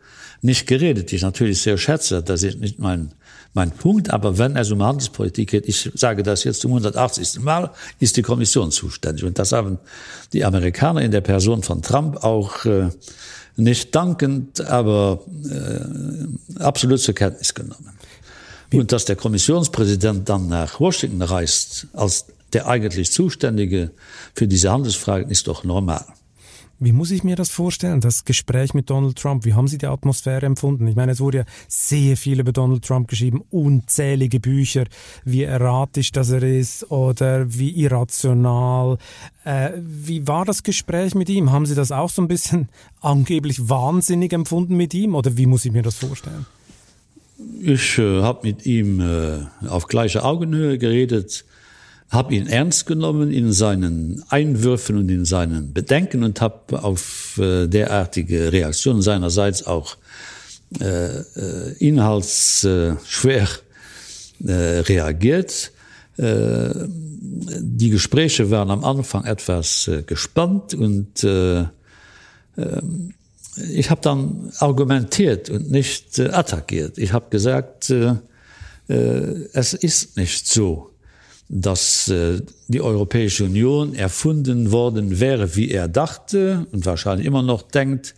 nicht 0.43 0.67
geredet. 0.67 1.13
Ich 1.13 1.23
natürlich 1.23 1.61
sehr 1.63 1.79
schätze 1.79 2.23
das 2.23 2.43
ist 2.43 2.61
nicht 2.61 2.79
mein 2.79 3.13
mein 3.53 3.73
punkt 3.73 4.11
aber 4.11 4.39
wenn 4.39 4.57
es 4.57 4.71
um 4.71 4.83
handelspolitik 4.83 5.51
geht 5.51 5.69
ich 5.69 5.91
sage 5.95 6.23
das 6.23 6.45
jetzt 6.45 6.61
zum 6.61 6.71
180 6.71 7.41
mal 7.41 7.71
ist 7.99 8.17
die 8.17 8.23
kommission 8.23 8.71
zuständig. 8.71 9.25
Und 9.25 9.39
das 9.39 9.53
haben 9.53 9.79
die 10.33 10.45
amerikaner 10.45 11.03
in 11.03 11.11
der 11.11 11.21
person 11.21 11.63
von 11.63 11.83
trump 11.83 12.25
auch 12.25 12.65
äh, 12.65 12.89
nicht 13.57 13.95
dankend 13.95 14.61
aber 14.63 15.21
äh, 15.51 16.63
absolut 16.63 17.01
zur 17.01 17.15
kenntnis 17.15 17.55
genommen. 17.55 17.91
Und 18.73 18.93
dass 18.93 19.05
der 19.05 19.17
kommissionspräsident 19.17 20.29
dann 20.29 20.49
nach 20.49 20.79
washington 20.81 21.23
reist 21.23 21.89
als 21.93 22.27
der 22.53 22.67
eigentlich 22.67 23.13
zuständige 23.13 23.91
für 24.35 24.47
diese 24.47 24.71
handelsfragen 24.71 25.31
ist 25.31 25.49
doch 25.49 25.65
normal 25.65 26.05
Wie 26.83 26.93
muss 26.93 27.11
ich 27.11 27.25
mir 27.25 27.37
das 27.37 27.51
vorstellen, 27.51 28.01
das 28.01 28.25
Gespräch 28.25 28.73
mit 28.73 28.89
Donald 28.89 29.19
Trump? 29.19 29.45
Wie 29.45 29.53
haben 29.53 29.69
Sie 29.69 29.77
die 29.77 29.87
Atmosphäre 29.87 30.47
empfunden? 30.47 30.87
Ich 30.87 30.97
meine, 30.97 31.13
es 31.13 31.21
wurde 31.21 31.39
ja 31.39 31.45
sehr 31.69 32.17
viel 32.17 32.41
über 32.41 32.53
Donald 32.53 32.87
Trump 32.87 33.07
geschrieben, 33.07 33.45
unzählige 33.51 34.41
Bücher, 34.41 34.87
wie 35.23 35.43
erratisch 35.43 36.11
das 36.11 36.31
er 36.31 36.43
ist 36.43 36.91
oder 36.91 37.53
wie 37.53 37.71
irrational. 37.71 38.97
Äh, 39.45 39.73
wie 39.77 40.27
war 40.27 40.47
das 40.47 40.63
Gespräch 40.63 41.15
mit 41.15 41.29
ihm? 41.29 41.53
Haben 41.53 41.67
Sie 41.67 41.75
das 41.75 41.93
auch 41.93 42.09
so 42.09 42.23
ein 42.23 42.29
bisschen 42.29 42.71
angeblich 43.03 43.69
wahnsinnig 43.69 44.33
empfunden 44.33 44.75
mit 44.75 44.95
ihm 44.95 45.15
oder 45.15 45.37
wie 45.37 45.45
muss 45.45 45.67
ich 45.67 45.73
mir 45.73 45.83
das 45.83 45.97
vorstellen? 45.97 46.47
Ich 47.61 47.99
äh, 47.99 48.23
habe 48.23 48.47
mit 48.47 48.65
ihm 48.65 49.01
äh, 49.01 49.67
auf 49.69 49.87
gleiche 49.87 50.25
Augenhöhe 50.25 50.79
geredet 50.79 51.45
habe 52.11 52.35
ihn 52.35 52.49
ernst 52.49 52.87
genommen 52.87 53.31
in 53.31 53.53
seinen 53.53 54.25
Einwürfen 54.29 54.97
und 54.97 55.09
in 55.11 55.25
seinen 55.25 55.73
Bedenken 55.73 56.25
und 56.25 56.41
habe 56.41 56.83
auf 56.83 57.39
äh, 57.39 57.69
derartige 57.69 58.53
Reaktionen 58.53 59.01
seinerseits 59.01 59.65
auch 59.65 59.97
äh, 60.81 61.21
äh, 61.21 61.73
inhaltsschwer 61.79 63.49
äh, 64.45 64.53
reagiert. 64.53 65.71
Äh, 66.17 66.71
die 66.89 67.91
Gespräche 67.91 68.51
waren 68.51 68.71
am 68.71 68.85
Anfang 68.85 69.25
etwas 69.25 69.87
äh, 69.87 70.03
gespannt 70.03 70.75
und 70.75 71.23
äh, 71.23 71.61
äh, 71.61 71.67
ich 73.73 73.91
habe 73.91 74.01
dann 74.01 74.53
argumentiert 74.59 75.51
und 75.51 75.71
nicht 75.71 76.19
attackiert. 76.19 76.99
Ich 76.99 77.13
habe 77.13 77.27
gesagt, 77.31 77.93
es 78.87 79.75
ist 79.75 80.17
nicht 80.17 80.47
so 80.47 80.91
dass 81.53 82.07
äh, 82.09 82.43
die 82.69 82.81
Europäische 82.81 83.45
Union 83.45 83.95
erfunden 83.95 84.71
worden 84.71 85.19
wäre, 85.19 85.57
wie 85.57 85.71
er 85.73 85.89
dachte 85.89 86.67
und 86.71 86.87
wahrscheinlich 86.87 87.27
immer 87.27 87.43
noch 87.43 87.63
denkt, 87.63 88.15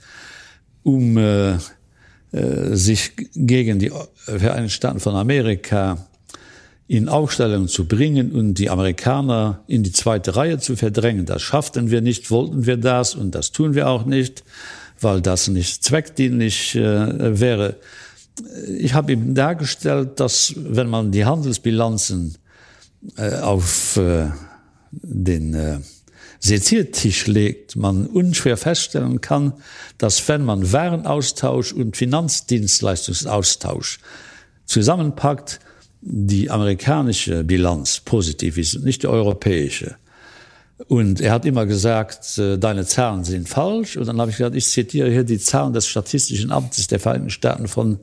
um 0.83 1.17
äh, 1.17 1.53
äh, 1.53 1.59
sich 2.73 3.13
gegen 3.35 3.79
die 3.79 3.91
Vereinigten 4.17 4.69
Staaten 4.69 5.01
von 5.01 5.15
Amerika 5.15 6.07
in 6.89 7.09
Aufstellung 7.09 7.69
zu 7.69 7.89
bringen 7.89 8.33
und 8.33 8.55
die 8.55 8.69
Amerikaner 8.69 9.65
in 9.67 9.83
die 9.83 9.93
zweite 9.93 10.37
Reihe 10.37 10.59
zu 10.59 10.77
verdrängen. 10.77 11.25
Das 11.25 11.41
schafften 11.41 11.91
wir 11.91 12.03
nicht, 12.03 12.31
wollten 12.31 12.67
wir 12.67 12.77
das 12.77 13.15
und 13.15 13.35
das 13.35 13.51
tun 13.51 13.75
wir 13.75 13.89
auch 13.89 14.05
nicht, 14.05 14.45
weil 15.01 15.23
das 15.23 15.49
nicht 15.49 15.83
zweckdienlich 15.83 16.75
äh, 16.75 17.41
wäre. 17.41 17.77
Ich 18.77 18.93
habe 18.93 19.13
ihm 19.13 19.35
dargestellt, 19.35 20.21
dass 20.21 20.53
wenn 20.57 20.91
man 20.91 21.13
die 21.13 21.25
Handelsbilanzen 21.25 22.37
äh, 23.17 23.37
auf 23.37 23.97
äh, 23.97 24.31
den 24.91 25.55
äh, 25.55 25.79
Seziertisch 26.45 27.29
legt, 27.29 27.77
man 27.77 28.07
unschwer 28.07 28.57
feststellen 28.57 29.21
kann, 29.21 29.53
dass 29.97 30.27
wenn 30.27 30.45
man 30.45 30.73
Warenaustausch 30.73 31.73
und 31.73 31.97
Finanzdienstleistungsaustausch 31.97 34.01
zusammenpackt, 34.65 35.61
die 36.01 36.51
amerikanische 36.51 37.45
Bilanz 37.45 38.01
positiv 38.01 38.59
ist 38.59 38.75
und 38.75 38.85
nicht 38.85 39.05
die 39.05 39.07
europäische. 39.07 39.95
Und 40.89 41.21
er 41.21 41.31
hat 41.31 41.45
immer 41.45 41.65
gesagt, 41.65 42.39
äh, 42.39 42.59
deine 42.59 42.87
Zahlen 42.87 43.23
sind 43.23 43.49
falsch. 43.49 43.97
Und 43.97 44.07
dann 44.07 44.21
habe 44.21 44.33
ich 44.33 44.39
gesagt, 44.39 44.57
ich 44.57 44.67
zitiere 44.67 45.11
hier 45.11 45.23
die 45.23 45.39
Zahlen 45.39 45.73
des 45.73 45.87
Statistischen 45.87 46.51
Amtes 46.51 46.89
der 46.89 46.99
Vereinigten 46.99 47.31
Staaten 47.31 47.69
von 47.69 48.01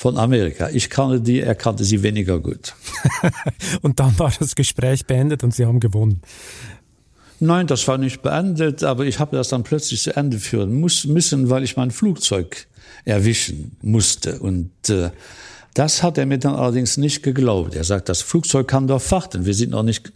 von 0.00 0.16
Amerika. 0.16 0.70
Ich 0.70 0.88
kannte 0.88 1.20
die, 1.20 1.40
er 1.40 1.54
kannte 1.54 1.84
sie 1.84 2.02
weniger 2.02 2.40
gut. 2.40 2.74
und 3.82 4.00
dann 4.00 4.18
war 4.18 4.32
das 4.38 4.54
Gespräch 4.54 5.04
beendet 5.04 5.44
und 5.44 5.54
Sie 5.54 5.66
haben 5.66 5.78
gewonnen. 5.78 6.22
Nein, 7.38 7.66
das 7.66 7.86
war 7.86 7.98
nicht 7.98 8.22
beendet, 8.22 8.82
aber 8.82 9.04
ich 9.04 9.18
habe 9.18 9.36
das 9.36 9.50
dann 9.50 9.62
plötzlich 9.62 10.00
zu 10.00 10.16
Ende 10.16 10.38
führen 10.38 10.80
muss, 10.80 11.04
müssen, 11.04 11.50
weil 11.50 11.64
ich 11.64 11.76
mein 11.76 11.90
Flugzeug 11.90 12.66
erwischen 13.04 13.76
musste. 13.82 14.38
Und 14.38 14.70
äh, 14.88 15.10
das 15.74 16.02
hat 16.02 16.16
er 16.16 16.24
mir 16.24 16.38
dann 16.38 16.54
allerdings 16.54 16.96
nicht 16.96 17.22
geglaubt. 17.22 17.74
Er 17.74 17.84
sagt, 17.84 18.08
das 18.08 18.22
Flugzeug 18.22 18.68
kann 18.68 18.86
doch 18.86 19.02
warten. 19.10 19.44
Wir 19.44 19.52
sind 19.52 19.72
noch 19.72 19.82
nicht 19.82 20.10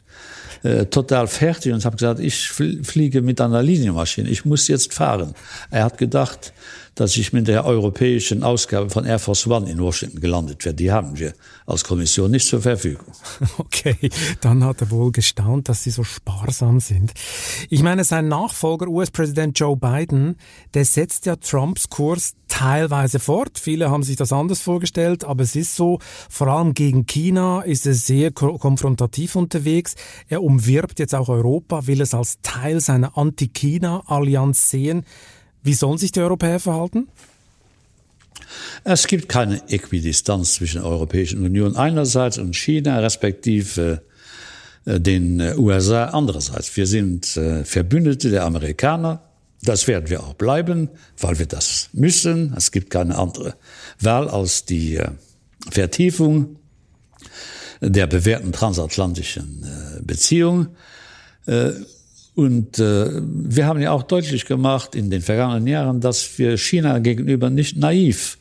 äh, 0.62 0.86
total 0.86 1.26
fertig 1.26 1.74
und 1.74 1.84
habe 1.84 1.96
gesagt, 1.96 2.20
ich 2.20 2.48
fliege 2.48 3.20
mit 3.20 3.38
einer 3.38 3.62
Linienmaschine. 3.62 4.30
Ich 4.30 4.46
muss 4.46 4.66
jetzt 4.66 4.94
fahren. 4.94 5.34
Er 5.70 5.84
hat 5.84 5.98
gedacht, 5.98 6.54
dass 6.94 7.16
ich 7.16 7.32
mit 7.32 7.48
der 7.48 7.64
europäischen 7.64 8.42
Ausgabe 8.42 8.90
von 8.90 9.04
Air 9.04 9.18
Force 9.18 9.46
One 9.46 9.70
in 9.70 9.80
Washington 9.80 10.20
gelandet 10.20 10.64
werde. 10.64 10.76
Die 10.76 10.92
haben 10.92 11.18
wir 11.18 11.34
als 11.66 11.84
Kommission 11.84 12.30
nicht 12.30 12.46
zur 12.46 12.62
Verfügung. 12.62 13.06
Okay, 13.56 14.10
dann 14.40 14.64
hat 14.64 14.80
er 14.80 14.90
wohl 14.90 15.12
gestaunt, 15.12 15.68
dass 15.68 15.82
sie 15.82 15.90
so 15.90 16.04
sparsam 16.04 16.80
sind. 16.80 17.12
Ich 17.70 17.82
meine, 17.82 18.04
sein 18.04 18.28
Nachfolger, 18.28 18.88
US-Präsident 18.88 19.58
Joe 19.58 19.76
Biden, 19.76 20.36
der 20.74 20.84
setzt 20.84 21.26
ja 21.26 21.36
Trumps 21.36 21.88
Kurs 21.88 22.34
teilweise 22.48 23.18
fort. 23.18 23.58
Viele 23.58 23.90
haben 23.90 24.02
sich 24.02 24.16
das 24.16 24.32
anders 24.32 24.60
vorgestellt, 24.60 25.24
aber 25.24 25.42
es 25.42 25.56
ist 25.56 25.74
so, 25.74 25.98
vor 26.30 26.46
allem 26.48 26.74
gegen 26.74 27.06
China 27.06 27.62
ist 27.62 27.86
er 27.86 27.94
sehr 27.94 28.30
konfrontativ 28.30 29.34
unterwegs. 29.34 29.94
Er 30.28 30.42
umwirbt 30.42 30.98
jetzt 30.98 31.14
auch 31.14 31.28
Europa, 31.28 31.86
will 31.86 32.00
es 32.00 32.14
als 32.14 32.38
Teil 32.42 32.80
seiner 32.80 33.18
Anti-China-Allianz 33.18 34.70
sehen. 34.70 35.04
Wie 35.64 35.74
sollen 35.74 35.98
sich 35.98 36.12
die 36.12 36.20
Europäer 36.20 36.60
verhalten? 36.60 37.08
Es 38.84 39.06
gibt 39.06 39.30
keine 39.30 39.66
Äquidistanz 39.70 40.54
zwischen 40.54 40.82
der 40.82 40.90
Europäischen 40.90 41.44
Union 41.44 41.74
einerseits 41.74 42.36
und 42.36 42.54
China 42.54 43.00
respektive 43.00 44.02
äh, 44.84 45.00
den 45.00 45.40
äh, 45.40 45.54
USA 45.56 46.06
andererseits. 46.06 46.76
Wir 46.76 46.86
sind 46.86 47.38
äh, 47.38 47.64
Verbündete 47.64 48.30
der 48.30 48.44
Amerikaner. 48.44 49.22
Das 49.62 49.88
werden 49.88 50.10
wir 50.10 50.22
auch 50.22 50.34
bleiben, 50.34 50.90
weil 51.18 51.38
wir 51.38 51.46
das 51.46 51.88
müssen. 51.94 52.52
Es 52.54 52.70
gibt 52.70 52.90
keine 52.90 53.16
andere 53.16 53.54
Wahl 53.98 54.28
als 54.28 54.66
die 54.66 55.00
Vertiefung 55.70 56.56
der 57.80 58.06
bewährten 58.06 58.52
transatlantischen 58.52 59.66
Beziehung. 60.02 60.68
Und 62.34 62.78
äh, 62.78 63.10
wir 63.22 63.66
haben 63.66 63.80
ja 63.80 63.92
auch 63.92 64.02
deutlich 64.02 64.46
gemacht 64.46 64.94
in 64.94 65.10
den 65.10 65.22
vergangenen 65.22 65.66
Jahren, 65.66 66.00
dass 66.00 66.38
wir 66.38 66.58
China 66.58 66.98
gegenüber 66.98 67.48
nicht 67.48 67.76
naiv 67.76 68.38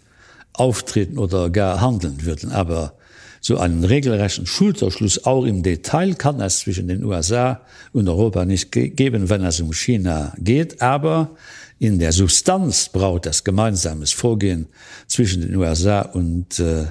auftreten 0.53 1.17
oder 1.17 1.49
gar 1.49 1.79
handeln 1.79 2.25
würden. 2.25 2.51
Aber 2.51 2.93
so 3.39 3.57
einen 3.57 3.83
regelrechten 3.83 4.45
Schulterschluss 4.45 5.25
auch 5.25 5.43
im 5.45 5.63
Detail 5.63 6.15
kann 6.15 6.39
es 6.39 6.59
zwischen 6.59 6.87
den 6.87 7.03
USA 7.03 7.61
und 7.91 8.07
Europa 8.07 8.45
nicht 8.45 8.71
ge 8.71 8.89
geben, 8.89 9.29
wenn 9.29 9.43
es 9.43 9.59
um 9.59 9.73
China 9.73 10.33
geht. 10.39 10.81
Aber 10.81 11.35
in 11.77 11.99
der 11.99 12.13
Substanz 12.13 12.89
braucht 12.89 13.25
es 13.25 13.43
gemeinsames 13.43 14.11
Vorgehen 14.11 14.67
zwischen 15.07 15.41
den 15.41 15.55
USA 15.55 16.01
und 16.01 16.57
äh, 16.59 16.85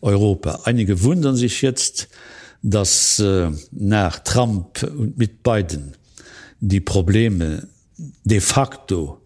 Europa. 0.00 0.60
Einige 0.64 1.02
wundern 1.02 1.36
sich 1.36 1.62
jetzt, 1.62 2.08
dass 2.62 3.20
äh, 3.20 3.50
nach 3.70 4.18
Trump 4.18 4.82
und 4.82 5.16
mit 5.16 5.42
Biden 5.42 5.94
die 6.62 6.80
Probleme 6.80 7.66
de 8.24 8.40
facto 8.40 9.20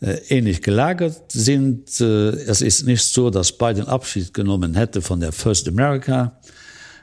äh, 0.00 0.18
ähnlich 0.28 0.60
gelagert 0.60 1.32
sind. 1.32 2.00
Äh, 2.00 2.30
es 2.30 2.60
ist 2.60 2.86
nicht 2.86 3.02
so, 3.02 3.30
dass 3.30 3.52
Biden 3.52 3.86
Abschied 3.86 4.34
genommen 4.34 4.74
hätte 4.74 5.00
von 5.00 5.20
der 5.20 5.32
First 5.32 5.66
America 5.68 6.38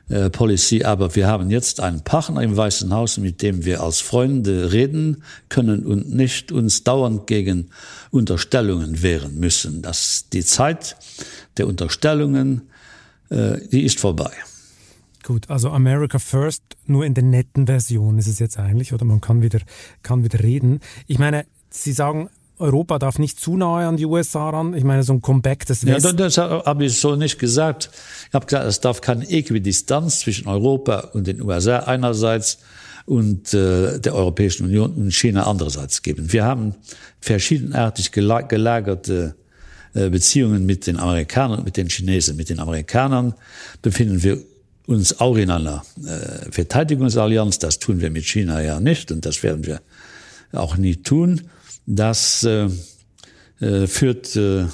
äh, 0.10 0.30
Policy, 0.30 0.84
aber 0.84 1.16
wir 1.16 1.26
haben 1.26 1.50
jetzt 1.50 1.80
einen 1.80 2.04
Partner 2.04 2.44
im 2.44 2.56
Weißen 2.56 2.94
Haus, 2.94 3.18
mit 3.18 3.42
dem 3.42 3.66
wir 3.66 3.82
als 3.82 4.00
Freunde 4.00 4.72
reden 4.72 5.24
können 5.50 5.88
und 5.88 6.14
nicht 6.14 6.52
uns 6.52 6.84
dauernd 6.84 7.26
gegen 7.26 7.72
Unterstellungen 8.12 9.02
wehren 9.02 9.40
müssen. 9.40 9.82
Das, 9.82 10.26
die 10.32 10.46
Zeit 10.46 10.96
der 11.58 11.68
Unterstellungen, 11.68 12.70
die 13.30 13.84
ist 13.84 14.00
vorbei. 14.00 14.32
Gut, 15.24 15.50
also 15.50 15.70
America 15.70 16.20
First 16.20 16.64
nur 16.86 17.06
in 17.06 17.14
der 17.14 17.24
netten 17.24 17.66
Version 17.66 18.18
ist 18.18 18.28
es 18.28 18.40
jetzt 18.40 18.60
eigentlich, 18.60 18.94
oder 18.94 19.06
man 19.06 19.22
kann 19.22 19.42
wieder, 19.42 19.60
kann 20.04 20.24
wieder 20.24 20.42
reden. 20.42 20.82
Ich 21.08 21.18
meine, 21.18 21.46
Sie 21.70 21.94
sagen, 21.94 22.30
Europa 22.60 23.00
darf 23.00 23.20
nicht 23.20 23.40
zu 23.40 23.58
nahe 23.58 23.88
an 23.88 23.98
die 23.98 24.06
USA 24.06 24.50
ran. 24.50 24.74
Ich 24.74 24.84
meine, 24.84 25.04
so 25.04 25.14
ein 25.14 25.22
Comeback 25.22 25.66
des 25.66 25.86
West 25.86 26.06
ja, 26.06 26.14
das 26.14 26.38
habe 26.38 26.86
ich 26.86 27.00
so 27.00 27.16
nicht 27.16 27.40
gesagt. 27.40 27.90
Ich 28.30 28.34
habe 28.34 28.46
gesagt, 28.46 28.68
es 28.68 28.80
darf 28.80 29.02
keine 29.02 29.28
Äquidistanz 29.28 30.20
zwischen 30.20 30.48
Europa 30.48 31.10
und 31.14 31.26
den 31.26 31.42
USA 31.42 31.80
einerseits 31.80 32.60
und 33.06 33.54
äh, 33.54 34.00
der 34.00 34.14
Europäischen 34.14 34.66
Union 34.66 34.94
und 34.94 35.14
China 35.14 35.46
andererseits 35.48 36.02
geben. 36.04 36.32
Wir 36.32 36.46
haben 36.46 36.76
verschiedenartig 37.20 38.12
gelagerte 38.12 39.36
äh, 39.94 40.10
Beziehungen 40.10 40.66
mit 40.66 40.88
den 40.88 40.98
Amerikanern 40.98 41.64
mit 41.64 41.76
den 41.76 41.90
Chinesen. 41.90 42.38
Mit 42.38 42.50
den 42.50 42.60
Amerikanern 42.60 43.34
befinden 43.82 44.24
wir 44.24 44.38
uns 44.88 45.20
auch 45.20 45.38
in 45.38 45.50
einer 45.50 45.84
äh, 46.06 46.52
Verteidigungsallianz, 46.52 47.60
das 47.60 47.80
tun 47.80 48.02
wir 48.02 48.10
mit 48.10 48.26
China 48.26 48.62
ja 48.62 48.80
nicht 48.80 49.12
und 49.12 49.26
das 49.26 49.44
werden 49.44 49.66
wir 49.66 49.82
auch 50.52 50.78
nie 50.78 50.98
tun, 50.98 51.42
das 51.86 52.44
äh, 52.44 52.70
äh, 53.60 53.88
führt 53.88 54.36
äh, 54.36 54.66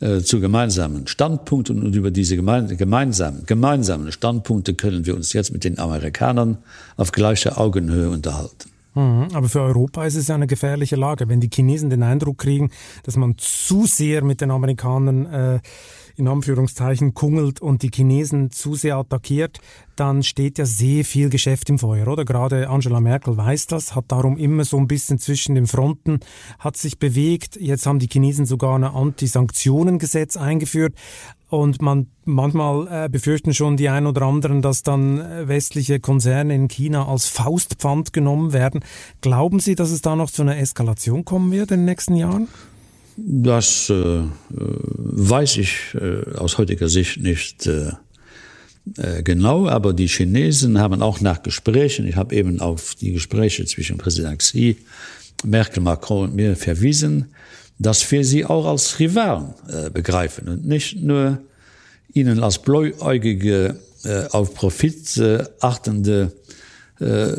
äh, 0.00 0.20
zu 0.20 0.40
gemeinsamen 0.40 1.06
Standpunkten 1.06 1.82
und 1.82 1.94
über 1.94 2.10
diese 2.10 2.36
gemein 2.36 2.76
gemeinsamen, 2.76 3.44
gemeinsamen 3.46 4.10
Standpunkte 4.12 4.74
können 4.74 5.06
wir 5.06 5.14
uns 5.14 5.32
jetzt 5.32 5.52
mit 5.52 5.64
den 5.64 5.78
Amerikanern 5.78 6.58
auf 6.96 7.12
gleicher 7.12 7.58
Augenhöhe 7.58 8.10
unterhalten. 8.10 8.70
Mhm, 8.94 9.28
aber 9.32 9.48
für 9.48 9.62
Europa 9.62 10.04
ist 10.04 10.16
es 10.16 10.28
ja 10.28 10.34
eine 10.34 10.46
gefährliche 10.46 10.96
Lage, 10.96 11.28
wenn 11.28 11.40
die 11.40 11.48
Chinesen 11.52 11.88
den 11.88 12.02
Eindruck 12.02 12.38
kriegen, 12.38 12.70
dass 13.04 13.16
man 13.16 13.36
zu 13.38 13.86
sehr 13.86 14.22
mit 14.22 14.40
den 14.40 14.50
Amerikanern 14.50 15.26
äh, 15.26 15.60
in 16.16 16.28
Anführungszeichen 16.28 17.14
kungelt 17.14 17.60
und 17.60 17.82
die 17.82 17.90
Chinesen 17.92 18.50
zu 18.50 18.74
sehr 18.74 18.96
attackiert, 18.96 19.60
dann 19.96 20.22
steht 20.22 20.58
ja 20.58 20.64
sehr 20.64 21.04
viel 21.04 21.28
Geschäft 21.28 21.68
im 21.70 21.78
Feuer, 21.78 22.08
oder? 22.08 22.24
Gerade 22.24 22.68
Angela 22.68 23.00
Merkel 23.00 23.36
weiß 23.36 23.66
das, 23.66 23.94
hat 23.94 24.06
darum 24.08 24.36
immer 24.36 24.64
so 24.64 24.78
ein 24.78 24.88
bisschen 24.88 25.18
zwischen 25.18 25.54
den 25.54 25.66
Fronten, 25.66 26.20
hat 26.58 26.76
sich 26.76 26.98
bewegt. 26.98 27.56
Jetzt 27.56 27.86
haben 27.86 27.98
die 27.98 28.08
Chinesen 28.08 28.46
sogar 28.46 28.76
ein 28.76 28.84
Anti-Sanktionen-Gesetz 28.84 30.36
eingeführt. 30.36 30.94
Und 31.48 31.82
man 31.82 32.06
manchmal 32.24 32.88
äh, 32.90 33.08
befürchten 33.10 33.52
schon 33.52 33.76
die 33.76 33.90
ein 33.90 34.06
oder 34.06 34.22
anderen, 34.22 34.62
dass 34.62 34.82
dann 34.82 35.20
äh, 35.20 35.48
westliche 35.48 36.00
Konzerne 36.00 36.54
in 36.54 36.68
China 36.68 37.06
als 37.06 37.28
Faustpfand 37.28 38.14
genommen 38.14 38.54
werden. 38.54 38.80
Glauben 39.20 39.60
Sie, 39.60 39.74
dass 39.74 39.90
es 39.90 40.00
da 40.00 40.16
noch 40.16 40.30
zu 40.30 40.40
einer 40.40 40.56
Eskalation 40.56 41.26
kommen 41.26 41.52
wird 41.52 41.70
in 41.70 41.80
den 41.80 41.84
nächsten 41.84 42.16
Jahren? 42.16 42.48
Das 43.16 43.90
äh, 43.90 44.22
weiß 44.50 45.58
ich 45.58 45.94
äh, 45.94 46.36
aus 46.36 46.58
heutiger 46.58 46.88
Sicht 46.88 47.18
nicht 47.20 47.66
äh, 47.66 47.92
äh, 48.96 49.22
genau, 49.22 49.68
aber 49.68 49.92
die 49.92 50.08
Chinesen 50.08 50.78
haben 50.78 51.02
auch 51.02 51.20
nach 51.20 51.42
Gesprächen, 51.42 52.06
ich 52.06 52.16
habe 52.16 52.34
eben 52.34 52.60
auf 52.60 52.94
die 52.94 53.12
Gespräche 53.12 53.64
zwischen 53.66 53.98
Präsident 53.98 54.38
Xi, 54.38 54.76
Merkel, 55.44 55.82
Macron 55.82 56.30
und 56.30 56.34
mir 56.34 56.56
verwiesen, 56.56 57.26
dass 57.78 58.10
wir 58.10 58.24
sie 58.24 58.44
auch 58.44 58.66
als 58.66 58.98
Rivalen 58.98 59.54
äh, 59.68 59.90
begreifen 59.90 60.48
und 60.48 60.66
nicht 60.66 61.00
nur 61.00 61.38
ihnen 62.12 62.42
als 62.42 62.58
bläuäugige 62.58 63.78
äh, 64.04 64.24
auf 64.30 64.54
Profit 64.54 65.16
äh, 65.18 65.44
achtende 65.60 66.32
äh, 67.00 67.04
äh, 67.04 67.36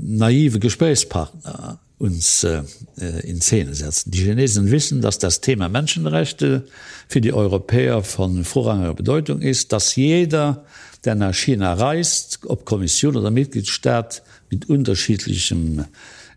naive 0.00 0.58
Gesprächspartner 0.58 1.78
uns 1.98 2.44
äh, 2.44 2.62
äh, 2.98 3.28
in 3.28 3.40
Szene 3.40 3.74
setzen. 3.74 4.10
Die 4.10 4.22
Chinesen 4.22 4.70
wissen, 4.70 5.00
dass 5.00 5.18
das 5.18 5.40
Thema 5.40 5.68
Menschenrechte 5.68 6.64
für 7.08 7.20
die 7.20 7.32
Europäer 7.32 8.02
von 8.02 8.44
vorrangiger 8.44 8.94
Bedeutung 8.94 9.40
ist, 9.40 9.72
dass 9.72 9.96
jeder, 9.96 10.64
der 11.04 11.14
nach 11.14 11.34
China 11.34 11.74
reist, 11.74 12.40
ob 12.46 12.66
Kommission 12.66 13.16
oder 13.16 13.30
Mitgliedstaat 13.30 14.22
mit 14.50 14.68
unterschiedlichem 14.68 15.84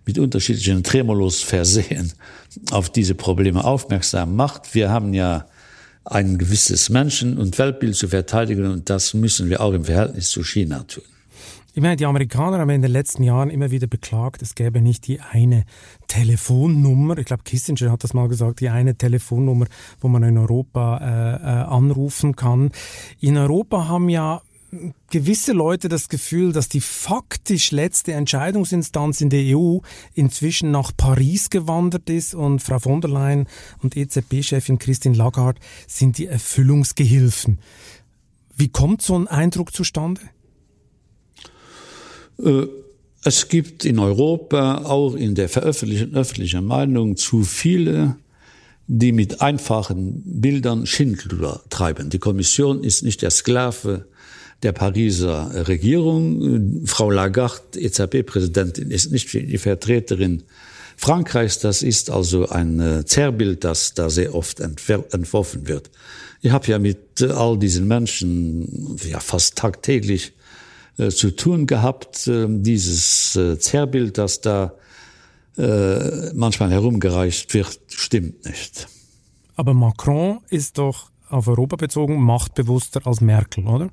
mit 0.05 0.17
unterschiedlichen 0.17 0.81
Tremolos 0.81 1.41
versehen 1.41 2.13
auf 2.71 2.89
diese 2.89 3.13
Probleme 3.13 3.63
aufmerksam 3.63 4.35
macht. 4.35 4.73
Wir 4.73 4.89
haben 4.89 5.13
ja 5.13 5.45
ein 6.03 6.39
gewisses 6.39 6.89
Menschen- 6.89 7.37
und 7.37 7.59
Weltbild 7.59 7.95
zu 7.95 8.07
verteidigen 8.07 8.65
und 8.65 8.89
das 8.89 9.13
müssen 9.13 9.49
wir 9.49 9.61
auch 9.61 9.73
im 9.73 9.85
Verhältnis 9.85 10.31
zu 10.31 10.43
China 10.43 10.83
tun. 10.87 11.03
Ich 11.79 11.81
meine, 11.81 11.95
die 11.95 12.05
Amerikaner 12.05 12.59
haben 12.59 12.69
in 12.71 12.81
den 12.81 12.91
letzten 12.91 13.23
Jahren 13.23 13.49
immer 13.49 13.71
wieder 13.71 13.87
beklagt, 13.87 14.41
es 14.41 14.53
gäbe 14.53 14.81
nicht 14.81 15.07
die 15.07 15.21
eine 15.21 15.63
Telefonnummer. 16.09 17.17
Ich 17.17 17.25
glaube, 17.25 17.43
Kissinger 17.43 17.89
hat 17.89 18.03
das 18.03 18.13
mal 18.13 18.27
gesagt, 18.27 18.59
die 18.59 18.67
eine 18.67 18.97
Telefonnummer, 18.97 19.65
wo 20.01 20.09
man 20.09 20.23
in 20.23 20.37
Europa 20.37 20.97
äh, 20.97 21.35
äh, 21.35 21.63
anrufen 21.67 22.35
kann. 22.35 22.71
In 23.21 23.37
Europa 23.37 23.87
haben 23.87 24.09
ja 24.09 24.41
gewisse 25.09 25.53
Leute 25.53 25.87
das 25.87 26.09
Gefühl, 26.09 26.51
dass 26.51 26.67
die 26.67 26.81
faktisch 26.81 27.71
letzte 27.71 28.11
Entscheidungsinstanz 28.11 29.21
in 29.21 29.29
der 29.29 29.57
EU 29.57 29.77
inzwischen 30.13 30.71
nach 30.71 30.91
Paris 30.97 31.49
gewandert 31.49 32.09
ist 32.09 32.35
und 32.35 32.61
Frau 32.61 32.79
von 32.79 32.99
der 32.99 33.09
Leyen 33.09 33.47
und 33.81 33.95
EZB-Chefin 33.95 34.79
Christine 34.79 35.15
Lagarde 35.15 35.61
sind 35.87 36.17
die 36.17 36.25
Erfüllungsgehilfen. 36.25 37.59
Wie 38.57 38.67
kommt 38.67 39.01
so 39.01 39.17
ein 39.17 39.29
Eindruck 39.29 39.73
zustande? 39.73 40.19
Äh, 42.43 42.67
es 43.23 43.49
gibt 43.49 43.83
in 43.83 43.99
Europa 43.99 44.85
auch 44.85 45.13
in 45.13 45.35
der 45.35 45.49
veröffentlichten 45.49 46.15
öffentlichen 46.15 46.65
Meinung 46.65 47.17
zu 47.17 47.43
viele, 47.43 48.15
die 48.87 49.11
mit 49.11 49.41
einfachen 49.41 50.23
Bildern 50.25 50.85
Schindluder 50.85 51.61
treiben. 51.69 52.09
Die 52.09 52.19
Kommission 52.19 52.83
ist 52.83 53.03
nicht 53.03 53.21
der 53.21 53.29
Sklave 53.29 54.05
der 54.63 54.71
Pariser 54.71 55.67
Regierung. 55.67 56.85
Frau 56.85 57.11
Lagarde, 57.11 57.79
EZB-Präsidentin, 57.79 58.89
ist 58.89 59.11
nicht 59.11 59.31
die 59.33 59.57
Vertreterin 59.57 60.43
Frankreichs. 60.95 61.59
Das 61.59 61.81
ist 61.81 62.09
also 62.09 62.49
ein 62.49 62.79
äh, 62.79 63.05
Zerrbild, 63.05 63.63
das 63.63 63.93
da 63.93 64.09
sehr 64.09 64.33
oft 64.33 64.59
entworfen 64.59 65.67
wird. 65.67 65.89
Ich 66.41 66.51
habe 66.51 66.67
ja 66.67 66.79
mit 66.79 67.21
all 67.21 67.59
diesen 67.59 67.87
Menschen 67.87 68.97
ja 69.07 69.19
fast 69.19 69.57
tagtäglich 69.57 70.31
äh, 70.99 71.09
zu 71.09 71.33
tun 71.33 71.65
gehabt. 71.65 72.27
Äh, 72.27 72.45
dieses 72.49 73.35
äh, 73.35 73.57
Zerrbild, 73.57 74.17
das 74.17 74.41
da 74.41 74.73
manchmal 76.35 76.71
herumgereicht 76.71 77.53
wird, 77.53 77.81
stimmt 77.89 78.45
nicht. 78.45 78.87
Aber 79.57 79.73
Macron 79.73 80.39
ist 80.49 80.77
doch 80.77 81.11
auf 81.29 81.49
Europa 81.49 81.75
bezogen 81.75 82.23
machtbewusster 82.23 83.05
als 83.05 83.19
Merkel, 83.19 83.67
oder? 83.67 83.89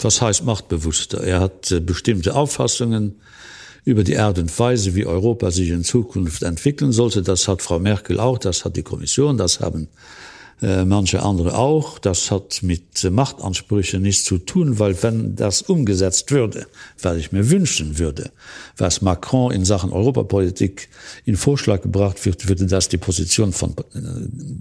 Was 0.00 0.22
heißt 0.22 0.44
machtbewusster? 0.44 1.24
Er 1.24 1.40
hat 1.40 1.74
bestimmte 1.84 2.36
Auffassungen 2.36 3.16
über 3.84 4.04
die 4.04 4.16
Art 4.16 4.38
und 4.38 4.56
Weise, 4.60 4.94
wie 4.94 5.06
Europa 5.06 5.50
sich 5.50 5.70
in 5.70 5.82
Zukunft 5.82 6.44
entwickeln 6.44 6.92
sollte. 6.92 7.22
Das 7.22 7.48
hat 7.48 7.62
Frau 7.62 7.80
Merkel 7.80 8.20
auch, 8.20 8.38
das 8.38 8.64
hat 8.64 8.76
die 8.76 8.84
Kommission, 8.84 9.38
das 9.38 9.58
haben 9.58 9.86
äh, 9.86 10.19
manche 10.60 11.22
andere 11.22 11.56
auch. 11.56 11.98
Das 11.98 12.30
hat 12.30 12.62
mit 12.62 13.02
äh, 13.04 13.10
Machtansprüchen 13.10 14.02
nichts 14.02 14.24
zu 14.24 14.38
tun, 14.38 14.78
weil 14.78 15.02
wenn 15.02 15.36
das 15.36 15.62
umgesetzt 15.62 16.30
würde, 16.30 16.66
was 17.00 17.16
ich 17.16 17.32
mir 17.32 17.50
wünschen 17.50 17.98
würde, 17.98 18.30
was 18.76 19.00
Macron 19.00 19.52
in 19.52 19.64
Sachen 19.64 19.92
Europapolitik 19.92 20.88
in 21.24 21.36
Vorschlag 21.36 21.82
gebracht 21.82 22.24
wird, 22.26 22.48
würde 22.48 22.66
das 22.66 22.88
die 22.88 22.98
Position 22.98 23.52
von, 23.52 23.70
äh, 23.94 24.00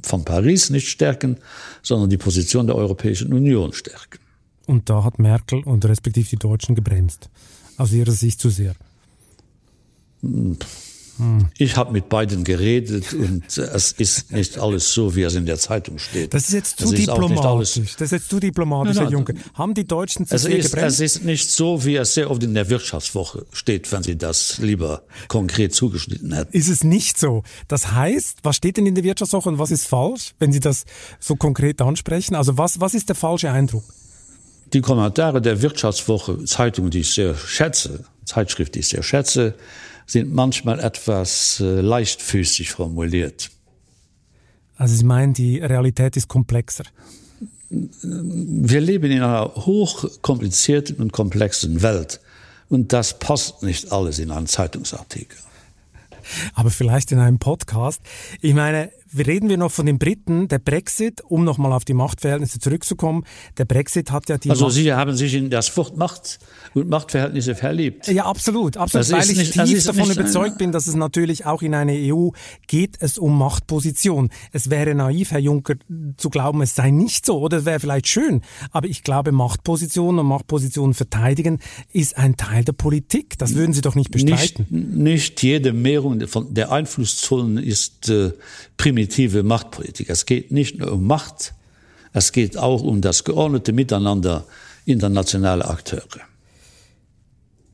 von 0.03 0.23
Paris 0.23 0.69
nicht 0.69 0.87
stärken, 0.87 1.37
sondern 1.81 2.09
die 2.09 2.17
Position 2.17 2.67
der 2.67 2.75
Europäischen 2.75 3.33
Union 3.33 3.73
stärken. 3.73 4.19
Und 4.67 4.89
da 4.89 5.03
hat 5.03 5.19
Merkel 5.19 5.63
und 5.63 5.83
respektiv 5.85 6.29
die 6.29 6.37
Deutschen 6.37 6.75
gebremst. 6.75 7.29
Aus 7.77 7.91
ihrer 7.91 8.11
Sicht 8.11 8.39
zu 8.39 8.49
sehr. 8.49 8.75
Ich 11.57 11.75
habe 11.75 11.91
mit 11.91 12.09
beiden 12.09 12.43
geredet 12.43 13.13
und 13.13 13.57
es 13.57 13.91
ist 13.93 14.31
nicht 14.31 14.57
alles 14.57 14.93
so, 14.93 15.15
wie 15.15 15.23
es 15.23 15.35
in 15.35 15.45
der 15.45 15.57
Zeitung 15.57 15.97
steht. 15.97 16.33
Das 16.33 16.47
ist 16.47 16.53
jetzt 16.53 16.79
zu 16.79 16.91
das 16.91 16.99
diplomatisch. 16.99 17.95
Das 17.97 18.01
ist 18.01 18.11
jetzt 18.11 18.29
zu 18.29 18.39
diplomatisch, 18.39 18.97
Herr 18.97 19.09
Juncker. 19.09 19.33
Haben 19.53 19.73
die 19.73 19.85
Deutschen 19.85 20.25
zu 20.25 20.35
es 20.35 20.43
sehr 20.43 20.57
ist, 20.57 20.71
gebremst? 20.71 20.99
Es 20.99 21.15
ist 21.15 21.25
nicht 21.25 21.51
so, 21.51 21.83
wie 21.85 21.95
es 21.95 22.13
sehr 22.13 22.31
oft 22.31 22.43
in 22.43 22.53
der 22.53 22.69
Wirtschaftswoche 22.69 23.45
steht, 23.51 23.91
wenn 23.91 24.03
Sie 24.03 24.17
das 24.17 24.59
lieber 24.59 25.03
konkret 25.27 25.73
zugeschnitten 25.75 26.33
hätten. 26.33 26.53
Ist 26.55 26.69
es 26.69 26.83
nicht 26.83 27.19
so? 27.19 27.43
Das 27.67 27.91
heißt, 27.91 28.39
was 28.43 28.55
steht 28.55 28.77
denn 28.77 28.85
in 28.85 28.95
der 28.95 29.03
Wirtschaftswoche 29.03 29.49
und 29.49 29.59
was 29.59 29.71
ist 29.71 29.87
falsch, 29.87 30.33
wenn 30.39 30.51
Sie 30.51 30.59
das 30.59 30.85
so 31.19 31.35
konkret 31.35 31.81
ansprechen? 31.81 32.35
Also 32.35 32.57
was, 32.57 32.79
was 32.79 32.93
ist 32.93 33.09
der 33.09 33.15
falsche 33.15 33.51
Eindruck? 33.51 33.83
Die 34.73 34.81
Kommentare 34.81 35.41
der 35.41 35.61
Wirtschaftswoche 35.61 36.45
Zeitung, 36.45 36.91
die 36.91 36.99
ich 36.99 37.13
sehr 37.13 37.35
schätze, 37.35 38.05
Zeitschrift, 38.25 38.75
die 38.75 38.79
ich 38.79 38.89
sehr 38.89 39.01
schätze, 39.01 39.55
sind 40.09 40.33
manchmal 40.33 40.79
etwas 40.79 41.59
äh, 41.59 41.81
leichtfüßig 41.81 42.71
formuliert. 42.71 43.51
Also 44.75 44.95
Sie 44.95 45.05
meinen, 45.05 45.33
die 45.33 45.59
Realität 45.59 46.17
ist 46.17 46.27
komplexer. 46.27 46.85
Wir 47.69 48.81
leben 48.81 49.11
in 49.11 49.21
einer 49.21 49.53
hochkomplizierten 49.55 50.95
und 50.95 51.11
komplexen 51.11 51.83
Welt 51.83 52.19
und 52.69 52.91
das 52.93 53.19
passt 53.19 53.61
nicht 53.61 53.91
alles 53.91 54.17
in 54.17 54.31
einen 54.31 54.47
Zeitungsartikel. 54.47 55.37
Aber 56.55 56.71
vielleicht 56.71 57.11
in 57.11 57.19
einem 57.19 57.37
Podcast. 57.37 58.01
Ich 58.41 58.53
meine, 58.53 58.91
reden 59.17 59.49
wir 59.49 59.57
noch 59.57 59.71
von 59.71 59.85
den 59.85 59.99
Briten, 59.99 60.47
der 60.47 60.59
Brexit, 60.59 61.21
um 61.21 61.43
nochmal 61.43 61.73
auf 61.73 61.85
die 61.85 61.93
Machtverhältnisse 61.93 62.59
zurückzukommen. 62.59 63.25
Der 63.57 63.65
Brexit 63.65 64.11
hat 64.11 64.29
ja 64.29 64.37
die. 64.37 64.49
Also 64.49 64.65
Macht 64.65 64.75
Sie 64.75 64.93
haben 64.93 65.15
sich 65.15 65.33
in 65.33 65.49
das 65.49 65.67
Furcht 65.67 65.97
Macht 65.97 66.39
und 66.73 66.89
Machtverhältnisse 66.89 67.55
verliebt. 67.55 68.07
Ja, 68.07 68.25
absolut, 68.25 68.77
absolut. 68.77 69.09
Das 69.09 69.11
weil 69.11 69.29
ich 69.31 69.37
nicht, 69.37 69.53
tief 69.53 69.83
davon 69.85 70.11
überzeugt 70.11 70.57
bin, 70.57 70.71
dass 70.71 70.87
es 70.87 70.95
natürlich 70.95 71.45
auch 71.45 71.61
in 71.61 71.73
einer 71.73 71.93
EU 71.93 72.29
geht 72.67 72.97
es 72.99 73.17
um 73.17 73.37
Machtposition. 73.37 74.29
Es 74.51 74.69
wäre 74.69 74.93
naiv, 74.95 75.31
Herr 75.31 75.39
Juncker, 75.39 75.75
zu 76.17 76.29
glauben, 76.29 76.61
es 76.61 76.75
sei 76.75 76.91
nicht 76.91 77.25
so, 77.25 77.39
oder 77.39 77.57
es 77.57 77.65
wäre 77.65 77.79
vielleicht 77.79 78.07
schön. 78.07 78.41
Aber 78.71 78.87
ich 78.87 79.03
glaube, 79.03 79.31
Machtpositionen 79.31 80.19
und 80.19 80.27
Machtpositionen 80.27 80.93
verteidigen 80.93 81.59
ist 81.91 82.17
ein 82.17 82.37
Teil 82.37 82.63
der 82.63 82.73
Politik. 82.73 83.37
Das 83.37 83.55
würden 83.55 83.73
Sie 83.73 83.81
doch 83.81 83.95
nicht 83.95 84.11
bestreiten. 84.11 84.67
Nicht, 84.69 84.97
nicht 84.97 85.43
jede 85.43 85.73
Mehrung 85.73 86.27
von 86.27 86.53
der 86.53 86.71
Einflusszonen 86.71 87.57
ist 87.57 88.09
äh, 88.09 88.31
primitive 88.99 89.43
Machtpolitik. 89.43 90.09
Es 90.09 90.25
geht 90.25 90.51
nicht 90.51 90.77
nur 90.77 90.91
um 90.91 91.07
Macht, 91.07 91.53
es 92.11 92.33
geht 92.33 92.57
auch 92.57 92.81
um 92.81 92.99
das 92.99 93.23
geordnete 93.23 93.71
Miteinander 93.71 94.45
internationaler 94.85 95.69
Akteure. 95.69 96.21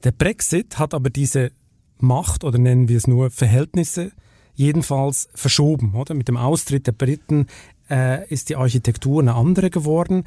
Der 0.03 0.11
Brexit 0.11 0.77
hat 0.77 0.93
aber 0.93 1.09
diese 1.09 1.51
Macht 1.97 2.43
oder 2.43 2.59
nennen 2.59 2.89
wir 2.89 2.97
es 2.97 3.07
nur 3.07 3.31
Verhältnisse 3.31 4.11
jedenfalls 4.53 5.27
verschoben. 5.33 5.95
Oder? 5.95 6.13
Mit 6.13 6.27
dem 6.27 6.37
Austritt 6.37 6.85
der 6.85 6.91
Briten 6.91 7.47
äh, 7.89 8.27
ist 8.29 8.49
die 8.49 8.55
Architektur 8.55 9.19
eine 9.19 9.33
andere 9.33 9.71
geworden. 9.71 10.25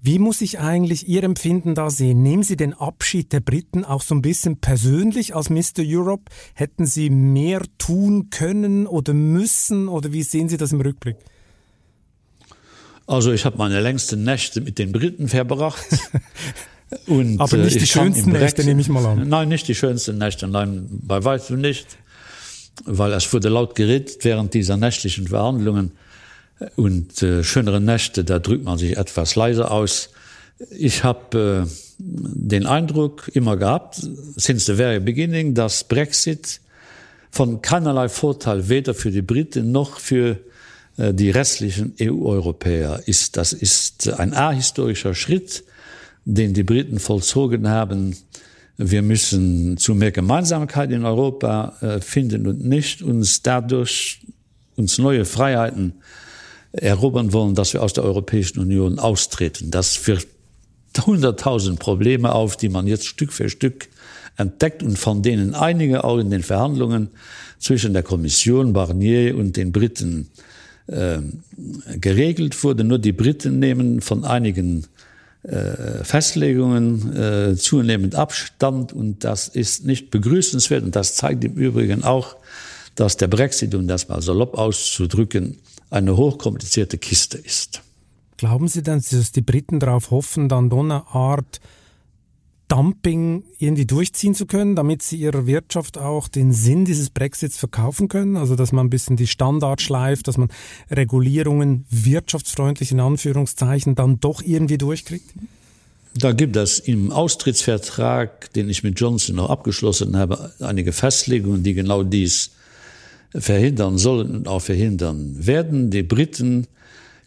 Wie 0.00 0.18
muss 0.18 0.40
ich 0.40 0.60
eigentlich 0.60 1.08
Ihr 1.08 1.24
Empfinden 1.24 1.74
da 1.74 1.90
sehen? 1.90 2.22
Nehmen 2.22 2.44
Sie 2.44 2.56
den 2.56 2.72
Abschied 2.72 3.32
der 3.32 3.40
Briten 3.40 3.84
auch 3.84 4.02
so 4.02 4.14
ein 4.14 4.22
bisschen 4.22 4.58
persönlich 4.58 5.34
als 5.34 5.50
Mr. 5.50 5.80
Europe? 5.80 6.30
Hätten 6.54 6.86
Sie 6.86 7.10
mehr 7.10 7.62
tun 7.78 8.30
können 8.30 8.86
oder 8.86 9.12
müssen 9.12 9.88
oder 9.88 10.12
wie 10.12 10.22
sehen 10.22 10.48
Sie 10.48 10.56
das 10.56 10.72
im 10.72 10.80
Rückblick? 10.80 11.16
Also 13.08 13.32
ich 13.32 13.44
habe 13.44 13.58
meine 13.58 13.80
längste 13.80 14.16
Nächte 14.16 14.60
mit 14.60 14.78
den 14.78 14.92
Briten 14.92 15.28
verbracht. 15.28 15.84
Und, 17.06 17.40
Aber 17.40 17.56
nicht 17.56 17.76
äh, 17.76 17.80
die 17.80 17.86
schönsten 17.86 18.32
Nächte 18.32 18.64
nehme 18.64 18.80
ich 18.80 18.88
mal 18.88 19.04
an. 19.04 19.28
Nein, 19.28 19.48
nicht 19.48 19.68
die 19.68 19.74
schönsten 19.74 20.16
Nächte, 20.16 20.46
nein, 20.48 20.88
bei 20.90 21.22
weitem 21.24 21.60
nicht, 21.60 21.98
weil 22.84 23.12
es 23.12 23.30
wurde 23.32 23.48
laut 23.50 23.74
geredet 23.74 24.24
während 24.24 24.54
dieser 24.54 24.76
nächtlichen 24.76 25.28
Verhandlungen 25.28 25.92
und 26.76 27.22
äh, 27.22 27.44
schönere 27.44 27.80
Nächte, 27.80 28.24
da 28.24 28.38
drückt 28.38 28.64
man 28.64 28.78
sich 28.78 28.96
etwas 28.96 29.36
leiser 29.36 29.70
aus. 29.70 30.10
Ich 30.70 31.04
habe 31.04 31.66
äh, 31.66 31.70
den 31.98 32.66
Eindruck 32.66 33.30
immer 33.32 33.56
gehabt, 33.56 33.96
since 34.36 34.66
the 34.66 34.74
very 34.74 35.00
beginning, 35.00 35.54
dass 35.54 35.84
Brexit 35.84 36.60
von 37.30 37.62
keinerlei 37.62 38.08
Vorteil 38.08 38.68
weder 38.68 38.94
für 38.94 39.10
die 39.10 39.22
Briten 39.22 39.70
noch 39.70 40.00
für 40.00 40.38
äh, 40.96 41.14
die 41.14 41.30
restlichen 41.30 41.94
EU-Europäer 42.00 43.02
ist. 43.06 43.36
Das 43.36 43.52
ist 43.52 44.08
ein 44.14 44.34
ahistorischer 44.34 45.14
Schritt, 45.14 45.64
den 46.24 46.54
die 46.54 46.64
Briten 46.64 46.98
vollzogen 46.98 47.68
haben. 47.68 48.16
Wir 48.76 49.02
müssen 49.02 49.76
zu 49.76 49.94
mehr 49.94 50.12
Gemeinsamkeit 50.12 50.90
in 50.90 51.04
Europa 51.04 51.76
äh, 51.80 52.00
finden 52.00 52.46
und 52.46 52.64
nicht 52.64 53.02
uns 53.02 53.42
dadurch 53.42 54.20
uns 54.76 54.98
neue 54.98 55.24
Freiheiten 55.24 55.94
erobern 56.72 57.32
wollen, 57.32 57.54
dass 57.54 57.72
wir 57.72 57.82
aus 57.82 57.92
der 57.92 58.04
Europäischen 58.04 58.60
Union 58.60 58.98
austreten. 58.98 59.70
Das 59.70 59.96
führt 59.96 60.26
hunderttausend 61.06 61.78
Probleme 61.78 62.32
auf, 62.32 62.56
die 62.56 62.68
man 62.68 62.86
jetzt 62.86 63.06
Stück 63.06 63.32
für 63.32 63.48
Stück 63.48 63.88
entdeckt 64.36 64.82
und 64.82 64.98
von 64.98 65.22
denen 65.22 65.54
einige 65.54 66.04
auch 66.04 66.18
in 66.18 66.30
den 66.30 66.42
Verhandlungen 66.42 67.10
zwischen 67.58 67.92
der 67.92 68.02
Kommission 68.02 68.72
Barnier 68.72 69.36
und 69.36 69.56
den 69.56 69.72
Briten 69.72 70.28
äh, 70.86 71.18
geregelt 72.00 72.62
wurde. 72.62 72.84
Nur 72.84 72.98
die 72.98 73.12
Briten 73.12 73.58
nehmen 73.58 74.00
von 74.00 74.24
einigen 74.24 74.86
äh, 75.42 76.04
Festlegungen 76.04 77.16
äh, 77.16 77.56
zunehmend 77.56 78.14
Abstand 78.14 78.92
und 78.92 79.24
das 79.24 79.48
ist 79.48 79.84
nicht 79.84 80.10
begrüßenswert 80.10 80.84
und 80.84 80.96
das 80.96 81.14
zeigt 81.14 81.44
im 81.44 81.54
Übrigen 81.54 82.04
auch, 82.04 82.36
dass 82.94 83.16
der 83.16 83.28
Brexit, 83.28 83.74
um 83.74 83.86
das 83.86 84.08
mal 84.08 84.20
salopp 84.20 84.58
auszudrücken, 84.58 85.58
eine 85.90 86.16
hochkomplizierte 86.16 86.98
Kiste 86.98 87.38
ist. 87.38 87.82
Glauben 88.36 88.68
Sie 88.68 88.82
denn, 88.82 89.02
dass 89.10 89.32
die 89.32 89.40
Briten 89.40 89.80
darauf 89.80 90.10
hoffen, 90.10 90.48
dann 90.48 90.70
so 90.70 90.80
eine 90.80 91.06
Art 91.08 91.60
Dumping 92.68 93.44
irgendwie 93.58 93.86
durchziehen 93.86 94.34
zu 94.34 94.44
können, 94.44 94.76
damit 94.76 95.02
sie 95.02 95.16
ihrer 95.16 95.46
Wirtschaft 95.46 95.96
auch 95.96 96.28
den 96.28 96.52
Sinn 96.52 96.84
dieses 96.84 97.08
Brexits 97.08 97.56
verkaufen 97.56 98.08
können? 98.08 98.36
Also 98.36 98.56
dass 98.56 98.72
man 98.72 98.86
ein 98.86 98.90
bisschen 98.90 99.16
die 99.16 99.26
Standard 99.26 99.80
schleift, 99.80 100.28
dass 100.28 100.36
man 100.36 100.50
Regulierungen 100.90 101.86
wirtschaftsfreundlich 101.90 102.92
in 102.92 103.00
Anführungszeichen 103.00 103.94
dann 103.94 104.20
doch 104.20 104.42
irgendwie 104.42 104.78
durchkriegt? 104.78 105.30
Da 106.14 106.32
gibt 106.32 106.56
es 106.56 106.78
im 106.78 107.10
Austrittsvertrag, 107.10 108.52
den 108.52 108.68
ich 108.68 108.82
mit 108.82 109.00
Johnson 109.00 109.36
noch 109.36 109.50
abgeschlossen 109.50 110.16
habe, 110.16 110.52
einige 110.60 110.92
Festlegungen, 110.92 111.62
die 111.62 111.74
genau 111.74 112.02
dies 112.02 112.50
verhindern 113.34 113.98
sollen 113.98 114.34
und 114.34 114.48
auch 114.48 114.62
verhindern 114.62 115.46
werden. 115.46 115.90
Die 115.90 116.02
Briten 116.02 116.66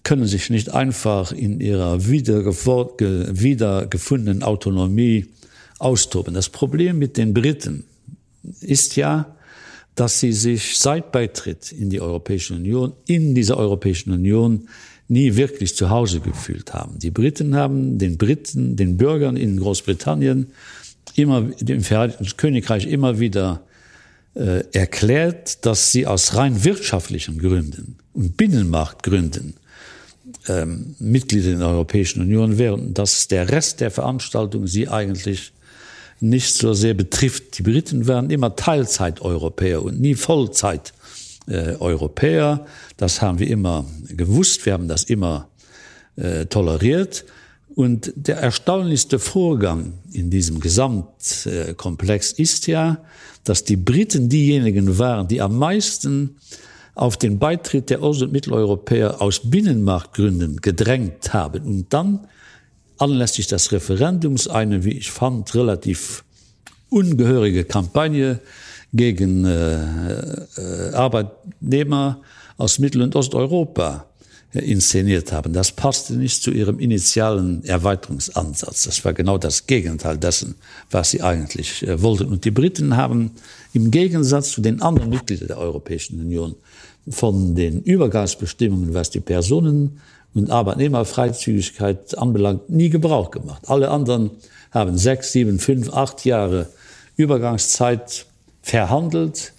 können 0.04 0.26
sich 0.26 0.50
nicht 0.50 0.74
einfach 0.74 1.32
in 1.32 1.62
ihrer 1.62 2.08
wiedergefundenen 2.08 4.44
Autonomie 4.44 5.28
austoben. 5.80 6.34
Das 6.34 6.50
Problem 6.50 7.00
mit 7.00 7.18
den 7.18 7.34
Briten 7.34 7.86
ist 8.62 8.96
ja, 8.96 9.36
dass 9.96 10.20
sie 10.20 10.32
sich 10.32 10.78
seit 10.78 11.12
Beitritt 11.12 11.72
in 11.72 11.90
die 11.90 12.02
Europäische 12.02 12.56
Union, 12.56 12.94
in 13.06 13.36
dieser 13.36 13.58
Europäischen 13.58 14.12
Union 14.12 14.68
nie 15.08 15.36
wirklich 15.36 15.76
zu 15.76 15.90
Hause 15.90 16.22
gefühlt 16.22 16.74
haben. 16.74 16.98
Die 16.98 17.12
Briten 17.12 17.56
haben 17.56 17.98
den 17.98 18.18
Briten, 18.18 18.78
den 18.78 18.98
Bürgern 18.98 19.36
in 19.36 19.60
Großbritannien 19.60 20.48
immer 21.16 21.50
im 21.66 21.82
Vereinigten 21.82 22.26
Königreich 22.38 22.88
immer 22.88 23.20
wieder 23.20 23.64
äh, 24.36 24.64
erklärt, 24.72 25.66
dass 25.66 25.92
sie 25.92 26.08
aus 26.08 26.36
rein 26.36 26.64
wirtschaftlichen 26.64 27.40
Gründen 27.40 27.98
und 28.14 28.38
Binnenmarktgründen 28.38 29.56
ähm, 30.48 30.96
Mitglieder 31.00 31.52
in 31.52 31.60
der 31.60 31.68
Europäischen 31.68 32.22
Union 32.22 32.58
wären, 32.58 32.94
dass 32.94 33.28
der 33.28 33.50
Rest 33.50 33.82
der 33.82 33.92
Veranstaltung 33.92 34.68
sie 34.68 34.88
eigentlich 34.88 35.54
nicht 36.20 36.56
so 36.56 36.74
sehr 36.74 36.94
betrifft. 36.94 37.58
Die 37.58 37.64
Briten 37.64 38.08
wären 38.08 38.30
immer 38.30 38.56
Teilzeiteuropäer 38.56 39.84
und 39.84 40.00
nie 40.00 40.16
Vollzeit 40.16 40.94
äh. 41.48 42.66
Das 42.98 43.22
haben 43.22 43.40
wir 43.40 43.48
immer 43.48 43.86
gewusst, 44.08 44.66
wir 44.66 44.74
haben 44.74 44.88
das 44.88 45.04
immer 45.04 45.50
äh, 46.16 46.46
toleriert. 46.46 47.26
Und 47.76 48.14
der 48.16 48.38
erstaunlichste 48.38 49.20
Vorgang 49.20 49.94
in 50.12 50.30
diesem 50.30 50.60
Gesamtkomplex 50.60 52.34
ist 52.34 52.68
ja, 52.68 52.98
dass 53.44 53.64
die 53.64 53.78
Briten 53.78 54.30
diejenigen 54.30 54.98
waren, 55.00 55.28
die 55.28 55.42
am 55.42 55.58
meisten 55.58 56.38
auf 56.96 57.18
den 57.18 57.40
Beitritt 57.40 57.90
der 57.90 58.04
Ost- 58.04 58.22
und 58.22 58.32
Mitteleuropäer 58.34 59.22
aus 59.22 59.50
Binnenmarktgründen 59.50 60.58
gedrängt 60.58 61.34
haben. 61.34 61.64
Und 61.64 61.94
dann 61.94 62.28
anlässlich 62.98 63.48
des 63.48 63.72
Referendums 63.72 64.48
eine, 64.48 64.84
wie 64.84 64.98
ich 64.98 65.12
fand, 65.12 65.56
relativ 65.56 66.24
ungehörige 66.90 67.64
Kampagne 67.64 68.42
gegen 68.94 69.46
äh, 69.46 69.76
äh, 69.76 70.94
Arbeitnehmer 70.94 72.22
aus 72.58 72.80
Mittel- 72.80 73.02
und 73.02 73.16
Osteuropa 73.16 74.11
inszeniert 74.54 75.32
haben. 75.32 75.54
Das 75.54 75.72
passte 75.72 76.14
nicht 76.14 76.44
zu 76.44 76.52
ihrem 76.52 76.80
initialen 76.80 77.64
Erweiterungsansatz. 77.64 78.84
Das 78.84 79.04
war 79.06 79.14
genau 79.14 79.38
das 79.38 79.66
Gegenteil 79.66 80.18
dessen, 80.18 80.56
was 80.90 81.12
sie 81.12 81.22
eigentlich 81.22 81.88
äh, 81.88 82.02
wollten. 82.02 82.26
Und 82.26 82.44
die 82.44 82.52
Briten 82.52 82.98
haben 82.98 83.32
im 83.74 83.92
Gegensatz 83.92 84.52
zu 84.52 84.62
den 84.62 84.82
anderen 84.82 85.10
Mitgliedern 85.10 85.48
der 85.48 85.58
Europäischen 85.58 86.20
Union 86.20 86.56
von 87.10 87.56
den 87.56 87.82
Übergangsbestimmungen, 87.82 88.94
was 88.94 89.10
die 89.10 89.22
Personen 89.22 90.02
und 90.34 90.50
Arbeitnehmerfreizügigkeit 90.50 92.18
anbelangt, 92.18 92.70
nie 92.70 92.90
Gebrauch 92.90 93.32
gemacht. 93.32 93.64
Alle 93.68 93.90
anderen 93.90 94.32
haben 94.72 94.98
sechs, 94.98 95.32
sieben, 95.32 95.60
fünf, 95.60 95.94
acht 95.94 96.26
Jahre 96.26 96.68
Übergangszeit 97.16 98.26
verhandelt, 98.62 99.54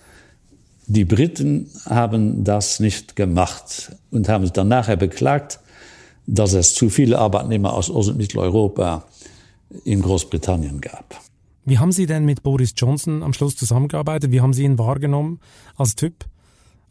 Die 0.95 1.07
Briten 1.07 1.71
haben 1.87 2.45
das 2.45 2.79
nicht 2.79 3.17
gemacht 3.17 3.97
und 4.11 4.29
haben 4.29 4.45
es 4.45 4.53
dann 4.53 4.69
nachher 4.69 4.97
beklagt, 4.97 5.59
dass 6.27 6.53
es 6.53 6.75
zu 6.75 6.91
viele 6.91 7.19
Arbeitnehmer 7.19 7.73
aus 7.73 7.89
Ost- 7.89 8.11
und 8.11 8.19
Mitteleuropa 8.19 9.07
in 9.87 10.03
Großbritannien 10.03 10.83
gab. 10.83 11.19
Wie 11.65 11.79
haben 11.79 11.93
Sie 11.93 12.05
denn 12.05 12.27
mit 12.27 12.43
Boris 12.43 12.75
Johnson 12.77 13.23
am 13.23 13.33
Schluss 13.33 13.57
zusammengearbeitet? 13.57 14.33
Wie 14.33 14.43
haben 14.43 14.53
Sie 14.53 14.65
ihn 14.65 14.79
wahrgenommen 14.79 15.41
als 15.77 15.95
Typ? 15.95 16.27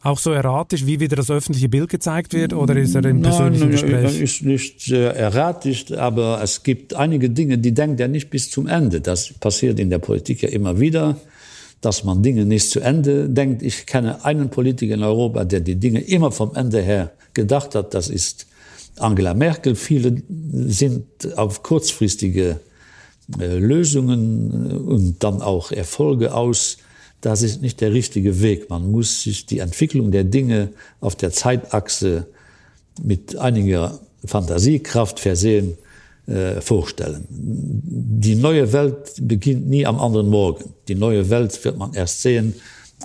Auch 0.02 0.18
so 0.18 0.32
erratisch, 0.32 0.84
wie 0.84 0.98
wieder 0.98 1.14
das 1.14 1.30
öffentliche 1.30 1.68
Bild 1.68 1.88
gezeigt 1.88 2.32
wird 2.32 2.54
oder 2.54 2.74
ist 2.74 2.96
er 2.96 3.04
im 3.04 3.22
persönlichen 3.22 3.68
nein, 3.68 3.70
Gespräch? 3.70 4.02
Nein, 4.02 4.20
ist 4.20 4.42
nicht 4.42 4.90
erratisch, 4.90 5.92
aber 5.92 6.42
es 6.42 6.64
gibt 6.64 6.94
einige 6.94 7.30
Dinge, 7.30 7.56
die 7.56 7.72
denkt 7.72 8.00
er 8.00 8.08
nicht 8.08 8.30
bis 8.30 8.50
zum 8.50 8.66
Ende. 8.66 9.00
Das 9.00 9.32
passiert 9.34 9.78
in 9.78 9.90
der 9.90 10.00
Politik 10.00 10.42
ja 10.42 10.48
immer 10.48 10.80
wieder 10.80 11.18
dass 11.82 12.04
man 12.04 12.22
Dinge 12.22 12.46
nicht 12.46 12.70
zu 12.70 12.80
Ende 12.80 13.28
denkt. 13.28 13.62
Ich 13.62 13.86
kenne 13.86 14.24
einen 14.24 14.48
Politiker 14.48 14.94
in 14.94 15.02
Europa, 15.02 15.44
der 15.44 15.60
die 15.60 15.76
Dinge 15.76 16.00
immer 16.00 16.32
vom 16.32 16.54
Ende 16.54 16.80
her 16.80 17.12
gedacht 17.34 17.74
hat. 17.74 17.92
Das 17.92 18.08
ist 18.08 18.46
Angela 18.96 19.34
Merkel. 19.34 19.74
Viele 19.74 20.22
sind 20.52 21.36
auf 21.36 21.62
kurzfristige 21.62 22.60
äh, 23.38 23.58
Lösungen 23.58 24.78
und 24.86 25.22
dann 25.24 25.42
auch 25.42 25.72
Erfolge 25.72 26.34
aus. 26.34 26.78
Das 27.20 27.42
ist 27.42 27.62
nicht 27.62 27.80
der 27.80 27.92
richtige 27.92 28.40
Weg. 28.40 28.70
Man 28.70 28.90
muss 28.90 29.22
sich 29.22 29.46
die 29.46 29.58
Entwicklung 29.58 30.10
der 30.10 30.24
Dinge 30.24 30.70
auf 31.00 31.16
der 31.16 31.32
Zeitachse 31.32 32.26
mit 33.02 33.36
einiger 33.36 34.00
Fantasiekraft 34.24 35.18
versehen 35.18 35.72
äh, 35.72 35.91
vorstellen. 36.60 37.26
Die 37.28 38.36
neue 38.36 38.72
Welt 38.72 39.14
beginnt 39.20 39.68
nie 39.68 39.84
am 39.86 39.98
anderen 39.98 40.28
Morgen. 40.28 40.72
Die 40.86 40.94
neue 40.94 41.28
Welt 41.30 41.64
wird 41.64 41.76
man 41.76 41.94
erst 41.94 42.22
sehen, 42.22 42.54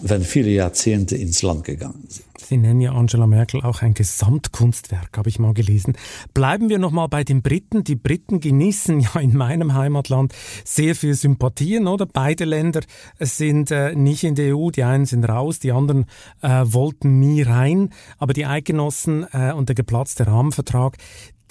wenn 0.01 0.22
viele 0.22 0.49
Jahrzehnte 0.49 1.15
ins 1.15 1.41
Land 1.41 1.63
gegangen 1.63 2.05
sind. 2.07 2.28
Sie 2.39 2.55
nennen 2.55 2.80
ja 2.80 2.93
Angela 2.93 3.28
Merkel 3.28 3.61
auch 3.61 3.82
ein 3.82 3.93
Gesamtkunstwerk, 3.93 5.18
habe 5.18 5.28
ich 5.28 5.38
mal 5.38 5.53
gelesen. 5.53 5.97
Bleiben 6.34 6.70
wir 6.70 6.80
noch 6.80 6.91
mal 6.91 7.07
bei 7.07 7.24
den 7.24 7.41
Briten. 7.41 7.84
Die 7.84 7.95
Briten 7.95 8.39
genießen 8.39 8.99
ja 9.01 9.20
in 9.20 9.36
meinem 9.36 9.74
Heimatland 9.74 10.34
sehr 10.63 10.95
viel 10.95 11.13
Sympathien, 11.13 11.88
oder? 11.88 12.05
Beide 12.05 12.45
Länder 12.45 12.82
sind 13.20 13.72
äh, 13.72 13.95
nicht 13.95 14.24
in 14.24 14.36
der 14.36 14.55
EU. 14.55 14.70
Die 14.70 14.84
einen 14.84 15.05
sind 15.05 15.26
raus, 15.26 15.59
die 15.59 15.74
anderen 15.74 16.05
äh, 16.41 16.63
wollten 16.63 17.20
nie 17.20 17.41
rein. 17.41 17.89
Aber 18.18 18.34
die 18.34 18.45
Eidgenossen 18.45 19.26
äh, 19.34 19.51
und 19.51 19.68
der 19.68 19.76
geplatzte 19.76 20.28
Rahmenvertrag, 20.28 20.97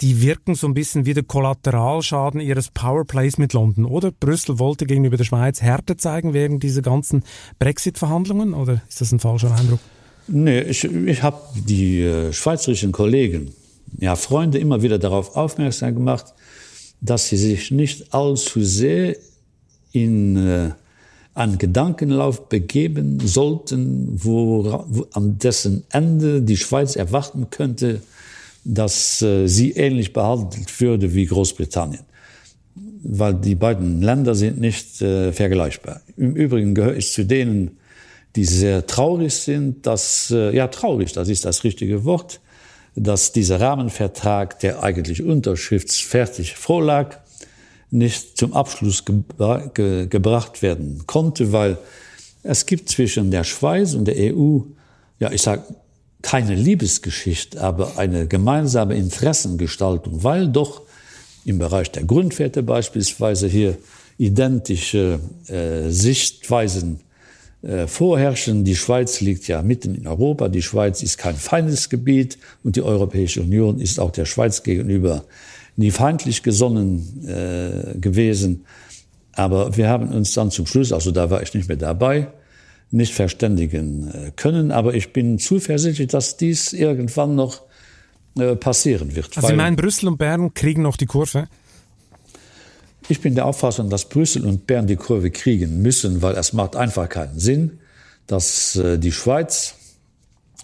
die 0.01 0.21
wirken 0.21 0.55
so 0.55 0.67
ein 0.67 0.73
bisschen 0.73 1.05
wie 1.05 1.13
der 1.13 1.23
Kollateralschaden 1.23 2.39
ihres 2.39 2.69
Powerplays 2.69 3.37
mit 3.37 3.53
London, 3.53 3.85
oder? 3.85 4.11
Brüssel 4.11 4.59
wollte 4.59 4.85
gegenüber 4.85 5.17
der 5.17 5.23
Schweiz 5.23 5.61
Härte 5.61 5.97
zeigen 5.97 6.33
während 6.33 6.63
dieser 6.63 6.81
ganzen 6.81 7.23
Brexit-Verhandlungen, 7.59 8.53
oder 8.53 8.81
ist 8.87 9.01
das 9.01 9.11
ein 9.11 9.19
falscher 9.19 9.55
Eindruck? 9.55 9.79
Nee, 10.27 10.61
ich, 10.61 10.83
ich 10.83 11.23
habe 11.23 11.41
die 11.55 12.01
äh, 12.01 12.33
schweizerischen 12.33 12.91
Kollegen, 12.91 13.53
ja 13.97 14.15
Freunde 14.15 14.59
immer 14.59 14.81
wieder 14.81 14.99
darauf 14.99 15.35
aufmerksam 15.35 15.95
gemacht, 15.95 16.33
dass 17.01 17.29
sie 17.29 17.37
sich 17.37 17.71
nicht 17.71 18.13
allzu 18.13 18.61
sehr 18.63 19.15
in 19.93 20.35
äh, 20.35 20.71
einen 21.33 21.57
Gedankenlauf 21.57 22.49
begeben 22.49 23.19
sollten, 23.25 24.09
wo, 24.23 24.83
wo 24.87 25.07
an 25.13 25.37
dessen 25.37 25.83
Ende 25.91 26.41
die 26.41 26.57
Schweiz 26.57 26.95
erwarten 26.95 27.49
könnte, 27.51 28.01
dass 28.67 29.21
äh, 29.21 29.47
sie 29.47 29.71
ähnlich 29.71 30.11
behandelt 30.11 30.81
würde 30.81 31.13
wie 31.13 31.25
Großbritannien, 31.25 32.03
weil 33.01 33.33
die 33.35 33.55
beiden 33.55 34.01
Länder 34.01 34.35
sind 34.35 34.59
nicht 34.59 35.01
äh, 35.01 35.31
vergleichbar. 35.31 36.01
Im 36.17 36.35
Übrigen 36.35 36.75
gehöre 36.75 36.97
ich 36.97 37.13
zu 37.13 37.23
denen, 37.23 37.77
die 38.35 38.43
sehr 38.43 38.85
traurig 38.85 39.33
sind, 39.33 39.85
dass 39.87 40.31
äh, 40.31 40.53
ja 40.53 40.67
traurig, 40.67 41.13
das 41.13 41.29
ist 41.29 41.45
das 41.45 41.63
richtige 41.63 42.03
Wort, 42.03 42.41
dass 42.93 43.31
dieser 43.31 43.61
Rahmenvertrag, 43.61 44.59
der 44.59 44.83
eigentlich 44.83 45.23
unterschriftsfertig 45.23 46.55
vorlag, 46.55 47.19
nicht 47.89 48.37
zum 48.37 48.53
Abschluss 48.53 49.05
gebra 49.05 49.67
ge 49.73 50.07
gebracht 50.07 50.61
werden 50.61 51.03
konnte, 51.07 51.53
weil 51.53 51.77
es 52.43 52.65
gibt 52.65 52.89
zwischen 52.89 53.31
der 53.31 53.45
Schweiz 53.45 53.93
und 53.93 54.05
der 54.05 54.35
EU 54.35 54.59
ja 55.19 55.31
ich 55.31 55.41
sage 55.41 55.63
keine 56.27 56.55
Liebesgeschichte, 56.55 57.61
aber 57.61 57.97
eine 57.97 58.27
gemeinsame 58.27 58.97
Interessengestaltung, 58.97 60.25
weil 60.25 60.49
doch 60.49 60.81
im 61.45 61.57
Bereich 61.57 61.89
der 61.89 62.03
Grundwerte 62.03 62.63
beispielsweise 62.63 63.47
hier 63.47 63.77
identische 64.17 65.21
äh, 65.47 65.89
Sichtweisen 65.89 66.99
äh, 67.61 67.87
vorherrschen. 67.87 68.65
Die 68.65 68.75
Schweiz 68.75 69.21
liegt 69.21 69.47
ja 69.47 69.61
mitten 69.61 69.95
in 69.95 70.05
Europa. 70.05 70.49
Die 70.49 70.61
Schweiz 70.61 71.01
ist 71.01 71.17
kein 71.17 71.37
feines 71.37 71.87
Gebiet 71.87 72.37
und 72.61 72.75
die 72.75 72.81
Europäische 72.81 73.41
Union 73.41 73.79
ist 73.79 73.97
auch 73.97 74.11
der 74.11 74.25
Schweiz 74.25 74.63
gegenüber 74.63 75.23
nie 75.77 75.91
feindlich 75.91 76.43
gesonnen 76.43 77.25
äh, 77.25 77.97
gewesen. 77.99 78.65
Aber 79.31 79.77
wir 79.77 79.87
haben 79.87 80.09
uns 80.09 80.33
dann 80.33 80.51
zum 80.51 80.65
Schluss, 80.65 80.91
also 80.91 81.11
da 81.11 81.29
war 81.29 81.41
ich 81.41 81.53
nicht 81.53 81.69
mehr 81.69 81.77
dabei, 81.77 82.27
nicht 82.91 83.13
verständigen 83.13 84.11
äh, 84.11 84.31
können. 84.35 84.71
Aber 84.71 84.93
ich 84.93 85.13
bin 85.13 85.39
zuversichtlich, 85.39 86.07
dass 86.07 86.37
dies 86.37 86.73
irgendwann 86.73 87.35
noch 87.35 87.61
äh, 88.37 88.55
passieren 88.55 89.15
wird. 89.15 89.35
Also 89.35 89.49
Sie 89.49 89.55
meinen, 89.55 89.75
Brüssel 89.75 90.07
und 90.07 90.17
Bern 90.17 90.53
kriegen 90.53 90.81
noch 90.81 90.97
die 90.97 91.05
Kurve? 91.05 91.47
Ich 93.09 93.21
bin 93.21 93.35
der 93.35 93.45
Auffassung, 93.45 93.89
dass 93.89 94.09
Brüssel 94.09 94.45
und 94.45 94.67
Bern 94.67 94.87
die 94.87 94.95
Kurve 94.95 95.31
kriegen 95.31 95.81
müssen, 95.81 96.21
weil 96.21 96.35
es 96.35 96.53
macht 96.53 96.75
einfach 96.75 97.07
keinen 97.07 97.39
Sinn, 97.39 97.79
dass 98.25 98.75
äh, 98.75 98.97
die 98.97 99.11
Schweiz, 99.11 99.75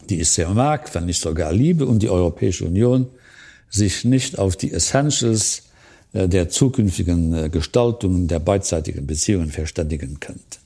die 0.09 0.17
ist 0.17 0.33
sehr 0.33 0.49
mag, 0.49 0.93
wenn 0.95 1.05
nicht 1.05 1.21
sogar 1.21 1.53
liebe 1.53 1.85
und 1.85 1.99
die 1.99 2.09
Europäische 2.09 2.65
Union 2.65 3.07
sich 3.69 4.05
nicht 4.05 4.37
auf 4.37 4.55
die 4.55 4.71
Essentials 4.71 5.63
der 6.15 6.47
zukünftigen 6.47 7.49
Gestaltungen 7.49 8.27
der 8.27 8.37
beidseitigen 8.37 9.07
Beziehungen 9.07 9.49
verständigen 9.49 10.19
könnte. 10.19 10.59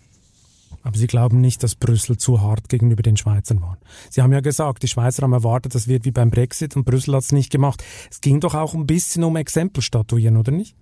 Aber 0.84 0.98
Sie 0.98 1.08
glauben 1.08 1.42
nicht, 1.42 1.64
dass 1.64 1.76
Brüssel 1.76 2.18
zu 2.18 2.42
hart 2.42 2.70
gegenüber 2.70 3.04
den 3.04 3.18
Schweizern 3.18 3.62
war. 3.62 3.78
Sie 4.10 4.22
haben 4.22 4.32
ja 4.32 4.40
gesagt, 4.40 4.84
die 4.84 4.88
Schweizer 4.88 5.24
haben 5.24 5.34
erwartet, 5.34 5.76
das 5.76 5.88
wird 5.88 6.06
wie 6.06 6.12
beim 6.12 6.30
Brexit 6.30 6.76
und 6.76 6.86
Brüssel 6.86 7.14
hat 7.16 7.24
es 7.24 7.32
nicht 7.32 7.52
gemacht. 7.52 7.84
Es 8.10 8.22
ging 8.22 8.40
doch 8.40 8.56
auch 8.56 8.74
ein 8.74 8.88
bisschen 8.88 9.24
um 9.24 9.36
Exempelstatuieren, 9.36 10.38
oder 10.38 10.52
nicht? 10.52 10.76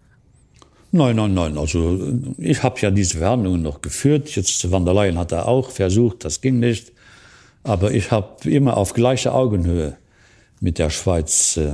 Nein, 0.91 1.15
nein, 1.15 1.33
nein. 1.33 1.57
Also 1.57 1.99
ich 2.37 2.63
habe 2.63 2.79
ja 2.79 2.91
diese 2.91 3.17
Verhandlungen 3.17 3.61
noch 3.61 3.81
geführt. 3.81 4.33
Jetzt 4.35 4.71
Van 4.71 4.85
der 4.85 4.93
Leyen 4.93 5.17
hat 5.17 5.31
er 5.31 5.47
auch 5.47 5.71
versucht, 5.71 6.23
das 6.23 6.39
ging 6.39 6.59
nicht. 6.59 6.93
Aber 7.63 7.91
ich 7.91 8.11
habe 8.11 8.49
immer 8.49 8.77
auf 8.77 8.93
gleiche 8.93 9.33
Augenhöhe 9.33 9.97
mit 10.61 10.79
der 10.79 10.89
Schweiz 10.89 11.57
äh, 11.57 11.73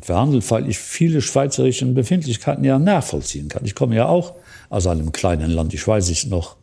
verhandelt, 0.00 0.48
weil 0.50 0.68
ich 0.68 0.78
viele 0.78 1.20
schweizerische 1.20 1.84
Befindlichkeiten 1.86 2.64
ja 2.64 2.78
nachvollziehen 2.78 3.48
kann. 3.48 3.64
Ich 3.64 3.74
komme 3.74 3.96
ja 3.96 4.06
auch 4.06 4.34
aus 4.70 4.86
einem 4.86 5.12
kleinen 5.12 5.50
Land. 5.50 5.74
Ich 5.74 5.86
weiß 5.86 6.08
ich 6.08 6.26
noch 6.28 6.56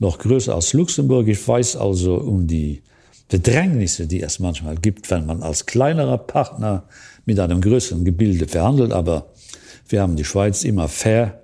noch 0.00 0.18
größer 0.18 0.54
als 0.54 0.72
Luxemburg. 0.72 1.28
Ich 1.28 1.46
weiß 1.46 1.76
also 1.76 2.16
um 2.16 2.46
die 2.46 2.82
Bedrängnisse, 3.28 4.08
die 4.08 4.22
es 4.22 4.40
manchmal 4.40 4.76
gibt, 4.76 5.08
wenn 5.10 5.26
man 5.26 5.42
als 5.42 5.66
kleinerer 5.66 6.18
Partner 6.18 6.82
mit 7.26 7.38
einem 7.38 7.60
größeren 7.60 8.04
Gebilde 8.04 8.48
verhandelt. 8.48 8.92
Aber 8.92 9.26
wir 9.88 10.02
haben 10.02 10.16
die 10.16 10.24
Schweiz 10.24 10.64
immer 10.64 10.88
fair 10.88 11.40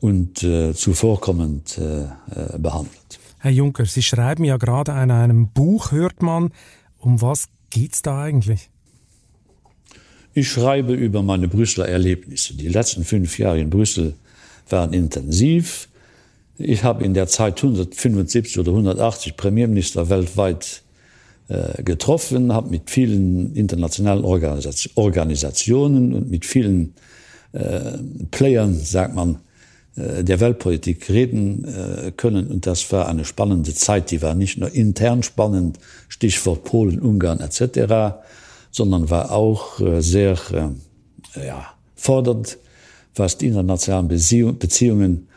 und 0.00 0.42
äh, 0.44 0.74
zuvorkommend 0.74 1.78
äh, 1.78 2.04
äh, 2.04 2.58
behandelt. 2.58 3.18
Herr 3.38 3.50
Juncker, 3.50 3.86
Sie 3.86 4.02
schreiben 4.02 4.44
ja 4.44 4.56
gerade 4.56 4.92
an 4.92 5.10
einem 5.10 5.48
Buch, 5.48 5.90
hört 5.90 6.22
man. 6.22 6.52
Um 6.98 7.20
was 7.20 7.46
geht 7.70 7.94
es 7.94 8.02
da 8.02 8.22
eigentlich? 8.22 8.70
Ich 10.34 10.50
schreibe 10.50 10.94
über 10.94 11.22
meine 11.22 11.48
Brüsseler 11.48 11.88
Erlebnisse. 11.88 12.54
Die 12.54 12.68
letzten 12.68 13.04
fünf 13.04 13.38
Jahre 13.38 13.60
in 13.60 13.70
Brüssel 13.70 14.14
waren 14.68 14.92
intensiv. 14.92 15.88
Ich 16.58 16.84
habe 16.84 17.04
in 17.04 17.14
der 17.14 17.28
Zeit 17.28 17.56
175 17.58 18.58
oder 18.58 18.72
180 18.72 19.36
Premierminister 19.36 20.08
weltweit 20.08 20.82
äh, 21.48 21.82
getroffen, 21.82 22.52
habe 22.52 22.70
mit 22.70 22.90
vielen 22.90 23.54
internationalen 23.54 24.24
Organisation, 24.24 24.92
Organisationen 24.96 26.12
und 26.14 26.30
mit 26.30 26.44
vielen 26.44 26.94
äh, 27.52 27.98
Playern, 28.30 28.74
sagt 28.74 29.14
man, 29.14 29.38
äh, 29.96 30.24
der 30.24 30.40
Weltpolitik 30.40 31.10
reden 31.10 31.64
äh, 31.64 32.12
können. 32.12 32.48
Und 32.48 32.66
das 32.66 32.90
war 32.92 33.08
eine 33.08 33.24
spannende 33.24 33.74
Zeit, 33.74 34.10
die 34.10 34.22
war 34.22 34.34
nicht 34.34 34.58
nur 34.58 34.72
intern 34.72 35.22
spannend, 35.22 35.78
Stichwort 36.08 36.64
Polen, 36.64 37.00
Ungarn 37.00 37.40
etc., 37.40 38.16
sondern 38.70 39.10
war 39.10 39.32
auch 39.32 39.80
äh, 39.80 40.00
sehr 40.00 40.38
äh, 40.52 41.46
ja, 41.46 41.66
fordernd, 41.94 42.58
was 43.14 43.36
die 43.36 43.48
internationalen 43.48 44.08
Beziehungen 44.08 45.28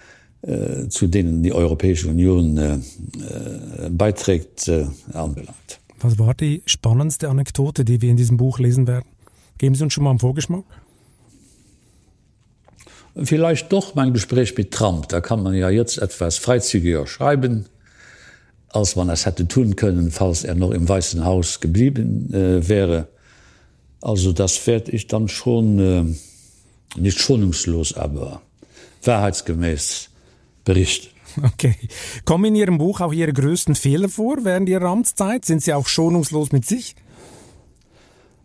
Äh, 0.45 0.89
zu 0.89 1.07
denen 1.07 1.41
die 1.41 1.53
Europäische 1.53 2.07
Union 2.07 2.55
äh, 2.57 2.75
äh, 2.75 3.89
beiträgt, 3.89 4.67
äh, 4.67 4.85
anbelangt. 5.11 5.79
Was 5.99 6.19
war 6.19 6.35
die 6.35 6.61
spannendste 6.67 7.29
Anekdote, 7.29 7.83
die 7.83 7.99
wir 7.99 8.11
in 8.11 8.17
diesem 8.17 8.37
Buch 8.37 8.59
lesen 8.59 8.85
werden? 8.85 9.05
Geben 9.57 9.73
Sie 9.73 9.83
uns 9.83 9.93
schon 9.93 10.03
mal 10.03 10.11
einen 10.11 10.19
Vorgeschmack? 10.19 10.63
Vielleicht 13.23 13.73
doch 13.73 13.95
mein 13.95 14.13
Gespräch 14.13 14.55
mit 14.55 14.69
Trump. 14.69 15.09
Da 15.09 15.19
kann 15.19 15.41
man 15.41 15.55
ja 15.55 15.71
jetzt 15.71 15.97
etwas 15.97 16.37
freizügiger 16.37 17.07
schreiben, 17.07 17.65
als 18.69 18.95
man 18.95 19.09
es 19.09 19.25
hätte 19.25 19.47
tun 19.47 19.75
können, 19.75 20.11
falls 20.11 20.43
er 20.43 20.53
noch 20.53 20.71
im 20.71 20.87
Weißen 20.87 21.25
Haus 21.25 21.59
geblieben 21.59 22.31
äh, 22.31 22.69
wäre. 22.69 23.07
Also 23.99 24.31
das 24.31 24.67
werde 24.67 24.91
ich 24.91 25.07
dann 25.07 25.27
schon 25.27 25.79
äh, 25.79 26.99
nicht 26.99 27.19
schonungslos, 27.19 27.95
aber 27.95 28.43
wahrheitsgemäß 29.01 30.11
bericht. 30.65 31.11
Okay. 31.43 31.75
Kommen 32.23 32.45
in 32.45 32.55
Ihrem 32.55 32.77
Buch 32.77 33.01
auch 33.01 33.11
Ihre 33.11 33.33
größten 33.33 33.75
Fehler 33.75 34.07
vor 34.07 34.37
während 34.43 34.69
Ihrer 34.69 34.85
Amtszeit? 34.85 35.43
Sind 35.43 35.61
Sie 35.61 35.73
auch 35.73 35.87
schonungslos 35.87 36.51
mit 36.51 36.65
sich? 36.65 36.95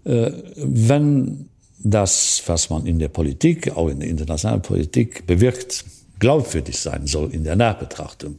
Äh, 0.05 0.33
wenn 0.57 1.49
das, 1.79 2.43
was 2.47 2.71
man 2.71 2.87
in 2.87 2.99
der 2.99 3.09
Politik, 3.09 3.77
auch 3.77 3.89
in 3.89 4.01
der 4.01 4.09
internationalen 4.09 4.63
Politik 4.63 5.27
bewirkt, 5.27 5.85
glaubwürdig 6.19 6.79
sein 6.79 7.07
soll 7.07 7.33
in 7.33 7.45
der 7.45 7.57
Nachbetrachtung, 7.57 8.39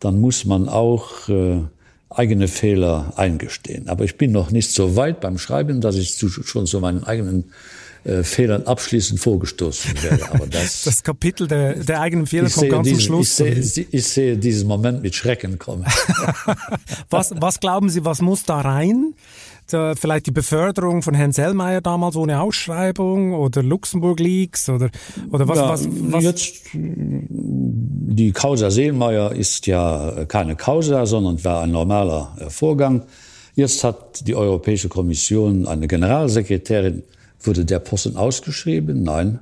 dann 0.00 0.20
muss 0.20 0.44
man 0.44 0.68
auch 0.68 1.28
äh, 1.28 1.60
eigene 2.10 2.48
Fehler 2.48 3.14
eingestehen. 3.16 3.88
Aber 3.88 4.04
ich 4.04 4.16
bin 4.16 4.32
noch 4.32 4.50
nicht 4.50 4.70
so 4.70 4.96
weit 4.96 5.20
beim 5.20 5.38
Schreiben, 5.38 5.80
dass 5.80 5.96
ich 5.96 6.16
zu, 6.16 6.28
schon 6.28 6.66
zu 6.66 6.80
meinen 6.80 7.04
eigenen 7.04 7.52
äh, 8.06 8.22
Fehlern 8.22 8.62
abschließend 8.62 9.18
vorgestoßen 9.18 10.02
werde. 10.02 10.30
Aber 10.30 10.46
das, 10.50 10.84
das 10.84 11.02
Kapitel 11.02 11.48
der, 11.48 11.74
der 11.74 12.00
eigenen 12.00 12.26
Fehler 12.26 12.48
kommt 12.48 12.70
ganz 12.70 12.88
diesen, 12.88 13.00
Schluss. 13.00 13.40
Ich 13.40 13.72
sehe, 13.72 13.86
ich 13.90 14.06
sehe 14.06 14.36
diesen 14.36 14.68
Moment 14.68 15.02
mit 15.02 15.14
Schrecken 15.14 15.58
kommen. 15.58 15.84
was, 17.10 17.32
was 17.36 17.58
glauben 17.58 17.88
Sie, 17.88 18.04
was 18.04 18.22
muss 18.22 18.44
da 18.44 18.60
rein? 18.60 19.14
vielleicht 19.68 20.28
die 20.28 20.30
Beförderung 20.30 21.02
von 21.02 21.12
Herrn 21.14 21.32
Sellmeier 21.32 21.80
damals 21.80 22.14
ohne 22.14 22.40
Ausschreibung 22.40 23.34
oder 23.34 23.64
Luxemburg 23.64 24.20
Leaks 24.20 24.68
oder, 24.68 24.90
oder 25.32 25.48
was, 25.48 25.58
ja, 25.58 25.68
was, 25.68 25.88
was? 25.90 26.22
Jetzt, 26.22 26.54
die 26.72 28.30
Causa 28.30 28.70
Seelmeier 28.70 29.32
ist 29.32 29.66
ja 29.66 30.24
keine 30.28 30.54
Causa, 30.54 31.04
sondern 31.04 31.42
war 31.42 31.64
ein 31.64 31.72
normaler 31.72 32.36
äh, 32.38 32.48
Vorgang. 32.48 33.02
Jetzt 33.56 33.82
hat 33.82 34.24
die 34.28 34.36
Europäische 34.36 34.88
Kommission 34.88 35.66
eine 35.66 35.88
Generalsekretärin 35.88 37.02
wurde 37.40 37.64
der 37.64 37.78
Posten 37.78 38.16
ausgeschrieben? 38.16 39.02
Nein. 39.02 39.40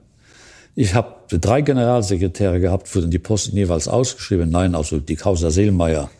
Ich 0.75 0.95
habe 0.95 1.15
drei 1.29 1.63
Generalsekretäre 1.63 2.61
gehabt, 2.61 2.93
wurden 2.95 3.11
die 3.11 3.19
Posten 3.19 3.57
jeweils 3.57 3.87
ausgeschrieben. 3.87 4.51
Nein, 4.51 4.75
also 4.75 4.99
die 4.99 5.15
Causa 5.15 5.51
Seelmeier 5.51 6.11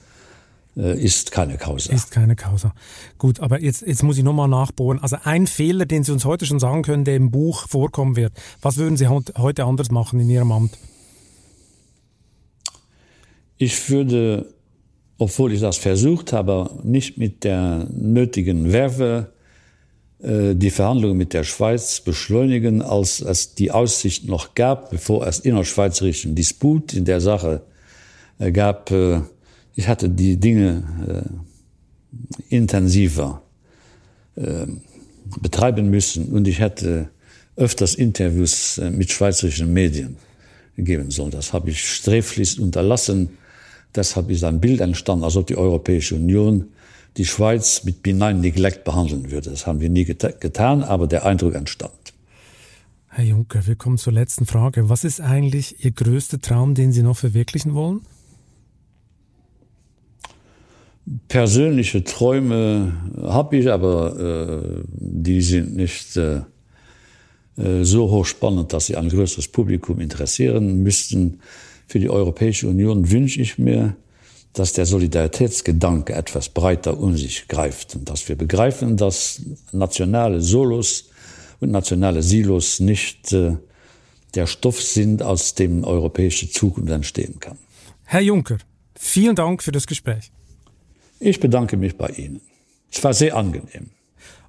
äh, 0.77 0.99
ist 0.99 1.33
keine 1.33 1.57
Causa. 1.57 1.93
Ist 1.93 2.11
keine 2.11 2.37
Causa. 2.37 2.72
Gut, 3.18 3.41
aber 3.41 3.61
jetzt, 3.61 3.83
jetzt 3.83 4.03
muss 4.03 4.16
ich 4.16 4.25
nochmal 4.25 4.49
nachbohren. 4.49 5.01
Also 5.01 5.16
ein 5.25 5.47
Fehler, 5.47 5.87
den 5.87 6.05
Sie 6.05 6.12
uns 6.12 6.25
heute 6.25 6.47
schon 6.47 6.61
sagen 6.61 6.83
können, 6.83 7.05
der 7.05 7.16
im 7.16 7.31
Buch 7.31 7.68
vorkommen 7.68 8.16
wird. 8.16 8.33
Was 8.62 8.77
würden 8.77 8.97
Sie 8.97 9.09
heute 9.09 9.64
anders 9.64 9.91
machen 9.91 10.20
in 10.20 10.31
Ihrem 10.31 10.53
Amt? 10.53 10.79
Ich 13.57 13.89
würde, 13.91 14.53
obwohl 15.18 15.53
ich 15.53 15.61
das 15.61 15.79
versucht 15.79 16.33
habe, 16.33 16.70
nicht 16.83 17.18
mit 17.18 17.45
der 17.45 17.87
nötigen 17.91 18.72
Werbe 18.72 19.33
die 20.27 20.70
Verhandlungen 20.70 21.18
mit 21.18 21.35
der 21.35 21.45
Schweiz 21.45 22.01
beschleunigen, 22.01 22.81
als 22.81 23.20
es 23.20 23.55
die 23.55 23.70
Aussicht 23.70 24.27
noch 24.27 24.55
gab, 24.55 24.91
bevor 24.91 25.27
es 25.27 25.39
innerschweizerischen 25.39 26.35
Disput 26.35 26.95
in 26.95 27.05
der 27.05 27.20
Sache 27.20 27.61
äh, 28.39 28.51
gab. 28.51 28.91
Äh, 28.91 29.20
ich 29.75 29.87
hatte 29.87 30.09
die 30.09 30.37
Dinge 30.39 31.41
intensiver 32.49 33.43
betreiben 35.41 35.91
müssen 35.91 36.29
und 36.29 36.47
ich 36.47 36.61
hätte 36.61 37.09
öfters 37.57 37.97
Interviews 37.97 38.81
mit 38.93 39.11
schweizerischen 39.11 39.72
Medien 39.72 40.16
geben 40.77 41.11
sollen. 41.11 41.33
Das 41.33 41.53
habe 41.53 41.70
ich 41.70 41.85
sträflichst 41.85 42.61
unterlassen. 42.61 43.31
Deshalb 43.97 44.31
ist 44.31 44.45
ein 44.45 44.61
Bild 44.61 44.81
entstanden, 44.81 45.25
als 45.25 45.37
ob 45.37 45.49
die 45.49 45.57
Europäische 45.57 46.14
Union 46.14 46.68
die 47.16 47.24
Schweiz 47.24 47.84
mit 47.84 48.02
Binein 48.02 48.40
Neglect 48.40 48.84
behandeln 48.84 49.30
würde. 49.30 49.50
Das 49.50 49.66
haben 49.66 49.80
wir 49.80 49.88
nie 49.88 50.04
get 50.04 50.40
getan, 50.40 50.82
aber 50.82 51.06
der 51.06 51.24
Eindruck 51.24 51.54
entstand. 51.54 51.92
Herr 53.08 53.24
Juncker, 53.24 53.66
wir 53.66 53.76
kommen 53.76 53.96
zur 53.96 54.12
letzten 54.12 54.44
Frage. 54.44 54.88
Was 54.88 55.04
ist 55.04 55.20
eigentlich 55.20 55.84
Ihr 55.84 55.92
größter 55.92 56.40
Traum, 56.40 56.74
den 56.74 56.92
Sie 56.92 57.02
noch 57.02 57.16
verwirklichen 57.16 57.74
wollen? 57.74 58.00
Persönliche 61.28 62.02
Träume 62.02 62.94
habe 63.22 63.58
ich, 63.58 63.70
aber 63.70 64.18
äh, 64.18 64.82
die 64.88 65.42
sind 65.42 65.76
nicht 65.76 66.16
äh, 66.16 66.40
äh 67.56 67.84
so 67.84 68.10
hochspannend, 68.10 68.72
dass 68.72 68.86
sie 68.86 68.96
ein 68.96 69.10
größeres 69.10 69.48
Publikum 69.48 70.00
interessieren 70.00 70.82
müssten. 70.82 71.40
Für 71.86 72.00
die 72.00 72.08
Europäische 72.08 72.68
Union 72.68 73.10
wünsche 73.10 73.40
ich 73.42 73.58
mir, 73.58 73.94
dass 74.55 74.72
der 74.72 74.86
Solidaritätsgedanke 74.86 76.14
etwas 76.14 76.48
breiter 76.48 76.98
um 76.98 77.16
sich 77.16 77.48
greift 77.48 77.96
und 77.96 78.09
dass 78.09 78.28
wir 78.28 78.36
begreifen, 78.36 78.96
dass 78.96 79.42
nationale 79.72 80.40
Solos 80.40 81.11
und 81.61 81.70
nationale 81.70 82.22
Silos 82.22 82.80
nicht 82.80 83.32
äh, 83.32 83.57
der 84.34 84.46
Stoff 84.46 84.80
sind, 84.80 85.22
aus 85.22 85.55
dem 85.55 85.84
europäische 85.84 86.48
Zukunft 86.48 86.90
entstehen 86.90 87.38
kann. 87.40 87.59
Herr 88.05 88.20
Juncker, 88.20 88.59
vielen 88.96 89.34
Dank 89.36 89.62
für 89.62 89.72
das 89.72 89.86
Gespräch. 89.86 90.30
Ich 91.18 91.40
bedanke 91.40 91.76
mich 91.76 91.96
bei 91.96 92.09
Ihnen. 92.09 92.40
Es 92.92 93.02
war 93.02 93.12
sehr 93.12 93.36
angenehm. 93.36 93.90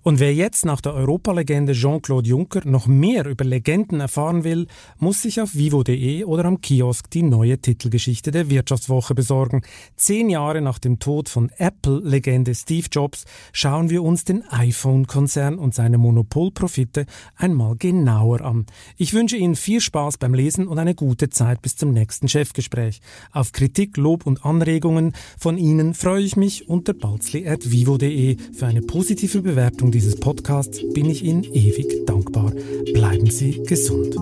Und 0.08 0.20
wer 0.20 0.36
jetzt 0.36 0.66
nach 0.66 0.82
der 0.82 0.94
Europalegende 0.94 1.74
Jean-Claude 1.74 2.30
Juncker 2.30 2.62
noch 2.64 2.86
mehr 2.86 3.26
über 3.26 3.44
Legenden 3.44 4.02
erfahren 4.02 4.44
will, 4.44 4.68
muss 5.00 5.24
sich 5.24 5.42
auf 5.42 5.56
vivo.de 5.56 6.26
oder 6.26 6.46
am 6.46 6.62
Kiosk 6.62 7.10
die 7.10 7.24
neue 7.24 7.58
Titelgeschichte 7.58 8.30
der 8.30 8.52
Wirtschaftswoche 8.52 9.16
besorgen. 9.16 9.64
Zehn 9.96 10.30
Jahre 10.30 10.62
nach 10.62 10.78
dem 10.78 11.00
Tod 11.00 11.28
von 11.28 11.50
Apple-Legende 11.58 12.54
Steve 12.54 12.86
Jobs 12.92 13.26
schauen 13.52 13.90
wir 13.90 14.04
uns 14.04 14.26
den 14.26 14.44
iPhone-Konzern 14.48 15.58
und 15.58 15.74
seine 15.74 15.98
Monopolprofite 15.98 17.08
einmal 17.36 17.76
genauer 17.76 18.42
an. 18.42 18.68
Ich 18.98 19.16
wünsche 19.16 19.38
Ihnen 19.38 19.56
viel 19.56 19.82
Spaß 19.82 20.20
beim 20.20 20.36
Lesen 20.36 20.68
und 20.68 20.78
eine 20.78 20.94
gute 20.94 21.32
Zeit 21.32 21.64
bis 21.64 21.78
zum 21.78 21.94
nächsten 21.94 22.28
Chefgespräch. 22.28 23.02
Auf 23.32 23.54
Kritik, 23.54 23.98
Lob 23.98 24.28
und 24.28 24.46
Anregungen 24.46 25.14
von 25.40 25.58
Ihnen 25.58 25.96
freue 25.96 26.22
ich 26.22 26.36
mich 26.36 26.70
unter 26.70 26.94
balzli.vivo.de 26.94 28.38
für 28.54 28.68
eine 28.68 28.84
positive 28.84 29.42
Bewertung 29.42 29.95
dieses 29.96 30.18
Podcasts 30.18 30.82
bin 30.94 31.10
ich 31.10 31.24
Ihnen 31.24 31.46
ewig 31.46 32.06
dankbar. 32.06 32.52
Bleiben 32.94 33.30
Sie 33.30 33.64
gesund. 33.64 34.14